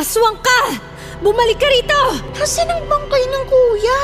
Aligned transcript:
Aswang 0.00 0.40
ka! 0.40 0.80
Bumalik 1.20 1.60
ka 1.60 1.68
rito! 1.68 2.24
Nasaan 2.40 2.72
ang 2.72 2.88
bangkay 2.88 3.20
ng 3.20 3.44
kuya? 3.44 4.00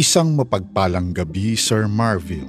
Isang 0.00 0.32
mapagpalang 0.32 1.12
gabi, 1.12 1.60
Sir 1.60 1.84
Marville. 1.92 2.48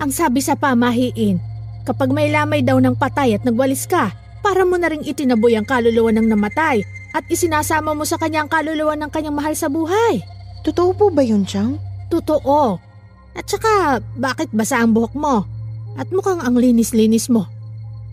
Ang 0.00 0.10
sabi 0.10 0.40
sa 0.40 0.56
pamahiin, 0.56 1.36
kapag 1.84 2.10
may 2.10 2.32
lamay 2.32 2.64
daw 2.64 2.80
ng 2.80 2.96
patay 2.96 3.36
at 3.36 3.44
nagwalis 3.44 3.84
ka, 3.84 4.12
para 4.40 4.64
mo 4.64 4.80
na 4.80 4.88
ring 4.88 5.04
itinaboy 5.04 5.58
ang 5.58 5.66
kaluluwa 5.68 6.14
ng 6.14 6.26
namatay 6.30 6.80
at 7.12 7.24
isinasama 7.28 7.92
mo 7.92 8.06
sa 8.08 8.16
kanyang 8.16 8.48
kaluluwa 8.48 8.96
ng 8.96 9.10
kanyang 9.12 9.36
mahal 9.36 9.52
sa 9.52 9.68
buhay. 9.68 10.22
Totoo 10.64 10.96
po 10.96 11.12
ba 11.12 11.20
yun, 11.20 11.44
Chang? 11.44 11.76
Totoo. 12.08 12.80
At 13.36 13.44
saka, 13.46 14.00
bakit 14.16 14.48
basa 14.50 14.80
ang 14.80 14.96
buhok 14.96 15.14
mo? 15.14 15.44
At 15.98 16.08
mukhang 16.08 16.40
ang 16.40 16.56
linis-linis 16.56 17.28
mo. 17.28 17.46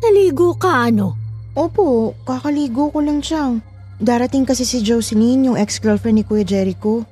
Naligo 0.03 0.53
ka 0.57 0.90
ano? 0.91 1.25
Opo, 1.55 2.11
kakaligo 2.27 2.91
ko 2.91 2.99
lang, 2.99 3.23
Chang. 3.23 3.63
Darating 3.95 4.43
kasi 4.43 4.67
si 4.67 4.83
Jocelyn, 4.83 5.47
yung 5.47 5.55
ex-girlfriend 5.55 6.19
ni 6.19 6.23
Kuya 6.27 6.43
Jericho. 6.43 7.07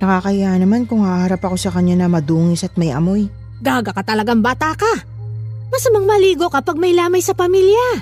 Nakakaya 0.00 0.56
naman 0.56 0.88
kung 0.88 1.04
haharap 1.04 1.44
ako 1.44 1.60
sa 1.60 1.68
kanya 1.68 2.00
na 2.00 2.08
madungis 2.08 2.64
at 2.64 2.72
may 2.80 2.88
amoy. 2.88 3.28
Gaga 3.60 3.92
ka 3.92 4.02
talagang 4.02 4.40
bata 4.40 4.72
ka. 4.72 5.04
Masamang 5.68 6.08
maligo 6.08 6.48
kapag 6.48 6.80
may 6.80 6.96
lamay 6.96 7.20
sa 7.20 7.36
pamilya. 7.36 8.00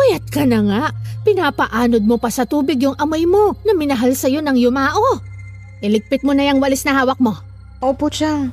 Payat 0.00 0.24
ka 0.32 0.48
na 0.48 0.64
nga. 0.64 0.82
Pinapaanod 1.22 2.02
mo 2.02 2.16
pa 2.16 2.32
sa 2.32 2.48
tubig 2.48 2.80
yung 2.82 2.96
amoy 2.98 3.28
mo 3.28 3.54
na 3.62 3.76
minahal 3.76 4.16
sa'yo 4.16 4.42
ng 4.42 4.56
yumao. 4.58 5.20
Iligpit 5.84 6.24
mo 6.24 6.32
na 6.32 6.48
yung 6.48 6.58
walis 6.58 6.82
na 6.88 6.96
hawak 6.96 7.20
mo. 7.20 7.36
Opo, 7.84 8.08
Chang. 8.08 8.50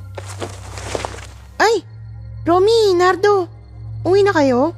Ay! 1.56 1.82
Romy, 2.44 2.94
Nardo, 2.94 3.48
uwi 4.06 4.22
na 4.22 4.32
kayo? 4.32 4.76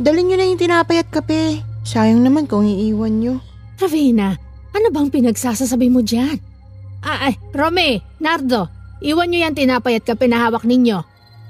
Dalhin 0.00 0.32
nyo 0.32 0.36
na 0.40 0.48
yung 0.48 0.60
tinapay 0.60 1.04
at 1.04 1.08
kape. 1.12 1.60
Sayang 1.84 2.24
naman 2.24 2.48
kung 2.48 2.64
iiwan 2.64 3.20
nyo. 3.20 3.42
Ravina, 3.76 4.38
ano 4.72 4.86
bang 4.88 5.12
pinagsasasabi 5.12 5.92
mo 5.92 6.00
dyan? 6.00 6.40
Ah, 7.02 7.28
ay, 7.28 7.34
Romy, 7.52 7.98
Nardo, 8.22 8.70
iwan 9.02 9.28
nyo 9.28 9.38
yan 9.42 9.58
tinapay 9.58 9.98
at 9.98 10.06
kape 10.06 10.30
na 10.30 10.48
hawak 10.48 10.64
ninyo. 10.64 11.02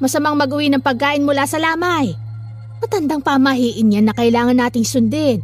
Masamang 0.03 0.35
mag-uwi 0.35 0.73
ng 0.73 0.83
pagkain 0.83 1.23
mula 1.23 1.47
sa 1.47 1.63
lamay. 1.63 2.17
Matandang 2.83 3.23
pamahiin 3.23 3.95
yan 3.95 4.11
na 4.11 4.17
kailangan 4.17 4.59
nating 4.59 4.83
sundin. 4.83 5.39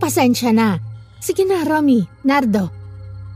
Pasensya 0.00 0.56
na. 0.56 0.80
Sige 1.20 1.44
na, 1.44 1.60
Romy, 1.68 2.08
Nardo. 2.24 2.72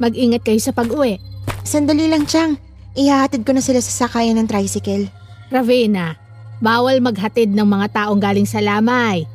Mag-ingat 0.00 0.48
kayo 0.48 0.56
sa 0.56 0.72
pag-uwi. 0.72 1.20
Sandali 1.60 2.08
lang, 2.08 2.24
Chang. 2.24 2.56
Ihahatid 2.96 3.44
ko 3.44 3.52
na 3.52 3.60
sila 3.60 3.84
sa 3.84 4.08
sakayan 4.08 4.40
ng 4.40 4.48
tricycle. 4.48 5.12
Ravina, 5.52 6.16
bawal 6.58 6.98
maghatid 7.02 7.50
ng 7.50 7.66
mga 7.66 7.86
taong 7.94 8.20
galing 8.20 8.46
sa 8.46 8.62
lamay. 8.62 9.26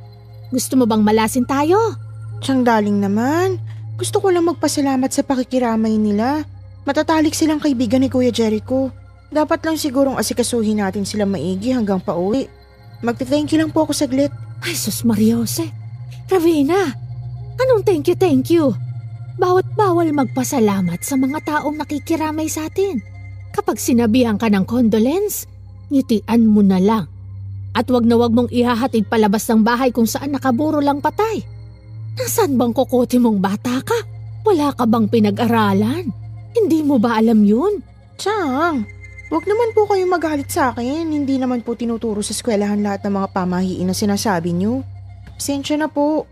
Gusto 0.50 0.80
mo 0.80 0.86
bang 0.88 1.04
malasin 1.04 1.46
tayo? 1.46 1.78
Chang 2.40 2.64
daling 2.64 3.04
naman. 3.04 3.60
Gusto 4.00 4.24
ko 4.24 4.32
lang 4.32 4.48
magpasalamat 4.48 5.12
sa 5.12 5.28
pakikiramay 5.28 6.00
nila. 6.00 6.48
Matatalik 6.88 7.36
silang 7.36 7.60
kaibigan 7.60 8.00
ni 8.00 8.08
Kuya 8.08 8.32
Jericho. 8.32 8.90
Dapat 9.30 9.62
lang 9.62 9.78
sigurong 9.78 10.18
asikasuhin 10.18 10.82
natin 10.82 11.04
sila 11.06 11.28
maigi 11.28 11.76
hanggang 11.76 12.02
pauwi. 12.02 12.50
Magte-thank 13.04 13.54
you 13.54 13.60
lang 13.62 13.70
po 13.70 13.86
ako 13.86 13.94
saglit. 13.94 14.34
Ay, 14.64 14.74
sus 14.74 15.06
Mariose. 15.06 15.70
Ravina, 16.28 16.96
anong 17.60 17.84
thank 17.86 18.10
you, 18.10 18.18
thank 18.18 18.50
you? 18.50 18.74
Bawat 19.40 19.68
bawal 19.78 20.12
magpasalamat 20.12 21.00
sa 21.00 21.16
mga 21.16 21.40
taong 21.46 21.80
nakikiramay 21.80 22.52
sa 22.52 22.68
atin. 22.68 23.00
Kapag 23.56 23.80
sinabihan 23.80 24.36
ka 24.36 24.52
ng 24.52 24.68
condolence, 24.68 25.48
ngitian 25.90 26.46
mo 26.46 26.62
na 26.62 26.78
lang. 26.82 27.06
At 27.74 27.86
wag 27.94 28.06
na 28.06 28.18
wag 28.18 28.34
mong 28.34 28.50
ihahatid 28.50 29.06
palabas 29.06 29.46
ng 29.50 29.62
bahay 29.62 29.94
kung 29.94 30.10
saan 30.10 30.34
nakaburo 30.34 30.82
lang 30.82 31.02
patay. 31.02 31.46
Nasaan 32.18 32.58
bang 32.58 32.74
kukote 32.74 33.22
mong 33.22 33.38
bata 33.38 33.80
ka? 33.86 34.00
Wala 34.44 34.74
ka 34.74 34.90
bang 34.90 35.06
pinag-aralan? 35.06 36.10
Hindi 36.56 36.80
mo 36.82 36.98
ba 36.98 37.22
alam 37.22 37.46
yun? 37.46 37.80
Chang, 38.18 38.84
wag 39.30 39.44
naman 39.46 39.70
po 39.78 39.86
kayong 39.86 40.12
magalit 40.12 40.50
sa 40.50 40.74
akin. 40.74 41.08
Hindi 41.08 41.38
naman 41.38 41.62
po 41.62 41.78
tinuturo 41.78 42.20
sa 42.26 42.34
eskwelahan 42.34 42.82
lahat 42.82 43.06
ng 43.06 43.14
mga 43.16 43.28
pamahiin 43.32 43.88
na 43.88 43.96
sinasabi 43.96 44.52
niyo. 44.52 44.82
Pasensya 45.38 45.78
na 45.80 45.88
po. 45.88 46.26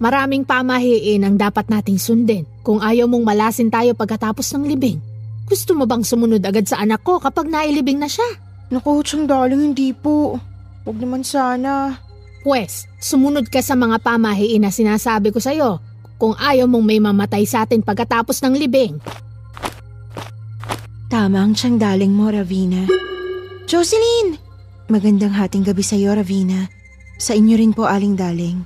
Maraming 0.00 0.44
pamahiin 0.48 1.24
ang 1.24 1.36
dapat 1.36 1.68
nating 1.68 2.00
sundin 2.00 2.44
kung 2.64 2.80
ayaw 2.80 3.08
mong 3.08 3.24
malasin 3.24 3.68
tayo 3.72 3.92
pagkatapos 3.92 4.48
ng 4.56 4.64
libing. 4.68 4.98
Gusto 5.48 5.76
mo 5.76 5.84
bang 5.84 6.04
sumunod 6.04 6.44
agad 6.44 6.68
sa 6.68 6.80
anak 6.80 7.04
ko 7.04 7.20
kapag 7.20 7.48
nailibing 7.48 8.00
na 8.00 8.08
siya? 8.08 8.49
Naku, 8.70 9.02
Chang 9.02 9.26
darling, 9.26 9.74
hindi 9.74 9.90
po. 9.90 10.38
Wag 10.86 10.96
naman 11.02 11.26
sana. 11.26 11.98
Pwes, 12.46 12.86
sumunod 13.02 13.50
ka 13.50 13.58
sa 13.60 13.74
mga 13.74 13.98
pamahiin 13.98 14.62
na 14.62 14.70
sinasabi 14.70 15.34
ko 15.34 15.42
sa'yo 15.42 15.82
kung 16.16 16.38
ayaw 16.38 16.70
mong 16.70 16.86
may 16.86 17.02
mamatay 17.02 17.42
sa 17.44 17.66
atin 17.66 17.82
pagkatapos 17.82 18.38
ng 18.46 18.54
libing. 18.54 18.94
Tama 21.10 21.42
ang 21.42 21.58
siyang 21.58 21.82
daling 21.82 22.14
mo, 22.14 22.30
Ravina. 22.30 22.86
Jocelyn! 23.66 24.38
Magandang 24.86 25.34
hating 25.34 25.66
gabi 25.66 25.82
sa 25.82 25.98
iyo, 25.98 26.14
Ravina. 26.14 26.70
Sa 27.18 27.34
inyo 27.34 27.58
rin 27.58 27.74
po, 27.74 27.90
Aling 27.90 28.14
Daling. 28.14 28.62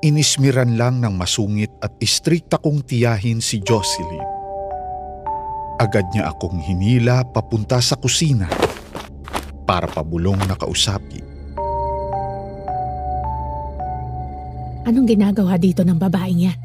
Inismiran 0.00 0.78
lang 0.80 1.02
ng 1.02 1.12
masungit 1.12 1.74
at 1.82 1.92
istrikta 2.00 2.56
kong 2.56 2.86
tiyahin 2.86 3.42
si 3.42 3.60
Jocelyn. 3.60 4.39
Agad 5.80 6.12
niya 6.12 6.28
akong 6.28 6.60
hinila 6.60 7.24
papunta 7.24 7.80
sa 7.80 7.96
kusina 7.96 8.44
para 9.64 9.88
pabulong 9.88 10.36
na 10.44 10.52
kausapin. 10.52 11.24
Anong 14.84 15.08
ginagawa 15.08 15.56
dito 15.56 15.80
ng 15.80 15.96
babaeng 15.96 16.52
yan? 16.52 16.58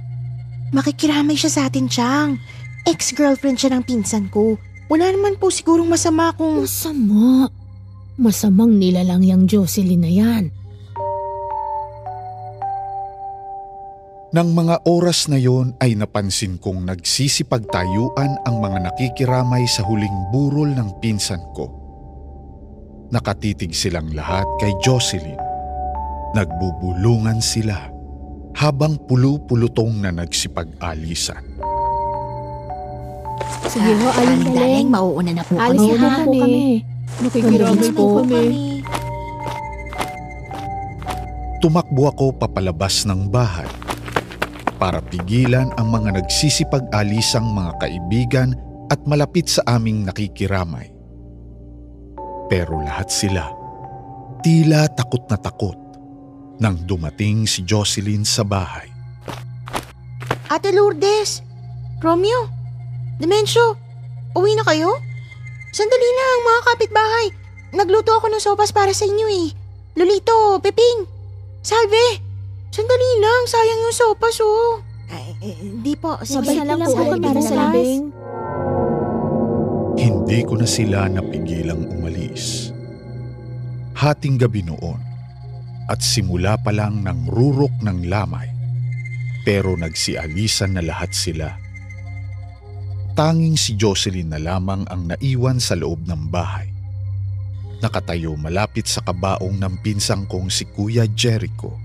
Makikiramay 0.75 1.39
siya 1.39 1.47
sa 1.47 1.61
atin, 1.71 1.87
Chang. 1.87 2.35
Ex-girlfriend 2.83 3.55
siya 3.55 3.79
ng 3.79 3.87
pinsan 3.87 4.27
ko. 4.27 4.59
Wala 4.91 5.07
naman 5.15 5.39
po 5.39 5.47
sigurong 5.47 5.87
masama 5.87 6.35
kung... 6.35 6.67
Masama? 6.67 7.47
Masamang 8.19 8.75
nilalang 8.75 9.23
yung 9.23 9.47
Jocelyn 9.47 10.03
na 10.03 10.11
yan. 10.11 10.51
Nang 14.33 14.57
mga 14.57 14.81
oras 14.89 15.29
na 15.29 15.37
yon 15.37 15.77
ay 15.77 15.93
napansin 15.93 16.57
kong 16.57 16.89
nagsisipagtayuan 16.89 18.41
ang 18.49 18.55
mga 18.57 18.89
nakikiramay 18.89 19.69
sa 19.69 19.85
huling 19.85 20.33
burol 20.33 20.73
ng 20.73 20.97
pinsan 20.97 21.45
ko. 21.53 21.69
Nakatitig 23.13 23.77
silang 23.77 24.09
lahat 24.17 24.49
kay 24.57 24.73
Jocelyn. 24.81 25.37
Nagbubulungan 26.33 27.37
sila 27.37 27.93
habang 28.57 28.97
pulu-pulutong 29.05 30.01
na 30.01 30.09
nagsipag-alisan. 30.09 31.45
Sige 33.69 33.93
ho, 33.93 34.07
aling 34.09 34.45
daling. 34.51 34.87
mauuna 34.89 35.31
na 35.37 35.43
po 35.45 35.53
Alis 35.61 35.85
kami, 35.85 35.93
na 35.93 36.09
ha? 36.09 36.17
po 36.25 36.31
kami. 36.33 36.63
Nakikiramay 37.21 37.89
po 37.93 38.05
kami. 38.25 38.43
Tumakbo 41.61 42.09
ako 42.09 42.25
papalabas 42.35 43.05
ng 43.05 43.29
bahay 43.29 43.84
para 44.75 44.99
pigilan 44.99 45.71
ang 45.79 45.87
mga 45.89 46.21
nagsisipag-alisang 46.21 47.45
mga 47.45 47.71
kaibigan 47.79 48.55
at 48.91 49.01
malapit 49.07 49.49
sa 49.49 49.63
aming 49.79 50.05
nakikiramay. 50.05 50.91
Pero 52.51 52.77
lahat 52.83 53.09
sila, 53.09 53.49
tila 54.45 54.85
takot 54.93 55.25
na 55.31 55.37
takot 55.39 55.79
nang 56.61 56.77
dumating 56.85 57.49
si 57.49 57.65
Jocelyn 57.65 58.23
sa 58.23 58.45
bahay. 58.45 58.87
Ate 60.51 60.69
Lourdes, 60.69 61.41
Romeo, 61.99 62.55
Dimensyo, 63.15 63.79
uwi 64.35 64.59
na 64.59 64.67
kayo? 64.67 64.91
Sandali 65.71 66.09
lang 66.11 66.39
mga 66.43 66.61
kapitbahay. 66.67 67.27
Nagluto 67.75 68.11
ako 68.15 68.27
ng 68.27 68.43
sopas 68.43 68.75
para 68.75 68.91
sa 68.91 69.07
inyo 69.07 69.27
eh. 69.31 69.47
Lolito, 69.95 70.59
Peping, 70.59 71.07
Salve, 71.63 72.19
sandali 72.75 73.11
lang, 73.23 73.41
sayang 73.47 73.81
yung 73.87 73.95
sopas 73.95 74.37
oh. 74.43 74.83
Ay, 75.07 75.31
eh, 75.39 75.55
di 75.79 75.95
po, 75.95 76.19
Mabait 76.19 76.59
na 76.59 76.75
lang 76.75 76.91
po 76.91 76.99
kami 77.07 77.23
para 77.23 77.39
na 77.39 77.45
sa 77.45 77.55
labing. 77.55 78.11
Hindi 79.95 80.39
ko 80.43 80.59
na 80.59 80.67
sila 80.67 81.07
napigilang 81.07 81.87
umalis. 81.87 82.75
Hating 83.95 84.35
gabi 84.35 84.59
noon 84.67 84.99
at 85.87 86.03
simula 86.03 86.59
pa 86.59 86.75
lang 86.75 86.99
ng 87.07 87.31
rurok 87.31 87.71
ng 87.79 88.11
lamay 88.11 88.51
pero 89.47 89.77
nagsialisan 89.79 90.75
na 90.75 90.83
lahat 90.83 91.15
sila. 91.15 91.55
Tanging 93.15 93.55
si 93.55 93.79
Jocelyn 93.79 94.35
na 94.35 94.41
lamang 94.41 94.83
ang 94.91 95.15
naiwan 95.15 95.63
sa 95.63 95.79
loob 95.79 96.03
ng 96.03 96.27
bahay. 96.27 96.67
Nakatayo 97.79 98.35
malapit 98.35 98.91
sa 98.91 98.99
kabaong 98.99 99.55
ng 99.55 99.79
pinsang 99.79 100.27
kong 100.27 100.51
si 100.51 100.67
Kuya 100.67 101.07
Jericho. 101.07 101.84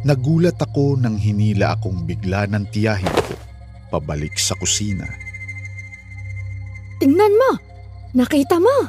Nagulat 0.00 0.56
ako 0.56 0.96
nang 0.96 1.20
hinila 1.20 1.76
akong 1.76 2.08
bigla 2.08 2.48
ng 2.48 2.64
tiyahin 2.72 3.12
ko 3.12 3.34
pabalik 3.92 4.38
sa 4.40 4.56
kusina. 4.56 5.04
Tingnan 7.02 7.34
mo! 7.36 7.50
Nakita 8.16 8.56
mo! 8.56 8.88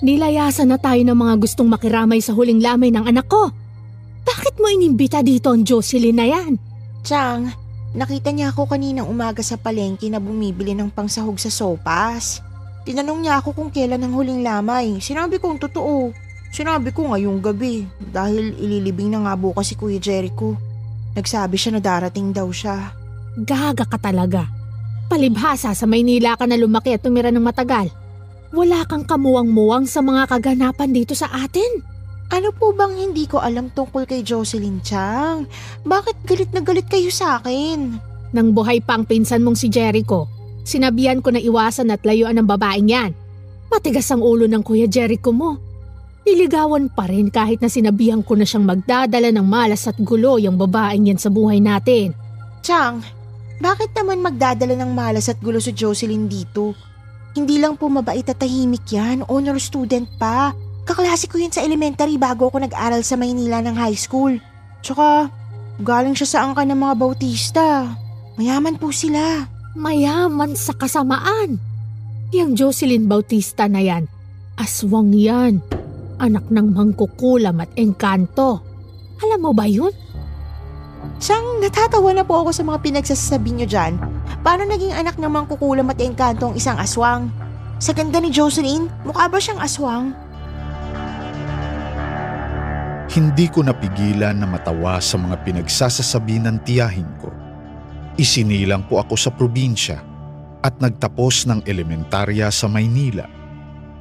Nilayasan 0.00 0.72
na 0.72 0.78
tayo 0.80 0.98
ng 1.04 1.14
mga 1.14 1.34
gustong 1.38 1.68
makiramay 1.68 2.18
sa 2.24 2.32
huling 2.32 2.58
lamay 2.58 2.88
ng 2.88 3.04
anak 3.04 3.28
ko. 3.28 3.52
Bakit 4.24 4.58
mo 4.58 4.66
inimbita 4.72 5.20
dito 5.20 5.52
ang 5.52 5.62
Jocelyn 5.62 6.16
na 6.16 6.26
yan? 6.26 6.56
Chang, 7.04 7.52
nakita 7.92 8.32
niya 8.32 8.50
ako 8.50 8.64
kaninang 8.74 9.06
umaga 9.06 9.44
sa 9.44 9.60
palengke 9.60 10.08
na 10.08 10.18
bumibili 10.18 10.72
ng 10.72 10.88
pangsahog 10.88 11.36
sa 11.36 11.52
sopas. 11.52 12.40
Tinanong 12.88 13.20
niya 13.22 13.44
ako 13.44 13.52
kung 13.52 13.70
kailan 13.70 14.00
ang 14.00 14.16
huling 14.16 14.40
lamay. 14.40 14.98
Sinabi 15.04 15.36
kong 15.36 15.60
totoo. 15.60 16.10
Sinabi 16.50 16.90
ko 16.90 17.14
ngayong 17.14 17.38
gabi 17.38 17.86
dahil 18.10 18.50
ililibing 18.58 19.14
na 19.14 19.22
nga 19.22 19.34
bukas 19.38 19.70
si 19.70 19.78
Kuya 19.78 20.02
Jericho. 20.02 20.58
Nagsabi 21.14 21.54
siya 21.54 21.78
na 21.78 21.80
darating 21.82 22.34
daw 22.34 22.50
siya. 22.50 22.90
Gaga 23.38 23.86
ka 23.86 23.98
talaga. 24.02 24.50
Palibhasa 25.06 25.70
sa 25.74 25.86
Maynila 25.86 26.34
ka 26.34 26.50
na 26.50 26.58
lumaki 26.58 26.94
at 26.94 27.06
tumira 27.06 27.30
ng 27.30 27.42
matagal. 27.42 27.90
Wala 28.50 28.82
kang 28.82 29.06
kamuwang-muwang 29.06 29.86
sa 29.86 30.02
mga 30.02 30.26
kaganapan 30.26 30.90
dito 30.90 31.14
sa 31.14 31.30
atin. 31.30 31.86
Ano 32.30 32.50
po 32.54 32.74
bang 32.74 32.94
hindi 32.98 33.26
ko 33.26 33.42
alam 33.42 33.70
tungkol 33.70 34.06
kay 34.06 34.22
Jocelyn 34.26 34.82
Chang? 34.82 35.46
Bakit 35.86 36.26
galit 36.26 36.50
na 36.50 36.62
galit 36.62 36.86
kayo 36.90 37.10
sa 37.10 37.38
akin? 37.38 37.98
Nang 38.34 38.54
buhay 38.54 38.82
pa 38.82 38.98
ang 38.98 39.06
pinsan 39.06 39.42
mong 39.42 39.58
si 39.58 39.66
Jericho, 39.66 40.30
sinabihan 40.62 41.22
ko 41.22 41.34
na 41.34 41.42
iwasan 41.42 41.90
at 41.90 42.02
layuan 42.06 42.38
ng 42.38 42.46
babaeng 42.46 42.90
yan. 42.90 43.10
Matigas 43.70 44.10
ang 44.10 44.22
ulo 44.22 44.50
ng 44.50 44.62
Kuya 44.62 44.86
Jericho 44.90 45.30
mo. 45.30 45.69
Niligawan 46.24 46.92
pa 46.92 47.08
rin 47.08 47.32
kahit 47.32 47.64
na 47.64 47.72
sinabihan 47.72 48.20
ko 48.20 48.36
na 48.36 48.44
siyang 48.44 48.68
magdadala 48.68 49.32
ng 49.32 49.46
malas 49.46 49.88
at 49.88 49.96
gulo 49.96 50.36
yung 50.36 50.60
babaeng 50.60 51.08
yan 51.08 51.20
sa 51.20 51.32
buhay 51.32 51.58
natin. 51.58 52.12
Chang, 52.60 53.00
bakit 53.60 53.92
naman 53.96 54.20
magdadala 54.20 54.76
ng 54.76 54.92
malas 54.92 55.32
at 55.32 55.40
gulo 55.40 55.60
si 55.60 55.72
Jocelyn 55.72 56.28
dito? 56.28 56.76
Hindi 57.32 57.56
lang 57.62 57.80
po 57.80 57.88
mabait 57.88 58.26
at 58.26 58.36
tahimik 58.36 58.84
yan, 58.90 59.24
honor 59.30 59.56
student 59.56 60.04
pa. 60.20 60.52
Kaklase 60.84 61.30
ko 61.30 61.38
yun 61.38 61.52
sa 61.54 61.62
elementary 61.62 62.18
bago 62.18 62.50
ako 62.50 62.66
nag-aral 62.66 63.00
sa 63.06 63.14
Maynila 63.14 63.62
ng 63.64 63.76
high 63.78 63.96
school. 63.96 64.34
Tsaka, 64.82 65.30
galing 65.80 66.16
siya 66.16 66.28
sa 66.28 66.38
angka 66.44 66.66
ng 66.66 66.76
mga 66.76 66.94
Bautista. 66.98 67.96
Mayaman 68.36 68.76
po 68.76 68.90
sila. 68.90 69.46
Mayaman 69.78 70.58
sa 70.58 70.74
kasamaan. 70.74 71.62
Yang 72.34 72.50
Jocelyn 72.58 73.06
Bautista 73.06 73.70
na 73.70 73.82
yan, 73.82 74.10
aswang 74.58 75.14
yan. 75.14 75.62
Anak 76.20 76.52
ng 76.52 76.76
mangkukulam 76.76 77.64
at 77.64 77.72
engkanto. 77.80 78.60
Alam 79.24 79.40
mo 79.40 79.52
ba 79.56 79.64
yun? 79.64 79.88
Siyang 81.16 81.64
natatawa 81.64 82.12
na 82.12 82.24
po 82.24 82.44
ako 82.44 82.52
sa 82.52 82.60
mga 82.60 82.78
pinagsasabi 82.84 83.56
niyo 83.56 83.66
dyan. 83.72 83.96
Paano 84.44 84.68
naging 84.68 84.92
anak 84.92 85.16
ng 85.16 85.32
mangkukulam 85.32 85.88
at 85.88 85.96
engkanto 85.96 86.52
ang 86.52 86.56
isang 86.60 86.76
aswang? 86.76 87.32
Sa 87.80 87.96
ganda 87.96 88.20
ni 88.20 88.28
Jocelyn, 88.28 88.92
mukha 89.08 89.32
ba 89.32 89.40
siyang 89.40 89.64
aswang? 89.64 90.12
Hindi 93.10 93.48
ko 93.48 93.64
napigilan 93.64 94.36
na 94.36 94.46
matawa 94.46 95.00
sa 95.00 95.16
mga 95.16 95.40
pinagsasasabi 95.40 96.44
ng 96.44 96.56
tiyahin 96.68 97.08
ko. 97.18 97.32
Isinilang 98.20 98.84
po 98.84 99.00
ako 99.00 99.16
sa 99.16 99.32
probinsya 99.32 99.98
at 100.60 100.76
nagtapos 100.76 101.48
ng 101.48 101.64
elementarya 101.64 102.52
sa 102.52 102.68
Maynila. 102.68 103.39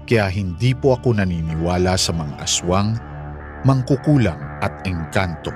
Kaya 0.09 0.25
hindi 0.33 0.73
po 0.73 0.97
ako 0.97 1.21
naniniwala 1.21 1.93
sa 1.93 2.09
mga 2.09 2.41
aswang, 2.41 2.97
mangkukulang 3.61 4.41
at 4.57 4.81
engkanto. 4.89 5.53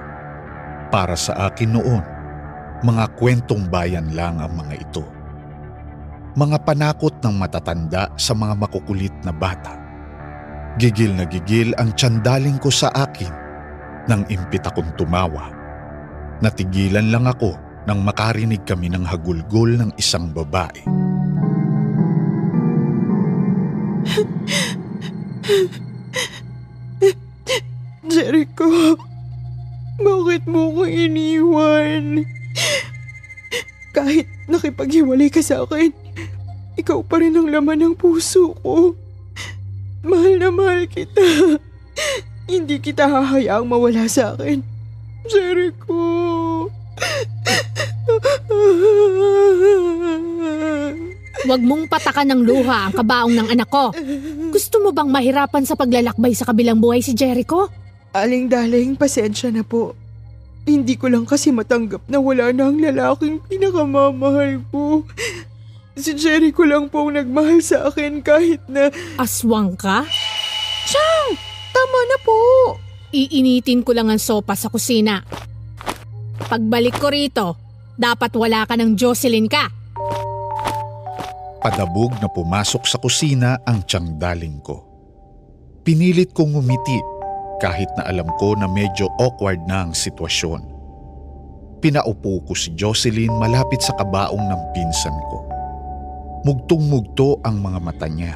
Para 0.94 1.18
sa 1.18 1.50
akin 1.50 1.74
noon, 1.74 2.06
mga 2.86 3.18
kwentong 3.18 3.66
bayan 3.66 4.14
lang 4.14 4.38
ang 4.38 4.54
mga 4.54 4.78
ito. 4.78 5.02
Mga 6.38 6.70
panakot 6.70 7.18
ng 7.18 7.34
matatanda 7.34 8.14
sa 8.14 8.38
mga 8.38 8.54
makukulit 8.54 9.14
na 9.26 9.34
bata. 9.34 9.74
Gigil 10.78 11.18
na 11.18 11.26
gigil 11.26 11.74
ang 11.82 11.98
tsandaling 11.98 12.62
ko 12.62 12.70
sa 12.70 12.94
akin 12.94 13.34
nang 14.06 14.22
impit 14.30 14.70
akong 14.70 14.94
tumawa. 14.94 15.50
Natigilan 16.46 17.10
lang 17.10 17.26
ako 17.26 17.58
nang 17.90 18.06
makarinig 18.06 18.62
kami 18.70 18.86
ng 18.94 19.02
hagulgol 19.02 19.82
ng 19.82 19.98
isang 19.98 20.30
babae. 20.30 21.13
Jericho, 28.14 28.70
bakit 30.00 30.44
mo 30.46 30.70
ko 30.76 30.84
iniwan? 30.86 32.28
Kahit 33.94 34.28
nakipaghiwalay 34.50 35.30
ka 35.32 35.40
sa 35.40 35.64
akin, 35.64 35.94
ikaw 36.76 37.00
pa 37.06 37.22
rin 37.22 37.38
ang 37.38 37.48
laman 37.48 37.80
ng 37.80 37.96
puso 37.96 38.58
ko. 38.62 38.98
Mahal 40.04 40.36
na 40.42 40.50
mahal 40.52 40.84
kita. 40.90 41.24
Hindi 42.50 42.76
kita 42.84 43.08
hahayaang 43.08 43.70
mawala 43.70 44.10
sa 44.12 44.36
akin. 44.36 44.60
Jericho. 45.32 46.04
Huwag 51.42 51.62
mong 51.66 51.90
patakan 51.90 52.30
ng 52.30 52.46
luha 52.46 52.88
ang 52.88 52.94
kabaong 52.94 53.34
ng 53.34 53.48
anak 53.50 53.70
ko. 53.74 53.90
Gusto 54.54 54.86
mo 54.86 54.94
bang 54.94 55.10
mahirapan 55.10 55.66
sa 55.66 55.74
paglalakbay 55.74 56.38
sa 56.38 56.46
kabilang 56.46 56.78
buhay 56.78 57.02
si 57.02 57.18
Jericho? 57.18 57.68
Aling 58.14 58.46
daling, 58.46 58.94
pasensya 58.94 59.50
na 59.50 59.66
po. 59.66 59.98
Hindi 60.64 60.96
ko 60.96 61.10
lang 61.10 61.26
kasi 61.26 61.52
matanggap 61.52 62.06
na 62.08 62.22
wala 62.22 62.54
na 62.54 62.70
ang 62.70 62.78
lalaking 62.80 63.42
pinakamamahal 63.50 64.62
ko. 64.70 65.04
Si 65.98 66.16
Jericho 66.16 66.64
lang 66.64 66.88
po 66.88 67.10
ang 67.10 67.18
nagmahal 67.20 67.60
sa 67.60 67.90
akin 67.90 68.24
kahit 68.24 68.64
na... 68.72 68.94
Aswang 69.20 69.76
ka? 69.76 70.08
Chang! 70.88 71.28
Tama 71.74 72.00
na 72.08 72.18
po! 72.24 72.40
Iinitin 73.14 73.84
ko 73.84 73.92
lang 73.94 74.10
ang 74.10 74.22
sopa 74.22 74.56
sa 74.56 74.72
kusina. 74.72 75.22
Pagbalik 76.50 76.98
ko 76.98 77.14
rito, 77.14 77.48
dapat 77.94 78.34
wala 78.34 78.66
ka 78.66 78.74
ng 78.74 78.98
Jocelyn 78.98 79.46
ka. 79.46 79.70
Padabog 81.64 82.12
na 82.20 82.28
pumasok 82.28 82.84
sa 82.84 83.00
kusina 83.00 83.56
ang 83.64 83.88
tiyangdaling 83.88 84.60
ko. 84.60 84.84
Pinilit 85.88 86.36
kong 86.36 86.60
ngumiti 86.60 87.00
kahit 87.64 87.88
na 87.96 88.04
alam 88.04 88.28
ko 88.36 88.52
na 88.60 88.68
medyo 88.68 89.08
awkward 89.16 89.64
na 89.64 89.88
ang 89.88 89.96
sitwasyon. 89.96 90.60
Pinaupo 91.80 92.44
ko 92.44 92.52
si 92.52 92.76
Jocelyn 92.76 93.32
malapit 93.40 93.80
sa 93.80 93.96
kabaong 93.96 94.44
ng 94.44 94.62
pinsan 94.76 95.16
ko. 95.32 95.40
Mugtong-mugto 96.44 97.40
ang 97.48 97.64
mga 97.64 97.80
mata 97.80 98.08
niya. 98.12 98.36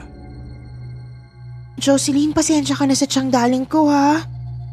Jocelyn, 1.76 2.32
pasensya 2.32 2.80
ka 2.80 2.88
na 2.88 2.96
sa 2.96 3.12
tiyangdaling 3.12 3.68
ko 3.68 3.92
ha. 3.92 4.24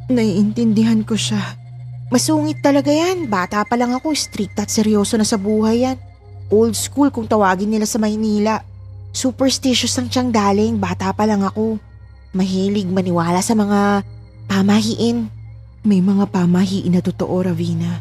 Naiintindihan 0.07 1.03
ko 1.03 1.19
siya. 1.19 1.59
Masungit 2.15 2.63
talaga 2.63 2.95
yan. 2.95 3.27
Bata 3.27 3.67
pa 3.67 3.75
lang 3.75 3.91
ako, 3.99 4.15
strict 4.15 4.55
at 4.63 4.71
seryoso 4.71 5.19
na 5.19 5.27
sa 5.27 5.35
buhay 5.35 5.91
yan. 5.91 5.99
Old 6.55 6.79
school 6.79 7.11
kung 7.11 7.27
tawagin 7.27 7.67
nila 7.67 7.83
sa 7.83 7.99
Maynila. 7.99 8.63
Superstitious 9.11 9.99
ang 9.99 10.07
tiyang 10.07 10.31
daling, 10.31 10.79
bata 10.79 11.11
pa 11.11 11.27
lang 11.27 11.43
ako. 11.43 11.83
Mahilig 12.31 12.87
maniwala 12.87 13.43
sa 13.43 13.59
mga 13.59 14.07
pamahiin. 14.47 15.27
May 15.83 15.99
mga 15.99 16.31
pamahiin 16.31 16.95
na 16.95 17.03
totoo, 17.03 17.43
Ravina. 17.43 17.99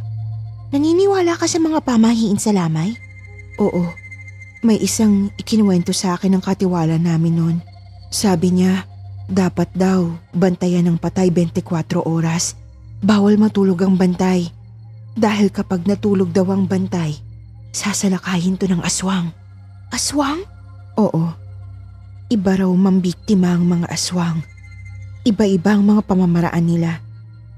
Naniniwala 0.69 1.33
ka 1.33 1.49
sa 1.49 1.57
mga 1.57 1.81
pamahiin 1.81 2.37
sa 2.37 2.53
lamay? 2.53 2.93
Oo. 3.57 3.89
May 4.61 4.77
isang 4.81 5.33
ikinuwento 5.37 5.89
sa 5.89 6.13
akin 6.13 6.37
ng 6.37 6.43
katiwala 6.45 7.01
namin 7.01 7.33
noon. 7.33 7.57
Sabi 8.13 8.53
niya, 8.53 8.85
dapat 9.25 9.73
daw 9.73 10.13
bantayan 10.29 10.85
ng 10.85 10.97
patay 11.01 11.33
24 11.33 12.05
oras. 12.05 12.53
Bawal 13.01 13.35
matulog 13.41 13.81
ang 13.81 13.97
bantay. 13.97 14.49
Dahil 15.13 15.49
kapag 15.49 15.85
natulog 15.85 16.29
daw 16.33 16.49
ang 16.49 16.65
bantay, 16.65 17.32
Sasalakayin 17.73 18.53
to 18.61 18.69
ng 18.69 18.85
aswang. 18.85 19.33
Aswang? 19.89 20.45
Oo. 20.93 21.33
Iba 22.29 22.53
raw 22.61 22.69
mambiktima 22.69 23.57
ang 23.57 23.65
mga 23.65 23.89
aswang. 23.89 24.45
Iba-iba 25.25 25.73
ang 25.73 25.81
mga 25.81 26.05
pamamaraan 26.05 26.69
nila. 26.69 27.01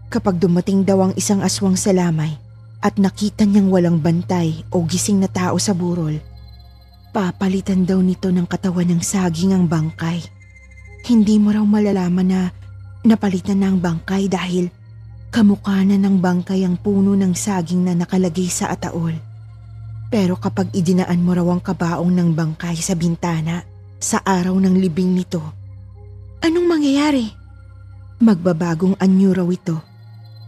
Kapag 0.08 0.40
dumating 0.40 0.88
daw 0.88 1.04
ang 1.04 1.14
isang 1.20 1.44
aswang 1.44 1.76
sa 1.76 1.92
lamay 1.92 2.32
at 2.80 2.96
nakita 2.96 3.44
niyang 3.44 3.68
walang 3.68 4.00
bantay 4.00 4.64
o 4.72 4.88
gising 4.88 5.20
na 5.20 5.28
tao 5.28 5.60
sa 5.60 5.76
burol, 5.76 6.16
papalitan 7.12 7.84
daw 7.84 8.00
nito 8.00 8.32
ng 8.32 8.48
katawan 8.48 8.96
ng 8.96 9.04
saging 9.04 9.52
ang 9.52 9.68
bangkay. 9.68 10.24
Hindi 11.04 11.44
mo 11.44 11.52
raw 11.52 11.68
malalaman 11.68 12.28
na 12.32 12.42
napalitan 13.04 13.60
na 13.60 13.68
ang 13.68 13.84
bangkay 13.84 14.32
dahil 14.32 14.72
kamukha 15.28 15.84
na 15.84 16.00
ng 16.00 16.24
bangkay 16.24 16.64
ang 16.64 16.80
puno 16.80 17.20
ng 17.20 17.36
saging 17.36 17.84
na 17.84 18.00
nakalagay 18.00 18.48
sa 18.48 18.72
ataol. 18.72 19.35
Pero 20.16 20.40
kapag 20.40 20.72
idinaan 20.72 21.20
mo 21.20 21.36
raw 21.36 21.44
ang 21.52 21.60
kabaong 21.60 22.08
ng 22.08 22.40
bangkay 22.40 22.80
sa 22.80 22.96
bintana 22.96 23.68
sa 24.00 24.24
araw 24.24 24.56
ng 24.64 24.80
libing 24.80 25.12
nito, 25.12 25.44
anong 26.40 26.72
mangyayari? 26.72 27.36
Magbabagong 28.24 28.96
anyo 28.96 29.36
raw 29.36 29.44
ito 29.52 29.76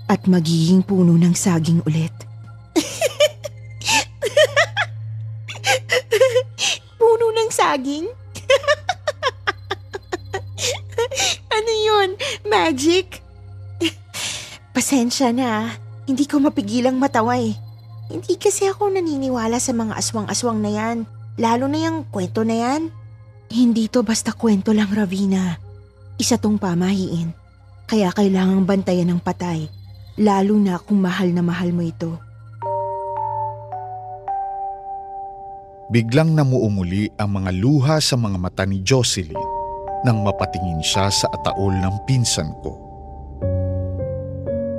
at 0.07 0.23
magiging 0.23 0.87
puno 0.87 1.19
ng 1.19 1.35
saging 1.35 1.83
ulit. 1.83 2.15
puno 7.03 7.27
ng 7.35 7.51
saging? 7.51 8.07
ano 11.59 11.71
yun? 11.75 12.15
Magic? 12.47 13.19
Pasensya 14.79 15.35
na, 15.35 15.75
hindi 16.07 16.23
ko 16.23 16.39
mapigilang 16.39 16.95
matawa 16.95 17.35
eh. 17.35 17.66
Hindi 18.07 18.39
kasi 18.39 18.71
ako 18.71 18.87
naniniwala 18.87 19.59
sa 19.59 19.75
mga 19.75 19.99
aswang-aswang 19.99 20.63
na 20.63 20.71
yan. 20.71 20.97
Lalo 21.35 21.67
na 21.67 21.79
yung 21.83 22.07
kwento 22.07 22.47
na 22.47 22.55
yan. 22.55 22.87
Hindi 23.51 23.91
to 23.91 24.03
basta 24.03 24.31
kwento 24.31 24.71
lang, 24.71 24.87
Ravina. 24.91 25.59
Isa 26.15 26.39
tong 26.39 26.55
pamahiin. 26.55 27.35
Kaya 27.87 28.11
kailangang 28.15 28.63
bantayan 28.63 29.11
ng 29.11 29.19
patay. 29.19 29.67
Lalo 30.17 30.55
na 30.55 30.79
kung 30.79 31.03
mahal 31.03 31.35
na 31.35 31.43
mahal 31.43 31.75
mo 31.75 31.83
ito. 31.83 32.15
Biglang 35.87 36.35
namuumuli 36.35 37.15
ang 37.15 37.39
mga 37.39 37.51
luha 37.55 37.95
sa 38.03 38.19
mga 38.19 38.35
mata 38.35 38.67
ni 38.67 38.83
Jocelyn 38.83 39.39
nang 40.03 40.19
mapatingin 40.23 40.83
siya 40.83 41.07
sa 41.07 41.31
ataol 41.31 41.71
ng 41.75 41.95
pinsan 42.03 42.51
ko. 42.59 42.75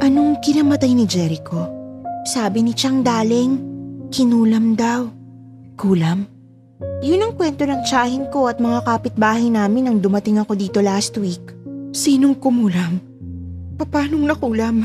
Anong 0.05 0.41
kinamatay 0.45 0.93
ni 0.93 1.09
Jericho? 1.09 1.78
Sabi 2.29 2.61
ni 2.61 2.77
Chang 2.77 3.01
Daling, 3.01 3.57
kinulam 4.13 4.77
daw. 4.77 5.09
Kulam? 5.81 6.29
Yun 7.01 7.25
ang 7.25 7.33
kwento 7.33 7.65
ng 7.65 7.81
tsahin 7.89 8.29
ko 8.29 8.53
at 8.53 8.61
mga 8.61 8.85
kapitbahay 8.85 9.49
namin 9.49 9.89
nang 9.89 9.97
dumating 9.97 10.37
ako 10.37 10.53
dito 10.53 10.85
last 10.85 11.17
week. 11.17 11.41
Sinong 11.97 12.37
kumulam? 12.37 13.01
Papanong 13.81 14.29
nakulam? 14.29 14.85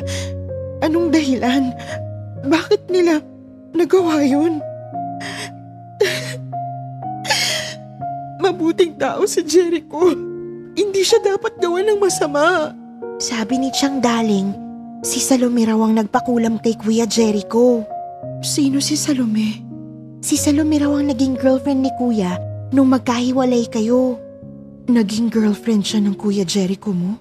Anong 0.80 1.12
dahilan? 1.12 1.76
Bakit 2.48 2.88
nila 2.88 3.20
nagawa 3.76 4.24
yun? 4.24 4.64
Mabuting 8.40 8.96
tao 8.96 9.28
si 9.28 9.44
Jericho. 9.44 10.16
Hindi 10.80 11.04
siya 11.04 11.20
dapat 11.20 11.60
gawa 11.60 11.84
ng 11.84 12.00
masama. 12.00 12.72
Sabi 13.20 13.60
ni 13.60 13.68
Chang 13.76 14.00
Daling, 14.00 14.56
Si 15.04 15.20
Salome 15.20 15.68
raw 15.68 15.76
ang 15.84 16.00
nagpakulam 16.00 16.64
kay 16.64 16.80
Kuya 16.80 17.04
Jericho. 17.04 17.84
Sino 18.40 18.80
si 18.80 18.96
Salome? 18.96 19.60
Si 20.24 20.40
Salome 20.40 20.80
raw 20.80 20.96
ang 20.96 21.12
naging 21.12 21.36
girlfriend 21.36 21.84
ni 21.84 21.92
Kuya 22.00 22.40
nung 22.72 22.88
magkahiwalay 22.88 23.68
kayo. 23.68 24.16
Naging 24.88 25.28
girlfriend 25.28 25.84
siya 25.84 26.00
ng 26.08 26.16
Kuya 26.16 26.48
Jericho 26.48 26.96
mo? 26.96 27.20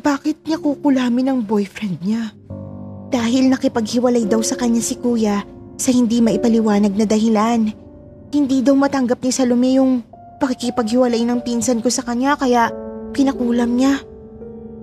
Bakit 0.00 0.48
niya 0.48 0.56
kukulamin 0.56 1.36
ang 1.36 1.40
boyfriend 1.44 2.00
niya? 2.00 2.32
Dahil 3.12 3.52
nakipaghiwalay 3.52 4.24
daw 4.24 4.40
sa 4.40 4.56
kanya 4.56 4.80
si 4.80 4.96
Kuya 4.96 5.44
sa 5.76 5.92
hindi 5.92 6.24
maipaliwanag 6.24 6.96
na 6.96 7.04
dahilan. 7.04 7.76
Hindi 8.32 8.64
daw 8.64 8.72
matanggap 8.72 9.20
ni 9.20 9.36
Salome 9.36 9.76
yung 9.76 10.00
pakikipaghiwalay 10.40 11.20
ng 11.28 11.44
pinsan 11.44 11.84
ko 11.84 11.92
sa 11.92 12.00
kanya 12.08 12.40
kaya 12.40 12.72
pinakulam 13.12 13.76
niya. 13.76 14.00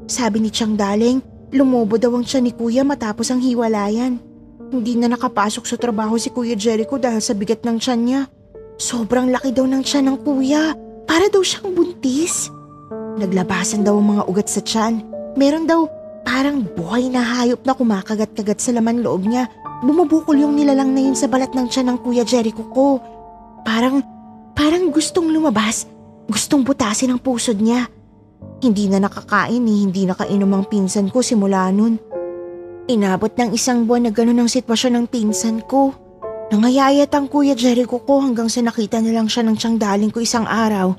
Sabi 0.05 0.45
ni 0.45 0.53
Chang 0.53 0.77
Daling, 0.77 1.32
Lumobo 1.53 2.01
daw 2.01 2.09
ang 2.17 2.25
siya 2.25 2.41
ni 2.41 2.49
kuya 2.49 2.81
matapos 2.81 3.29
ang 3.29 3.37
hiwalayan. 3.37 4.17
Hindi 4.73 4.97
na 4.97 5.05
nakapasok 5.13 5.69
sa 5.69 5.77
trabaho 5.77 6.17
si 6.17 6.33
Kuya 6.33 6.57
Jericho 6.57 6.97
dahil 6.97 7.21
sa 7.21 7.37
bigat 7.37 7.61
ng 7.61 7.77
tiyan 7.77 8.01
niya. 8.01 8.21
Sobrang 8.81 9.29
laki 9.29 9.53
daw 9.53 9.69
ng 9.69 9.85
tiyan 9.85 10.09
ng 10.09 10.17
kuya. 10.25 10.73
Para 11.05 11.29
daw 11.29 11.45
siyang 11.45 11.77
buntis. 11.77 12.49
Naglabasan 13.21 13.85
daw 13.85 13.93
ang 14.01 14.17
mga 14.17 14.23
ugat 14.25 14.49
sa 14.49 14.65
tiyan. 14.65 15.05
Meron 15.37 15.69
daw 15.69 15.85
parang 16.25 16.65
buhay 16.65 17.05
na 17.13 17.21
hayop 17.21 17.61
na 17.61 17.77
kumakagat-kagat 17.77 18.57
sa 18.57 18.73
laman 18.73 19.05
loob 19.05 19.29
niya. 19.29 19.45
Bumubukol 19.85 20.41
yung 20.41 20.57
nilalang 20.57 20.89
na 20.89 21.05
yun 21.05 21.13
sa 21.13 21.29
balat 21.29 21.53
ng 21.53 21.69
tiyan 21.69 21.93
ng 21.93 21.97
Kuya 22.01 22.25
Jericho 22.25 22.65
ko. 22.73 22.97
Parang, 23.61 24.01
parang 24.57 24.89
gustong 24.89 25.29
lumabas. 25.29 25.85
Gustong 26.25 26.65
butasin 26.65 27.13
ang 27.13 27.21
pusod 27.21 27.61
niya. 27.61 27.85
Hindi 28.63 28.87
na 28.87 29.03
nakakain 29.03 29.59
ni 29.59 29.83
hindi 29.83 30.07
nakainom 30.07 30.47
ang 30.55 30.63
pinsan 30.71 31.11
ko 31.11 31.19
simula 31.19 31.67
nun. 31.67 31.99
Inabot 32.87 33.27
ng 33.35 33.51
isang 33.51 33.83
buwan 33.83 34.07
na 34.07 34.11
ganun 34.15 34.39
ang 34.39 34.47
sitwasyon 34.47 35.03
ng 35.03 35.05
pinsan 35.11 35.59
ko. 35.67 35.91
Nangayayat 36.47 37.11
ang 37.11 37.27
kuya 37.27 37.59
Jericho 37.59 37.99
ko 37.99 38.23
hanggang 38.23 38.47
sa 38.47 38.63
nakita 38.63 39.03
na 39.03 39.11
lang 39.11 39.27
siya 39.27 39.43
ng 39.43 39.59
tiyang 39.59 39.75
daling 39.75 40.15
ko 40.15 40.23
isang 40.23 40.47
araw. 40.47 40.95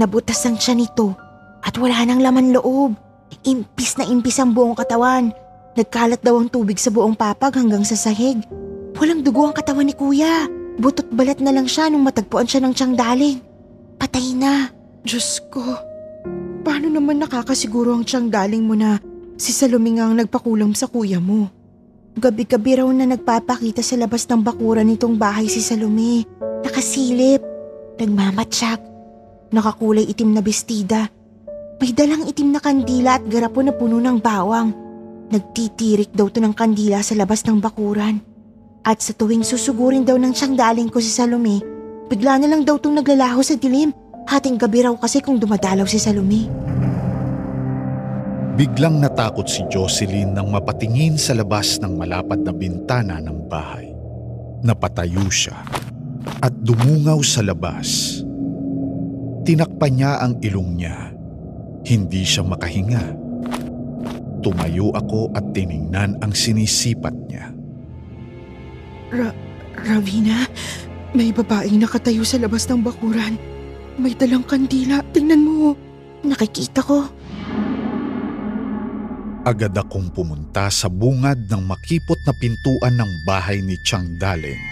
Nabutas 0.00 0.40
ang 0.48 0.56
siya 0.56 0.72
nito 0.72 1.12
at 1.60 1.76
wala 1.76 2.00
nang 2.08 2.24
laman 2.24 2.56
loob. 2.56 2.96
Impis 3.44 4.00
na 4.00 4.08
impis 4.08 4.40
ang 4.40 4.56
buong 4.56 4.72
katawan. 4.72 5.36
Nagkalat 5.76 6.24
daw 6.24 6.40
ang 6.40 6.48
tubig 6.48 6.80
sa 6.80 6.88
buong 6.88 7.12
papag 7.12 7.60
hanggang 7.60 7.84
sa 7.84 7.92
sahig. 7.92 8.40
Walang 8.96 9.20
dugo 9.20 9.44
ang 9.44 9.52
katawan 9.52 9.84
ni 9.84 9.92
kuya. 9.92 10.48
Butot 10.80 11.12
balat 11.12 11.44
na 11.44 11.52
lang 11.52 11.68
siya 11.68 11.92
nung 11.92 12.08
matagpuan 12.08 12.48
siya 12.48 12.64
ng 12.64 12.72
tiyang 12.72 12.96
daling. 12.96 13.36
Patay 14.00 14.32
na. 14.32 14.72
Diyos 15.04 15.44
ko. 15.52 15.91
Paano 16.62 16.86
naman 16.86 17.18
nakakasiguro 17.18 17.90
ang 17.90 18.06
tiyang 18.06 18.30
daling 18.30 18.62
mo 18.62 18.78
na 18.78 19.02
si 19.34 19.50
Salome 19.50 19.98
nga 19.98 20.06
ang 20.06 20.14
nagpakulam 20.14 20.78
sa 20.78 20.86
kuya 20.86 21.18
mo? 21.18 21.50
Gabi-gabi 22.14 22.78
raw 22.78 22.86
na 22.94 23.02
nagpapakita 23.02 23.82
sa 23.82 23.98
labas 23.98 24.30
ng 24.30 24.46
bakuran 24.46 24.86
nitong 24.86 25.18
bahay 25.18 25.50
si 25.50 25.58
Salome. 25.58 26.22
Nakasilip, 26.62 27.42
nagmamatsak, 27.98 28.78
nakakulay 29.50 30.06
itim 30.06 30.38
na 30.38 30.38
bestida. 30.38 31.10
May 31.82 31.90
dalang 31.90 32.30
itim 32.30 32.54
na 32.54 32.62
kandila 32.62 33.18
at 33.18 33.26
garapon 33.26 33.66
na 33.66 33.74
puno 33.74 33.98
ng 33.98 34.22
bawang. 34.22 34.70
Nagtitirik 35.34 36.14
daw 36.14 36.30
to 36.30 36.38
ng 36.38 36.54
kandila 36.54 37.02
sa 37.02 37.18
labas 37.18 37.42
ng 37.42 37.58
bakuran. 37.58 38.22
At 38.86 39.02
sa 39.02 39.10
tuwing 39.18 39.42
susugurin 39.42 40.06
daw 40.06 40.14
ng 40.14 40.30
siyang 40.30 40.54
daling 40.54 40.94
ko 40.94 41.02
si 41.02 41.10
Salome, 41.10 41.58
bigla 42.06 42.38
na 42.38 42.46
lang 42.46 42.62
daw 42.62 42.78
tong 42.78 42.94
naglalaho 42.94 43.42
sa 43.42 43.58
dilim 43.58 43.90
Hating 44.26 44.56
gabi 44.56 44.86
raw 44.86 44.94
kasi 44.96 45.20
kung 45.20 45.36
dumadalaw 45.36 45.84
si 45.86 45.98
Salome. 45.98 46.48
Biglang 48.52 49.00
natakot 49.00 49.48
si 49.48 49.64
Jocelyn 49.72 50.36
nang 50.36 50.52
mapatingin 50.52 51.16
sa 51.16 51.32
labas 51.32 51.80
ng 51.80 51.96
malapad 51.96 52.44
na 52.44 52.52
bintana 52.52 53.16
ng 53.16 53.48
bahay. 53.48 53.88
Napatayo 54.60 55.24
siya 55.32 55.56
at 56.44 56.52
dumungaw 56.60 57.18
sa 57.24 57.40
labas. 57.40 58.20
Tinakpan 59.42 59.92
niya 59.96 60.12
ang 60.22 60.38
ilong 60.38 60.70
niya. 60.78 61.10
Hindi 61.82 62.22
siya 62.22 62.46
makahinga. 62.46 63.18
Tumayo 64.42 64.94
ako 64.94 65.34
at 65.34 65.50
tiningnan 65.54 66.18
ang 66.22 66.30
sinisipat 66.30 67.14
niya. 67.26 67.50
Ra- 69.10 69.38
Ravina, 69.82 70.46
may 71.10 71.34
babaeng 71.34 71.80
nakatayo 71.82 72.22
sa 72.22 72.38
labas 72.38 72.68
ng 72.70 72.84
bakuran. 72.84 73.34
May 74.00 74.16
dalang 74.16 74.44
kandila. 74.46 75.04
Tingnan 75.12 75.42
mo. 75.44 75.76
Nakikita 76.22 76.80
ko. 76.80 77.08
Agad 79.42 79.74
akong 79.74 80.06
pumunta 80.14 80.70
sa 80.70 80.86
bungad 80.86 81.50
ng 81.50 81.66
makipot 81.66 82.20
na 82.22 82.32
pintuan 82.38 82.94
ng 82.94 83.10
bahay 83.26 83.58
ni 83.58 83.74
Chang 83.82 84.06
Daling. 84.22 84.62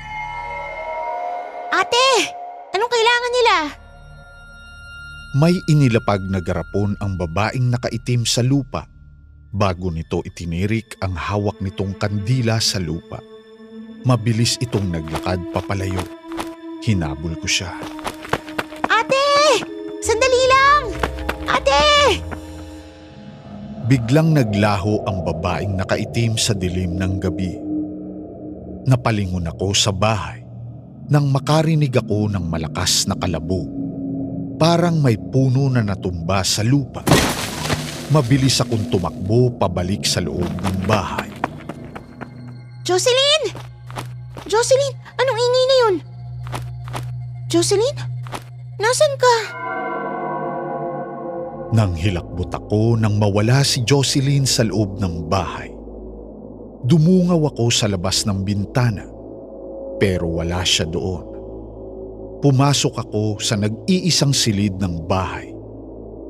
Ate! 1.75 2.11
Anong 2.71 2.87
kailangan 2.87 3.33
nila? 3.35 3.57
May 5.43 5.55
inilapag 5.67 6.23
na 6.31 6.39
garapon 6.39 6.95
ang 7.03 7.19
babaeng 7.19 7.67
nakaitim 7.71 8.23
sa 8.23 8.47
lupa 8.47 8.87
bago 9.51 9.91
nito 9.91 10.23
itinirik 10.23 10.95
ang 11.03 11.19
hawak 11.19 11.59
nitong 11.59 11.99
kandila 11.99 12.63
sa 12.63 12.79
lupa. 12.79 13.19
Mabilis 14.07 14.55
itong 14.63 14.87
naglakad 14.87 15.43
papalayo. 15.51 16.03
Hinabol 16.87 17.37
ko 17.37 17.47
siya. 17.51 17.75
Biglang 23.91 24.39
naglaho 24.39 25.03
ang 25.03 25.27
babaeng 25.27 25.75
nakaitim 25.75 26.39
sa 26.39 26.55
dilim 26.55 26.95
ng 26.95 27.19
gabi. 27.19 27.59
Napalingon 28.87 29.51
ako 29.51 29.75
sa 29.75 29.91
bahay 29.91 30.41
nang 31.11 31.27
makarinig 31.35 31.91
ako 31.99 32.31
ng 32.31 32.45
malakas 32.47 33.11
na 33.11 33.19
kalabo. 33.19 33.67
Parang 34.63 35.03
may 35.03 35.19
puno 35.19 35.67
na 35.67 35.83
natumba 35.83 36.47
sa 36.47 36.63
lupa. 36.63 37.03
Mabilis 38.15 38.63
akong 38.63 38.87
tumakbo 38.91 39.51
pabalik 39.59 40.07
sa 40.07 40.23
loob 40.23 40.47
ng 40.47 40.77
bahay. 40.87 41.31
Jocelyn! 42.87 43.55
Jocelyn! 44.47 44.95
Anong 45.19 45.39
ingay 45.39 45.65
na 45.67 45.77
yun? 45.83 45.95
Jocelyn? 47.51 47.97
Nasaan 48.79 49.15
ka? 49.19 49.35
Nang 51.71 51.95
hilakbot 51.95 52.51
ako 52.51 52.99
nang 52.99 53.15
mawala 53.15 53.63
si 53.63 53.87
Jocelyn 53.87 54.43
sa 54.43 54.67
loob 54.67 54.99
ng 54.99 55.31
bahay. 55.31 55.71
Dumungaw 56.83 57.55
ako 57.55 57.71
sa 57.71 57.87
labas 57.87 58.27
ng 58.27 58.43
bintana 58.43 59.07
pero 60.03 60.27
wala 60.43 60.67
siya 60.67 60.91
doon. 60.91 61.31
Pumasok 62.43 62.95
ako 63.07 63.39
sa 63.39 63.55
nag-iisang 63.55 64.35
silid 64.35 64.83
ng 64.83 65.07
bahay 65.07 65.55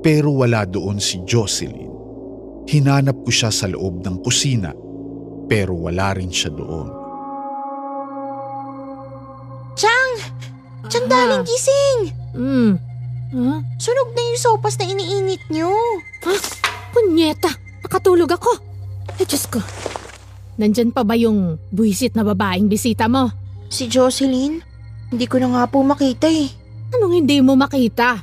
pero 0.04 0.36
wala 0.44 0.68
doon 0.68 1.00
si 1.00 1.24
Jocelyn. 1.24 1.88
Hinanap 2.68 3.24
ko 3.24 3.30
siya 3.32 3.48
sa 3.48 3.64
loob 3.64 4.04
ng 4.04 4.20
kusina 4.20 4.76
pero 5.48 5.72
wala 5.72 6.12
rin 6.20 6.28
siya 6.28 6.52
doon. 6.52 6.88
Chang! 9.72 10.12
Chang, 10.92 11.06
daling 11.08 11.48
gising! 11.48 12.00
Hmm. 12.36 12.89
Huh? 13.30 13.62
Sunog 13.78 14.10
na 14.10 14.22
yung 14.26 14.40
sopas 14.42 14.74
na 14.78 14.90
iniinit 14.90 15.46
nyo. 15.54 15.70
Ha? 16.26 16.34
Punyeta! 16.90 17.50
Nakatulog 17.86 18.30
ako. 18.34 18.50
Ay, 19.18 19.26
Diyos 19.26 19.46
ko. 19.46 19.62
Nandyan 20.58 20.90
pa 20.90 21.06
ba 21.06 21.14
yung 21.14 21.56
buwisit 21.70 22.18
na 22.18 22.26
babaeng 22.26 22.66
bisita 22.66 23.06
mo? 23.06 23.30
Si 23.70 23.86
Jocelyn? 23.86 24.60
Hindi 25.10 25.26
ko 25.30 25.38
na 25.38 25.48
nga 25.50 25.64
po 25.70 25.82
makita 25.82 26.26
eh. 26.26 26.50
Anong 26.90 27.22
hindi 27.22 27.38
mo 27.38 27.54
makita? 27.54 28.18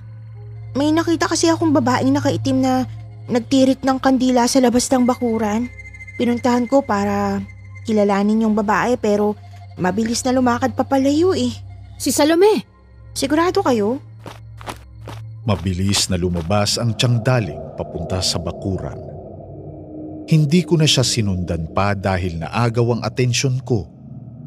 May 0.76 0.92
nakita 0.92 1.26
kasi 1.32 1.48
akong 1.48 1.72
babaeng 1.72 2.12
nakaitim 2.12 2.62
na 2.62 2.86
nagtirik 3.32 3.84
ng 3.84 3.98
kandila 4.00 4.48
sa 4.48 4.60
labas 4.60 4.88
ng 4.92 5.08
bakuran. 5.08 5.72
Pinuntahan 6.20 6.68
ko 6.68 6.84
para 6.84 7.40
kilalanin 7.88 8.44
yung 8.44 8.56
babae 8.56 9.00
pero 9.00 9.40
mabilis 9.80 10.24
na 10.28 10.36
lumakad 10.36 10.76
papalayo 10.76 11.32
eh. 11.32 11.52
Si 11.96 12.12
Salome. 12.12 12.64
Sigurado 13.16 13.64
kayo? 13.64 14.04
Mabilis 15.48 16.12
na 16.12 16.20
lumabas 16.20 16.76
ang 16.76 16.92
tiyangdaling 16.92 17.80
papunta 17.80 18.20
sa 18.20 18.36
bakuran. 18.36 19.00
Hindi 20.28 20.60
ko 20.68 20.76
na 20.76 20.84
siya 20.84 21.08
sinundan 21.08 21.72
pa 21.72 21.96
dahil 21.96 22.44
naagaw 22.44 23.00
ang 23.00 23.02
atensyon 23.08 23.64
ko 23.64 23.88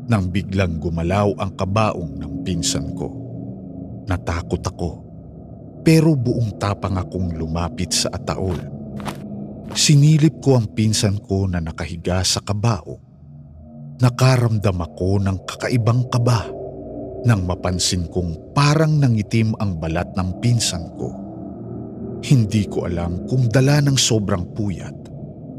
nang 0.05 0.29
biglang 0.29 0.77
gumalaw 0.77 1.33
ang 1.41 1.57
kabaong 1.57 2.21
ng 2.21 2.45
pinsan 2.45 2.93
ko. 2.93 3.09
Natakot 4.13 4.61
ako 4.61 4.91
pero 5.81 6.13
buong 6.13 6.61
tapang 6.61 7.01
akong 7.01 7.33
lumapit 7.33 7.97
sa 7.97 8.13
ataol. 8.13 8.61
Sinilip 9.73 10.45
ko 10.45 10.61
ang 10.61 10.69
pinsan 10.69 11.17
ko 11.25 11.49
na 11.49 11.65
nakahiga 11.65 12.21
sa 12.29 12.45
kabao. 12.45 13.01
Nakaramdam 14.05 14.85
ako 14.85 15.17
ng 15.25 15.49
kakaibang 15.49 16.13
kaba 16.13 16.60
nang 17.25 17.45
mapansin 17.45 18.09
kong 18.09 18.55
parang 18.57 18.97
nangitim 18.97 19.53
ang 19.61 19.77
balat 19.77 20.09
ng 20.17 20.41
pinsan 20.41 20.89
ko. 20.97 21.13
Hindi 22.21 22.69
ko 22.69 22.85
alam 22.89 23.25
kung 23.29 23.49
dala 23.49 23.81
ng 23.81 23.97
sobrang 23.97 24.45
puyat 24.53 24.97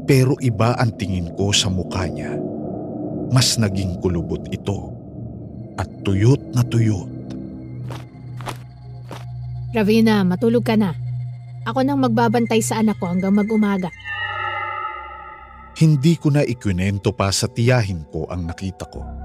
pero 0.06 0.34
iba 0.42 0.74
ang 0.78 0.94
tingin 0.98 1.30
ko 1.38 1.54
sa 1.54 1.70
mukha 1.70 2.06
niya. 2.10 2.34
Mas 3.32 3.56
naging 3.56 3.98
kulubot 4.02 4.42
ito 4.52 4.92
at 5.78 5.88
tuyot 6.04 6.42
na 6.52 6.62
tuyot. 6.66 7.08
Ravina, 9.72 10.20
matulog 10.20 10.68
ka 10.68 10.76
na. 10.76 10.92
Ako 11.64 11.80
nang 11.80 12.02
magbabantay 12.02 12.60
sa 12.60 12.82
anak 12.82 13.00
ko 13.00 13.08
hanggang 13.08 13.32
mag-umaga. 13.32 13.88
Hindi 15.72 16.20
ko 16.20 16.28
na 16.28 16.44
ikwinento 16.44 17.16
pa 17.16 17.32
sa 17.32 17.48
tiyahin 17.48 18.04
ko 18.12 18.28
ang 18.28 18.44
nakita 18.44 18.84
ko. 18.92 19.21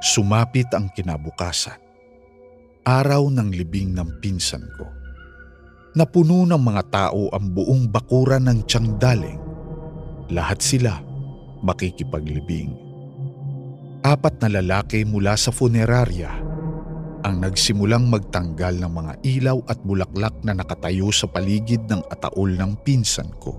Sumapit 0.00 0.72
ang 0.72 0.88
kinabukasan. 0.96 1.76
Araw 2.88 3.28
ng 3.28 3.52
libing 3.52 3.92
ng 3.92 4.16
pinsan 4.24 4.64
ko. 4.80 4.88
Napuno 5.92 6.48
ng 6.48 6.56
mga 6.56 6.82
tao 6.88 7.28
ang 7.28 7.52
buong 7.52 7.84
bakuran 7.92 8.48
ng 8.48 8.64
Tiangdaling. 8.64 9.36
Lahat 10.32 10.56
sila 10.64 11.04
makikipaglibing. 11.60 12.72
Apat 14.00 14.40
na 14.40 14.48
lalaki 14.48 15.04
mula 15.04 15.36
sa 15.36 15.52
funeraria 15.52 16.32
ang 17.20 17.36
nagsimulang 17.44 18.08
magtanggal 18.08 18.80
ng 18.80 18.92
mga 18.96 19.12
ilaw 19.20 19.60
at 19.68 19.84
bulaklak 19.84 20.32
na 20.40 20.56
nakatayo 20.56 21.12
sa 21.12 21.28
paligid 21.28 21.84
ng 21.92 22.00
ataol 22.08 22.56
ng 22.56 22.72
pinsan 22.80 23.28
ko. 23.36 23.52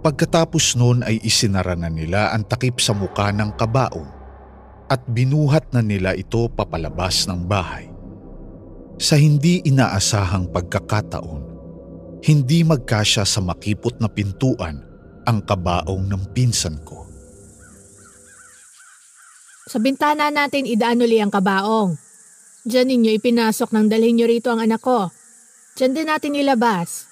Pagkatapos 0.00 0.80
noon 0.80 1.04
ay 1.04 1.20
isinara 1.20 1.76
na 1.76 1.92
nila 1.92 2.32
ang 2.32 2.48
takip 2.48 2.80
sa 2.80 2.96
muka 2.96 3.28
ng 3.28 3.52
kabaong 3.60 4.19
at 4.90 5.06
binuhat 5.06 5.70
na 5.70 5.86
nila 5.86 6.18
ito 6.18 6.50
papalabas 6.50 7.30
ng 7.30 7.46
bahay. 7.46 7.86
Sa 8.98 9.14
hindi 9.14 9.62
inaasahang 9.62 10.50
pagkakataon, 10.50 11.42
hindi 12.26 12.66
magkasya 12.66 13.22
sa 13.22 13.40
makipot 13.40 14.02
na 14.02 14.10
pintuan 14.10 14.82
ang 15.24 15.38
kabaong 15.46 16.10
ng 16.10 16.34
pinsan 16.34 16.82
ko. 16.82 17.06
Sa 19.70 19.78
bintana 19.78 20.34
natin 20.34 20.66
idaan 20.66 21.00
uli 21.00 21.22
ang 21.22 21.30
kabaong. 21.30 21.94
Diyan 22.66 22.90
ninyo 22.90 23.10
ipinasok 23.22 23.70
nang 23.70 23.86
dalhin 23.86 24.18
nyo 24.18 24.26
rito 24.26 24.50
ang 24.50 24.60
anak 24.60 24.82
ko. 24.82 25.08
Diyan 25.78 25.94
din 25.94 26.10
natin 26.10 26.34
ilabas. 26.34 27.06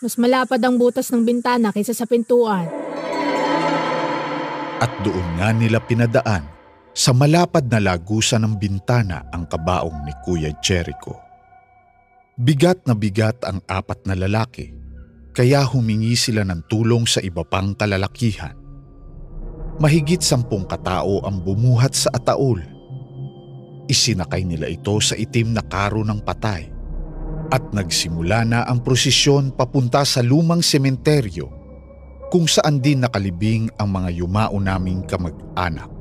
Mas 0.00 0.14
malapad 0.16 0.62
ang 0.62 0.78
butas 0.78 1.10
ng 1.10 1.26
bintana 1.26 1.74
kaysa 1.74 1.92
sa 1.92 2.06
pintuan. 2.06 2.70
At 4.80 4.90
doon 5.02 5.26
nga 5.36 5.50
nila 5.52 5.82
pinadaan 5.82 6.51
sa 6.92 7.16
malapad 7.16 7.72
na 7.72 7.80
lagusan 7.80 8.44
ng 8.44 8.54
bintana 8.60 9.24
ang 9.32 9.48
kabaong 9.48 10.04
ni 10.04 10.12
Kuya 10.24 10.52
Jericho. 10.60 11.16
Bigat 12.36 12.84
na 12.84 12.92
bigat 12.92 13.40
ang 13.48 13.64
apat 13.64 14.04
na 14.04 14.12
lalaki 14.16 14.72
kaya 15.32 15.64
humingi 15.64 16.12
sila 16.12 16.44
ng 16.44 16.68
tulong 16.68 17.08
sa 17.08 17.24
iba 17.24 17.40
pang 17.44 17.72
kalalakihan. 17.72 18.56
Mahigit 19.80 20.20
sampung 20.20 20.68
katao 20.68 21.24
ang 21.24 21.40
bumuhat 21.40 21.96
sa 21.96 22.12
ataol. 22.12 22.60
Isinakay 23.88 24.44
nila 24.44 24.68
ito 24.68 24.92
sa 25.00 25.16
itim 25.16 25.56
na 25.56 25.64
karo 25.64 26.04
ng 26.04 26.20
patay 26.20 26.68
at 27.52 27.64
nagsimula 27.72 28.48
na 28.48 28.60
ang 28.64 28.80
prosesyon 28.80 29.52
papunta 29.52 30.04
sa 30.08 30.24
lumang 30.24 30.64
sementeryo 30.64 31.48
kung 32.32 32.48
saan 32.48 32.80
din 32.80 33.04
nakalibing 33.04 33.68
ang 33.76 33.92
mga 33.92 34.24
yumao 34.24 34.56
naming 34.56 35.04
kamag-anak. 35.04 35.91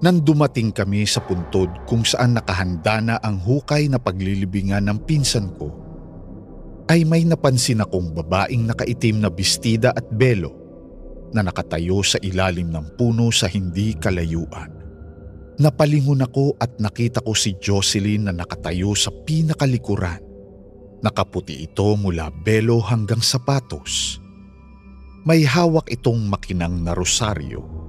Nang 0.00 0.24
dumating 0.24 0.72
kami 0.72 1.04
sa 1.04 1.20
puntod 1.20 1.68
kung 1.84 2.08
saan 2.08 2.32
nakahanda 2.32 3.04
na 3.04 3.14
ang 3.20 3.36
hukay 3.36 3.84
na 3.84 4.00
paglilibingan 4.00 4.88
ng 4.88 4.98
pinsan 5.04 5.52
ko, 5.60 5.68
ay 6.88 7.04
may 7.04 7.28
napansin 7.28 7.84
akong 7.84 8.16
babaeng 8.16 8.64
nakaitim 8.64 9.20
na 9.20 9.28
bestida 9.28 9.92
at 9.92 10.08
belo 10.08 10.56
na 11.36 11.44
nakatayo 11.44 12.00
sa 12.00 12.16
ilalim 12.24 12.72
ng 12.72 12.96
puno 12.96 13.28
sa 13.28 13.46
hindi 13.46 13.92
kalayuan. 13.94 14.72
Napalingon 15.60 16.24
ako 16.24 16.56
at 16.56 16.80
nakita 16.80 17.20
ko 17.20 17.36
si 17.36 17.60
Jocelyn 17.60 18.26
na 18.26 18.32
nakatayo 18.32 18.96
sa 18.96 19.12
pinakalikuran. 19.12 20.24
Nakaputi 21.04 21.60
ito 21.60 21.92
mula 22.00 22.32
belo 22.32 22.80
hanggang 22.80 23.20
sapatos. 23.20 24.16
May 25.28 25.44
hawak 25.44 25.92
itong 25.92 26.24
makinang 26.24 26.80
na 26.80 26.96
rosaryo. 26.96 27.79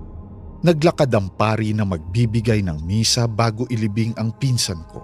Naglakad 0.62 1.10
ang 1.10 1.34
pari 1.34 1.74
na 1.74 1.82
magbibigay 1.90 2.62
ng 2.62 2.86
misa 2.86 3.26
bago 3.26 3.66
ilibing 3.74 4.14
ang 4.14 4.30
pinsan 4.38 4.86
ko. 4.94 5.02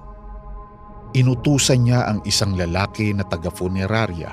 Inutusan 1.18 1.82
niya 1.82 2.06
ang 2.06 2.22
isang 2.30 2.54
lalaki 2.54 3.10
na 3.10 3.26
taga-funerarya 3.26 4.32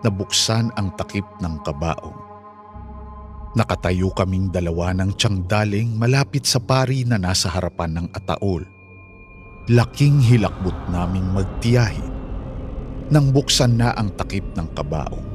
na 0.00 0.08
buksan 0.08 0.72
ang 0.80 0.96
takip 0.96 1.28
ng 1.44 1.60
kabaong. 1.60 2.20
Nakatayo 3.52 4.08
kaming 4.16 4.48
dalawa 4.48 4.96
ng 4.96 5.12
tiyangdaling 5.12 6.00
malapit 6.00 6.48
sa 6.48 6.56
pari 6.56 7.04
na 7.04 7.20
nasa 7.20 7.52
harapan 7.52 8.00
ng 8.00 8.06
ataol. 8.16 8.64
Laking 9.68 10.24
hilakbot 10.24 10.88
naming 10.88 11.36
magtiyahin 11.36 12.16
nang 13.12 13.28
buksan 13.28 13.76
na 13.76 13.92
ang 13.92 14.08
takip 14.16 14.56
ng 14.56 14.72
kabaong. 14.72 15.28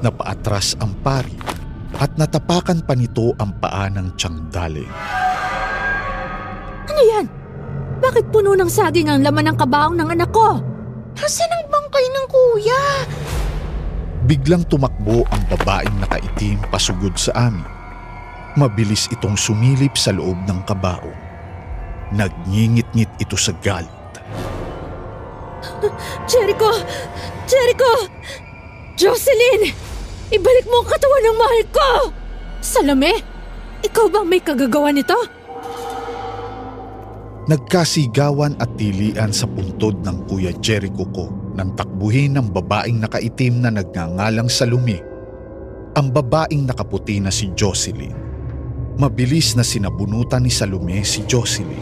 Napaatras 0.00 0.80
ang 0.80 0.96
pari 1.04 1.55
at 1.96 2.12
natapakan 2.20 2.84
pa 2.84 2.92
nito 2.92 3.32
ang 3.40 3.56
paa 3.56 3.88
ng 3.88 4.12
tiyangdaling. 4.20 4.92
Ano 6.86 7.02
yan? 7.02 7.26
Bakit 7.96 8.28
puno 8.28 8.52
ng 8.52 8.68
saging 8.68 9.08
ang 9.08 9.24
laman 9.24 9.52
ng 9.52 9.56
kabaong 9.56 9.96
ng 9.96 10.08
anak 10.12 10.28
ko? 10.28 10.60
Nasaan 11.16 11.48
ang 11.56 11.64
bangkay 11.72 12.04
ng 12.12 12.26
kuya? 12.28 12.82
Biglang 14.28 14.68
tumakbo 14.68 15.24
ang 15.32 15.42
babaeng 15.48 15.96
nakaitim 16.04 16.60
pasugod 16.68 17.16
sa 17.16 17.48
amin. 17.48 17.64
Mabilis 18.56 19.08
itong 19.12 19.36
sumilip 19.36 19.96
sa 19.96 20.12
loob 20.12 20.36
ng 20.44 20.60
kabaong. 20.68 21.16
Nagngingit-ngit 22.12 23.08
ito 23.20 23.36
sa 23.36 23.52
galit. 23.64 23.92
Jericho! 26.28 26.72
Jericho! 27.48 27.92
Jocelyn! 28.96 29.95
Ibalik 30.26 30.66
mo 30.66 30.82
ang 30.82 30.88
katawan 30.90 31.22
ng 31.22 31.36
mahal 31.38 31.62
ko! 31.70 31.90
Salome! 32.58 33.14
Ikaw 33.86 34.06
bang 34.10 34.26
may 34.26 34.42
kagagawa 34.42 34.90
nito? 34.90 35.14
Nagkasigawan 37.46 38.58
at 38.58 38.74
tilian 38.74 39.30
sa 39.30 39.46
puntod 39.46 40.02
ng 40.02 40.26
Kuya 40.26 40.50
Jericho 40.58 41.06
ko 41.14 41.30
nang 41.54 41.78
takbuhin 41.78 42.34
ng 42.34 42.50
babaeng 42.50 42.98
nakaitim 42.98 43.62
na 43.62 43.70
nagngangalang 43.70 44.50
Salome. 44.50 44.98
Ang 45.94 46.10
babaeng 46.10 46.66
nakaputi 46.66 47.22
na 47.22 47.30
si 47.30 47.54
Jocelyn. 47.54 48.12
Mabilis 48.98 49.54
na 49.54 49.62
sinabunutan 49.62 50.42
ni 50.42 50.50
Salome 50.50 51.06
si 51.06 51.22
Jocelyn. 51.22 51.78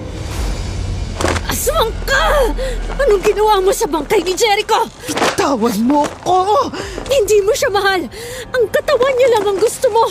Aswang 1.54 1.94
ka! 2.02 2.50
Anong 2.98 3.22
ginawa 3.22 3.62
mo 3.62 3.70
sa 3.70 3.86
bangkay 3.86 4.26
ni 4.26 4.34
Jericho? 4.34 4.90
Tawan 5.38 5.78
mo 5.86 6.02
ko! 6.26 6.66
Hindi 7.06 7.44
mo 7.46 7.54
siya 7.54 7.70
mahal! 7.70 8.10
Ang 8.50 8.64
katawan 8.74 9.14
niya 9.14 9.28
lang 9.38 9.44
ang 9.54 9.58
gusto 9.62 9.86
mo! 9.92 10.10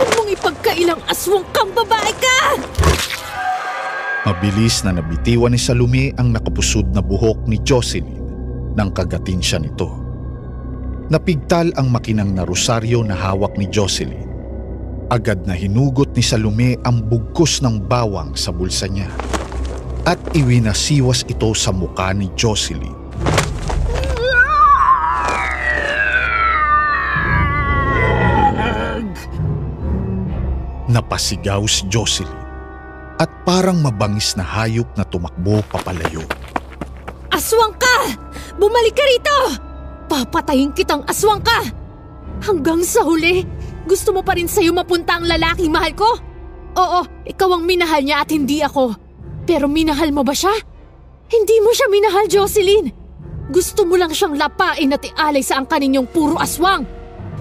Huwag 0.00 0.10
mong 0.16 0.30
ipagkailang 0.32 1.00
aswang 1.12 1.44
kang 1.52 1.68
babae 1.76 2.12
ka! 2.16 2.38
Mabilis 4.22 4.80
na 4.86 4.96
nabitiwan 4.96 5.52
ni 5.52 5.60
Salome 5.60 6.14
ang 6.16 6.32
nakapusod 6.32 6.88
na 6.94 7.04
buhok 7.04 7.44
ni 7.50 7.60
Jocelyn 7.60 8.22
nang 8.72 8.94
kagatin 8.94 9.44
siya 9.44 9.60
nito. 9.60 9.92
Napigtal 11.12 11.74
ang 11.76 11.92
makinang 11.92 12.32
na 12.32 12.48
rosaryo 12.48 13.04
na 13.04 13.12
hawak 13.12 13.60
ni 13.60 13.68
Jocelyn. 13.68 14.24
Agad 15.12 15.44
na 15.44 15.52
hinugot 15.52 16.16
ni 16.16 16.24
Salome 16.24 16.80
ang 16.88 17.04
bugkos 17.04 17.60
ng 17.60 17.84
bawang 17.84 18.32
sa 18.32 18.48
bulsa 18.54 18.88
niya 18.88 19.12
at 20.02 20.18
iwinasiwas 20.34 21.22
ito 21.30 21.54
sa 21.54 21.70
muka 21.70 22.10
ni 22.10 22.26
Jocelyn. 22.34 22.94
Napasigaw 30.90 31.64
si 31.70 31.86
Jocelyn 31.88 32.42
at 33.16 33.30
parang 33.46 33.78
mabangis 33.80 34.34
na 34.34 34.42
hayop 34.42 34.90
na 34.98 35.06
tumakbo 35.06 35.62
papalayo. 35.70 36.26
Aswang 37.32 37.72
ka! 37.78 37.96
Bumalik 38.58 38.92
ka 38.92 39.04
rito! 39.06 39.38
Papatayin 40.10 40.74
kitang 40.76 41.06
aswang 41.08 41.40
ka! 41.40 41.64
Hanggang 42.42 42.82
sa 42.82 43.06
huli, 43.06 43.46
gusto 43.86 44.10
mo 44.12 44.20
pa 44.20 44.36
rin 44.36 44.50
sa'yo 44.50 44.74
mapunta 44.74 45.16
ang 45.16 45.24
lalaking 45.24 45.72
mahal 45.72 45.94
ko? 45.96 46.10
Oo, 46.76 47.00
ikaw 47.24 47.56
ang 47.56 47.64
minahal 47.64 48.02
niya 48.02 48.20
at 48.20 48.28
hindi 48.34 48.60
ako. 48.60 49.01
Pero 49.42 49.66
minahal 49.66 50.14
mo 50.14 50.22
ba 50.22 50.34
siya? 50.34 50.54
Hindi 51.32 51.56
mo 51.64 51.70
siya 51.74 51.88
minahal, 51.90 52.26
Jocelyn. 52.30 52.92
Gusto 53.50 53.82
mo 53.88 53.98
lang 53.98 54.14
siyang 54.14 54.38
lapain 54.38 54.94
at 54.94 55.02
ialay 55.02 55.42
sa 55.42 55.58
angka 55.58 55.80
ninyong 55.80 56.08
puro 56.08 56.38
aswang. 56.38 56.86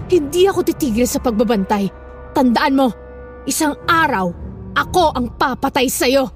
Hindi 0.10 0.50
ako 0.50 0.66
titigil 0.66 1.06
sa 1.08 1.22
pagbabantay. 1.22 1.88
Tandaan 2.32 2.76
mo, 2.76 2.88
isang 3.46 3.78
araw, 3.86 4.34
ako 4.74 5.14
ang 5.14 5.28
papatay 5.38 5.88
sa'yo. 5.88 6.28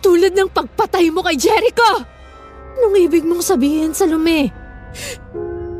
Tulad 0.00 0.32
ng 0.32 0.50
pagpatay 0.50 1.10
mo 1.10 1.20
kay 1.26 1.36
Jericho! 1.36 2.02
Anong 2.76 2.96
ibig 2.98 3.26
mong 3.26 3.42
sabihin, 3.42 3.92
Salome? 3.92 4.52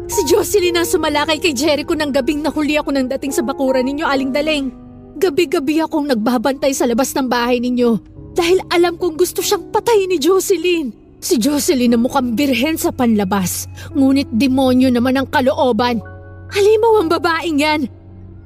Si 0.06 0.20
Jocelyn 0.26 0.76
ang 0.76 0.88
sumalakay 0.88 1.38
kay 1.38 1.54
Jericho 1.54 1.94
ng 1.94 2.10
gabing 2.14 2.42
nahuli 2.42 2.78
ako 2.78 2.94
nang 2.94 3.10
dating 3.10 3.34
sa 3.34 3.42
bakuran 3.42 3.86
ninyo, 3.86 4.06
Aling 4.06 4.30
Daleng. 4.34 4.70
Gabi-gabi 5.16 5.80
akong 5.82 6.10
nagbabantay 6.10 6.76
sa 6.76 6.84
labas 6.84 7.10
ng 7.16 7.26
bahay 7.26 7.58
ninyo 7.62 8.15
dahil 8.36 8.60
alam 8.68 9.00
kong 9.00 9.16
gusto 9.16 9.40
siyang 9.40 9.72
patayin 9.72 10.12
ni 10.12 10.20
Jocelyn. 10.20 10.92
Si 11.24 11.40
Jocelyn 11.40 11.96
na 11.96 11.98
mukhang 11.98 12.36
birhen 12.36 12.76
sa 12.76 12.92
panlabas, 12.92 13.64
ngunit 13.96 14.28
demonyo 14.36 14.92
naman 14.92 15.16
ang 15.16 15.26
kalooban. 15.32 16.04
Halimaw 16.52 17.02
ang 17.02 17.08
babaeng 17.08 17.58
yan. 17.58 17.82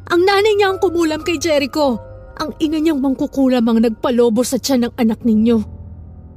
Ang 0.08 0.22
nanay 0.22 0.54
niya 0.54 0.72
ang 0.72 0.78
kumulam 0.78 1.26
kay 1.26 1.36
Jericho. 1.36 1.98
Ang 2.40 2.56
ina 2.62 2.80
niyang 2.80 3.02
mangkukulam 3.02 3.66
ang 3.66 3.82
nagpalobo 3.82 4.40
sa 4.46 4.56
tiyan 4.56 4.88
ng 4.88 4.94
anak 4.96 5.20
ninyo. 5.26 5.58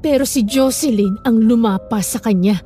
Pero 0.04 0.28
si 0.28 0.44
Jocelyn 0.44 1.24
ang 1.24 1.40
lumapas 1.40 2.18
sa 2.18 2.20
kanya. 2.20 2.60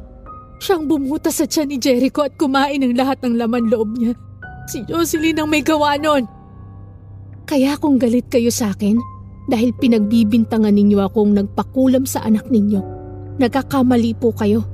Siyang 0.58 0.90
bumuta 0.90 1.30
sa 1.30 1.46
tiyan 1.46 1.70
ni 1.70 1.78
Jericho 1.78 2.26
at 2.26 2.34
kumain 2.34 2.82
ng 2.82 2.98
lahat 2.98 3.22
ng 3.22 3.38
laman 3.38 3.70
loob 3.70 3.94
niya. 3.94 4.18
Si 4.66 4.82
Jocelyn 4.90 5.38
ang 5.38 5.52
may 5.52 5.62
gawa 5.62 6.00
nun. 6.02 6.26
Kaya 7.46 7.78
kung 7.78 8.02
galit 8.02 8.26
kayo 8.28 8.50
sa 8.50 8.74
akin, 8.74 8.98
dahil 9.48 9.72
pinagbibintangan 9.80 10.76
ninyo 10.76 11.00
akong 11.08 11.32
nagpakulam 11.32 12.04
sa 12.04 12.24
anak 12.28 12.52
ninyo, 12.52 12.84
nagkakamali 13.40 14.12
po 14.20 14.36
kayo. 14.36 14.68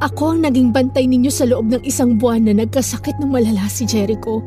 Ako 0.00 0.32
ang 0.36 0.48
naging 0.48 0.72
bantay 0.72 1.04
ninyo 1.04 1.28
sa 1.28 1.44
loob 1.44 1.68
ng 1.68 1.84
isang 1.84 2.16
buwan 2.16 2.48
na 2.48 2.56
nagkasakit 2.56 3.20
ng 3.20 3.28
malala 3.28 3.68
si 3.68 3.84
Jericho. 3.84 4.40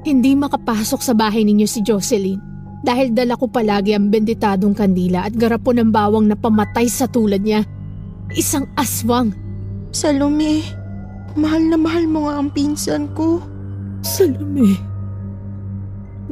Hindi 0.00 0.32
makapasok 0.32 1.00
sa 1.04 1.12
bahay 1.12 1.44
ninyo 1.44 1.68
si 1.68 1.84
Jocelyn 1.84 2.40
dahil 2.80 3.12
dala 3.12 3.36
ko 3.36 3.44
palagi 3.44 3.92
ang 3.92 4.08
benditadong 4.08 4.72
kandila 4.72 5.28
at 5.28 5.36
garapon 5.36 5.84
ng 5.84 5.90
bawang 5.92 6.32
na 6.32 6.36
pamatay 6.36 6.88
sa 6.88 7.04
tulad 7.04 7.44
niya. 7.44 7.60
Isang 8.32 8.64
aswang. 8.80 9.36
Salome, 9.92 10.64
mahal 11.36 11.68
na 11.68 11.76
mahal 11.76 12.08
mo 12.08 12.24
nga 12.24 12.40
ang 12.40 12.48
pinsan 12.48 13.12
ko. 13.12 13.44
Salome, 14.00 14.80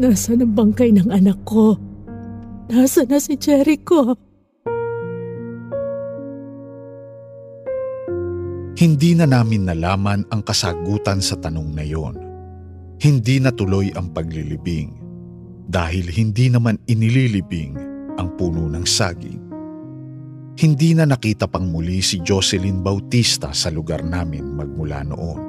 nasa 0.00 0.32
ang 0.32 0.56
bangkay 0.56 0.88
ng 0.96 1.12
anak 1.12 1.37
ko? 1.44 1.76
Nasa 2.68 3.00
na 3.09 3.16
si 3.16 3.33
Jericho? 3.40 4.12
Hindi 8.76 9.16
na 9.16 9.24
namin 9.24 9.64
nalaman 9.64 10.28
ang 10.28 10.44
kasagutan 10.44 11.24
sa 11.24 11.40
tanong 11.40 11.72
na 11.72 11.81
yon. 11.81 12.14
Hindi 13.00 13.40
natuloy 13.40 13.88
ang 13.96 14.12
paglilibing 14.12 15.00
dahil 15.64 16.12
hindi 16.12 16.52
naman 16.52 16.76
inililibing 16.85 17.72
ang 18.20 18.37
puno 18.37 18.68
ng 18.68 18.85
saging. 18.85 19.40
Hindi 20.61 20.92
na 20.92 21.09
nakita 21.09 21.48
pang 21.48 21.72
muli 21.72 22.04
si 22.04 22.20
Jocelyn 22.20 22.85
Bautista 22.85 23.57
sa 23.57 23.72
lugar 23.72 24.04
namin 24.04 24.44
magmula 24.44 25.09
noon. 25.09 25.40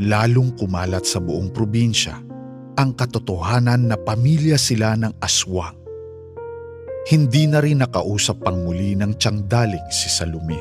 Lalong 0.00 0.56
kumalat 0.56 1.04
sa 1.04 1.20
buong 1.20 1.52
probinsya 1.52 2.16
ang 2.80 2.96
katotohanan 2.96 3.92
na 3.92 4.00
pamilya 4.00 4.56
sila 4.56 4.96
ng 4.96 5.12
aswang. 5.20 5.85
Hindi 7.06 7.46
na 7.46 7.62
rin 7.62 7.86
nakausap 7.86 8.42
pang 8.42 8.66
muli 8.66 8.98
ng 8.98 9.14
tiyangdaling 9.14 9.94
si 9.94 10.10
Salome. 10.10 10.58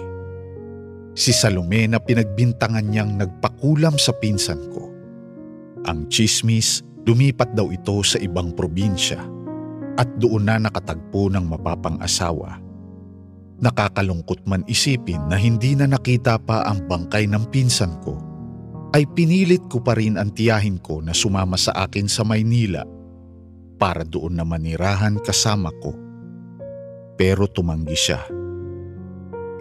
Si 1.17 1.33
Salome 1.33 1.89
na 1.89 1.97
pinagbintangan 1.97 2.85
niyang 2.85 3.17
nagpakulam 3.17 3.97
sa 3.97 4.13
pinsan 4.13 4.61
ko. 4.69 4.93
Ang 5.89 6.05
chismis, 6.05 6.85
lumipat 7.01 7.57
daw 7.57 7.73
ito 7.73 7.97
sa 8.05 8.21
ibang 8.21 8.53
probinsya 8.53 9.25
at 9.97 10.05
doon 10.21 10.45
na 10.45 10.61
nakatagpo 10.61 11.33
ng 11.33 11.49
mapapang 11.49 11.97
asawa. 11.97 12.61
Nakakalungkot 13.57 14.45
man 14.45 14.61
isipin 14.69 15.25
na 15.25 15.41
hindi 15.41 15.73
na 15.73 15.89
nakita 15.89 16.37
pa 16.37 16.61
ang 16.61 16.85
bangkay 16.85 17.25
ng 17.25 17.49
pinsan 17.49 17.97
ko, 18.05 18.21
ay 18.93 19.09
pinilit 19.17 19.65
ko 19.65 19.81
pa 19.81 19.97
rin 19.97 20.13
ang 20.13 20.29
tiyahin 20.29 20.77
ko 20.77 21.01
na 21.01 21.09
sumama 21.09 21.57
sa 21.57 21.73
akin 21.89 22.05
sa 22.05 22.21
Maynila 22.21 22.85
para 23.81 24.05
doon 24.05 24.37
na 24.37 24.45
manirahan 24.45 25.17
kasama 25.25 25.73
ko. 25.81 26.04
Pero 27.15 27.47
tumanggi 27.47 27.95
siya. 27.95 28.21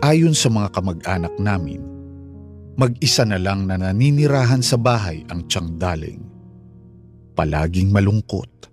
Ayon 0.05 0.35
sa 0.37 0.51
mga 0.51 0.69
kamag-anak 0.75 1.35
namin, 1.39 1.81
mag-isa 2.75 3.23
na 3.25 3.39
lang 3.39 3.71
na 3.71 3.79
naninirahan 3.79 4.61
sa 4.61 4.77
bahay 4.77 5.23
ang 5.31 5.47
tiyang 5.47 5.79
daling. 5.79 6.21
Palaging 7.35 7.91
malungkot, 7.91 8.71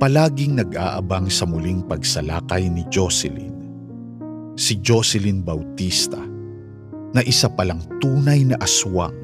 palaging 0.00 0.60
nag-aabang 0.60 1.28
sa 1.28 1.44
muling 1.44 1.84
pagsalakay 1.84 2.68
ni 2.68 2.84
Jocelyn 2.88 3.52
si 4.56 4.80
Jocelyn 4.80 5.40
Bautista 5.40 6.20
na 7.12 7.20
isa 7.24 7.48
palang 7.48 7.80
tunay 8.00 8.44
na 8.44 8.56
aswang. 8.60 9.16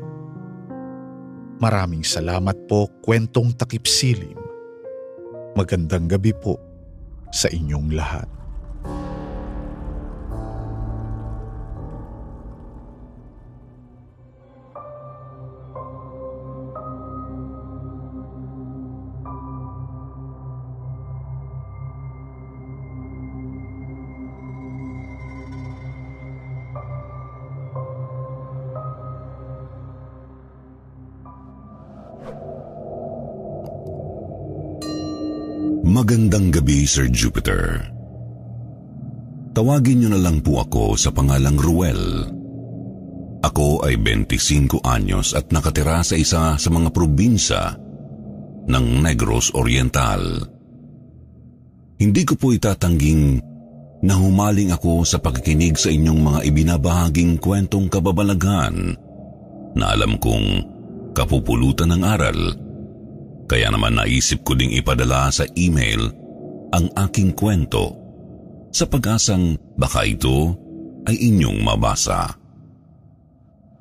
Maraming 1.58 2.06
salamat 2.06 2.54
po 2.70 2.86
kwentong 3.02 3.56
takip 3.56 3.88
silim. 3.88 4.36
Magandang 5.58 6.06
gabi 6.06 6.30
po 6.30 6.54
sa 7.34 7.50
inyong 7.50 7.88
lahat. 7.92 8.37
Gabi, 36.68 36.84
Sir 36.84 37.08
Jupiter. 37.08 37.80
Tawagin 39.56 40.04
niyo 40.04 40.12
na 40.12 40.20
lang 40.20 40.44
po 40.44 40.60
ako 40.60 41.00
sa 41.00 41.08
pangalang 41.08 41.56
Ruel. 41.56 42.28
Ako 43.40 43.88
ay 43.88 43.96
25 43.96 44.84
anyos 44.84 45.32
at 45.32 45.48
nakatira 45.48 46.04
sa 46.04 46.12
isa 46.12 46.60
sa 46.60 46.68
mga 46.68 46.92
probinsya 46.92 47.72
ng 48.68 48.84
Negros 49.00 49.48
Oriental. 49.56 50.20
Hindi 51.96 52.22
ko 52.28 52.36
po 52.36 52.52
itatangging 52.52 53.40
na 54.04 54.20
humaling 54.20 54.68
ako 54.68 55.08
sa 55.08 55.16
pakikinig 55.24 55.80
sa 55.80 55.88
inyong 55.88 56.20
mga 56.20 56.40
ibinabahaging 56.52 57.40
kwentong 57.40 57.88
kababalaghan 57.88 58.92
na 59.72 59.84
alam 59.88 60.20
kong 60.20 60.68
kapupulutan 61.16 61.96
ng 61.96 62.02
aral 62.04 62.38
kaya 63.48 63.72
naman 63.72 63.96
naisip 63.96 64.44
ko 64.44 64.52
ding 64.52 64.76
ipadala 64.76 65.32
sa 65.32 65.48
email 65.56 66.27
ang 66.72 66.92
aking 67.08 67.32
kwento 67.32 67.96
sa 68.72 68.84
pag-asang 68.84 69.56
baka 69.76 70.04
ito 70.04 70.54
ay 71.08 71.16
inyong 71.16 71.64
mabasa. 71.64 72.28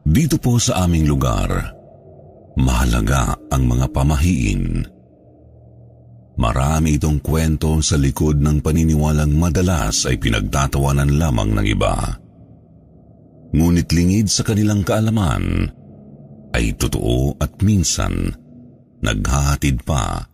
Dito 0.08 0.40
po 0.40 0.56
sa 0.56 0.88
aming 0.88 1.04
lugar, 1.04 1.52
mahalaga 2.56 3.36
ang 3.52 3.68
mga 3.68 3.92
pamahiin. 3.92 4.64
Marami 6.38 6.96
itong 6.96 7.20
kwento 7.20 7.82
sa 7.84 8.00
likod 8.00 8.40
ng 8.40 8.64
paniniwalang 8.64 9.36
madalas 9.36 10.06
ay 10.08 10.16
pinagtatawanan 10.22 11.18
lamang 11.18 11.52
ng 11.52 11.66
iba. 11.68 11.98
Ngunit 13.52 13.90
lingid 13.92 14.30
sa 14.30 14.46
kanilang 14.46 14.86
kaalaman 14.86 15.68
ay 16.54 16.78
totoo 16.78 17.36
at 17.42 17.58
minsan 17.66 18.32
naghahatid 19.02 19.82
pa 19.84 20.30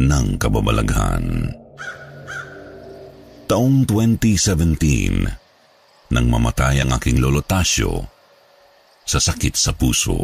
ng 0.00 0.40
kababalaghan. 0.40 1.52
Taong 3.44 3.84
2017, 3.84 5.40
nang 6.10 6.26
mamatay 6.26 6.82
ang 6.82 6.90
aking 6.96 7.22
lolo 7.22 7.44
Tasyo 7.44 8.02
sa 9.04 9.20
sakit 9.20 9.54
sa 9.54 9.72
puso. 9.74 10.18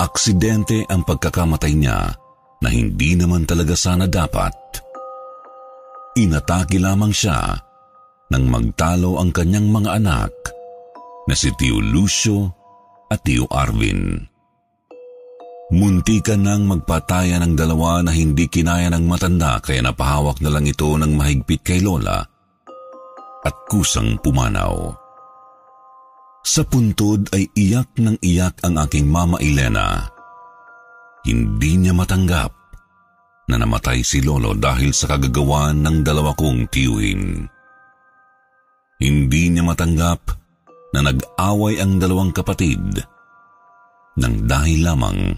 Aksidente 0.00 0.84
ang 0.90 1.04
pagkakamatay 1.06 1.72
niya 1.76 2.12
na 2.60 2.68
hindi 2.68 3.16
naman 3.16 3.46
talaga 3.48 3.76
sana 3.76 4.06
dapat. 4.08 4.52
Inatake 6.16 6.80
lamang 6.80 7.12
siya 7.12 7.56
nang 8.32 8.48
magtalo 8.48 9.20
ang 9.20 9.32
kanyang 9.32 9.68
mga 9.68 9.90
anak 10.00 10.32
na 11.28 11.34
si 11.36 11.52
Tio 11.56 11.80
Lucio 11.80 12.52
at 13.08 13.20
Tio 13.24 13.48
Arvin. 13.48 14.33
Muntikan 15.74 16.46
nang 16.46 16.70
magpataya 16.70 17.42
ng 17.42 17.58
dalawa 17.58 17.98
na 18.06 18.14
hindi 18.14 18.46
kinaya 18.46 18.94
ng 18.94 19.10
matanda 19.10 19.58
kaya 19.58 19.82
napahawak 19.82 20.38
na 20.38 20.54
lang 20.54 20.70
ito 20.70 20.86
ng 20.94 21.18
mahigpit 21.18 21.66
kay 21.66 21.82
Lola 21.82 22.22
at 23.42 23.56
kusang 23.66 24.14
pumanaw. 24.22 24.94
Sa 26.46 26.62
puntod 26.62 27.26
ay 27.34 27.50
iyak 27.58 27.90
ng 27.98 28.22
iyak 28.22 28.62
ang 28.62 28.78
aking 28.86 29.10
mama 29.10 29.34
Elena. 29.42 30.06
Hindi 31.26 31.82
niya 31.82 31.90
matanggap 31.90 32.54
na 33.50 33.58
namatay 33.58 33.98
si 34.06 34.22
Lolo 34.22 34.54
dahil 34.54 34.94
sa 34.94 35.10
kagagawan 35.10 35.82
ng 35.82 36.06
dalawa 36.06 36.38
kong 36.38 36.70
tiyuhin. 36.70 37.50
Hindi 39.02 39.42
niya 39.50 39.66
matanggap 39.66 40.22
na 40.94 41.02
nag-away 41.02 41.82
ang 41.82 41.98
dalawang 41.98 42.30
kapatid 42.30 43.02
nang 44.14 44.46
dahil 44.46 44.86
lamang 44.86 45.34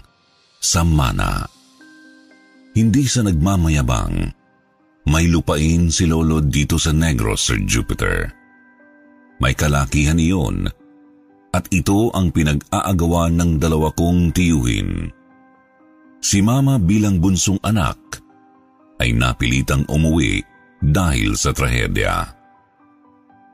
sa 0.67 0.83
mana. 0.83 1.47
Hindi 2.75 3.07
sa 3.07 3.23
nagmamayabang, 3.23 4.35
may 5.07 5.31
lupain 5.31 5.87
si 5.87 6.03
Lolo 6.03 6.43
dito 6.43 6.75
sa 6.75 6.91
Negros, 6.91 7.47
Sir 7.47 7.63
Jupiter. 7.63 8.27
May 9.39 9.55
kalakihan 9.55 10.19
iyon 10.19 10.67
at 11.55 11.63
ito 11.71 12.11
ang 12.11 12.35
pinag-aagawan 12.35 13.39
ng 13.39 13.51
dalawa 13.55 13.95
kong 13.95 14.35
tiyuhin. 14.35 15.07
Si 16.19 16.43
Mama 16.43 16.75
bilang 16.75 17.23
bunsong 17.23 17.63
anak 17.63 18.19
ay 18.99 19.15
napilitang 19.15 19.87
umuwi 19.87 20.43
dahil 20.83 21.39
sa 21.39 21.55
trahedya. 21.55 22.35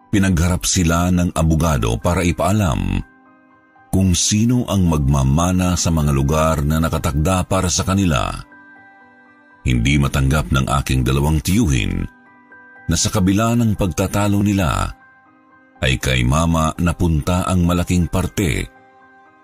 Pinagharap 0.10 0.66
sila 0.66 1.14
ng 1.14 1.38
abogado 1.38 1.94
para 2.02 2.26
ipaalam 2.26 3.13
kung 3.94 4.18
sino 4.18 4.66
ang 4.66 4.90
magmamana 4.90 5.78
sa 5.78 5.94
mga 5.94 6.10
lugar 6.10 6.66
na 6.66 6.82
nakatakda 6.82 7.46
para 7.46 7.70
sa 7.70 7.86
kanila. 7.86 8.34
Hindi 9.62 10.02
matanggap 10.02 10.50
ng 10.50 10.66
aking 10.82 11.06
dalawang 11.06 11.38
tiyuhin 11.46 12.02
na 12.90 12.96
sa 12.98 13.14
kabila 13.14 13.54
ng 13.54 13.78
pagtatalo 13.78 14.42
nila 14.42 14.90
ay 15.86 16.02
kay 16.02 16.26
mama 16.26 16.74
napunta 16.82 17.46
ang 17.46 17.70
malaking 17.70 18.10
parte 18.10 18.66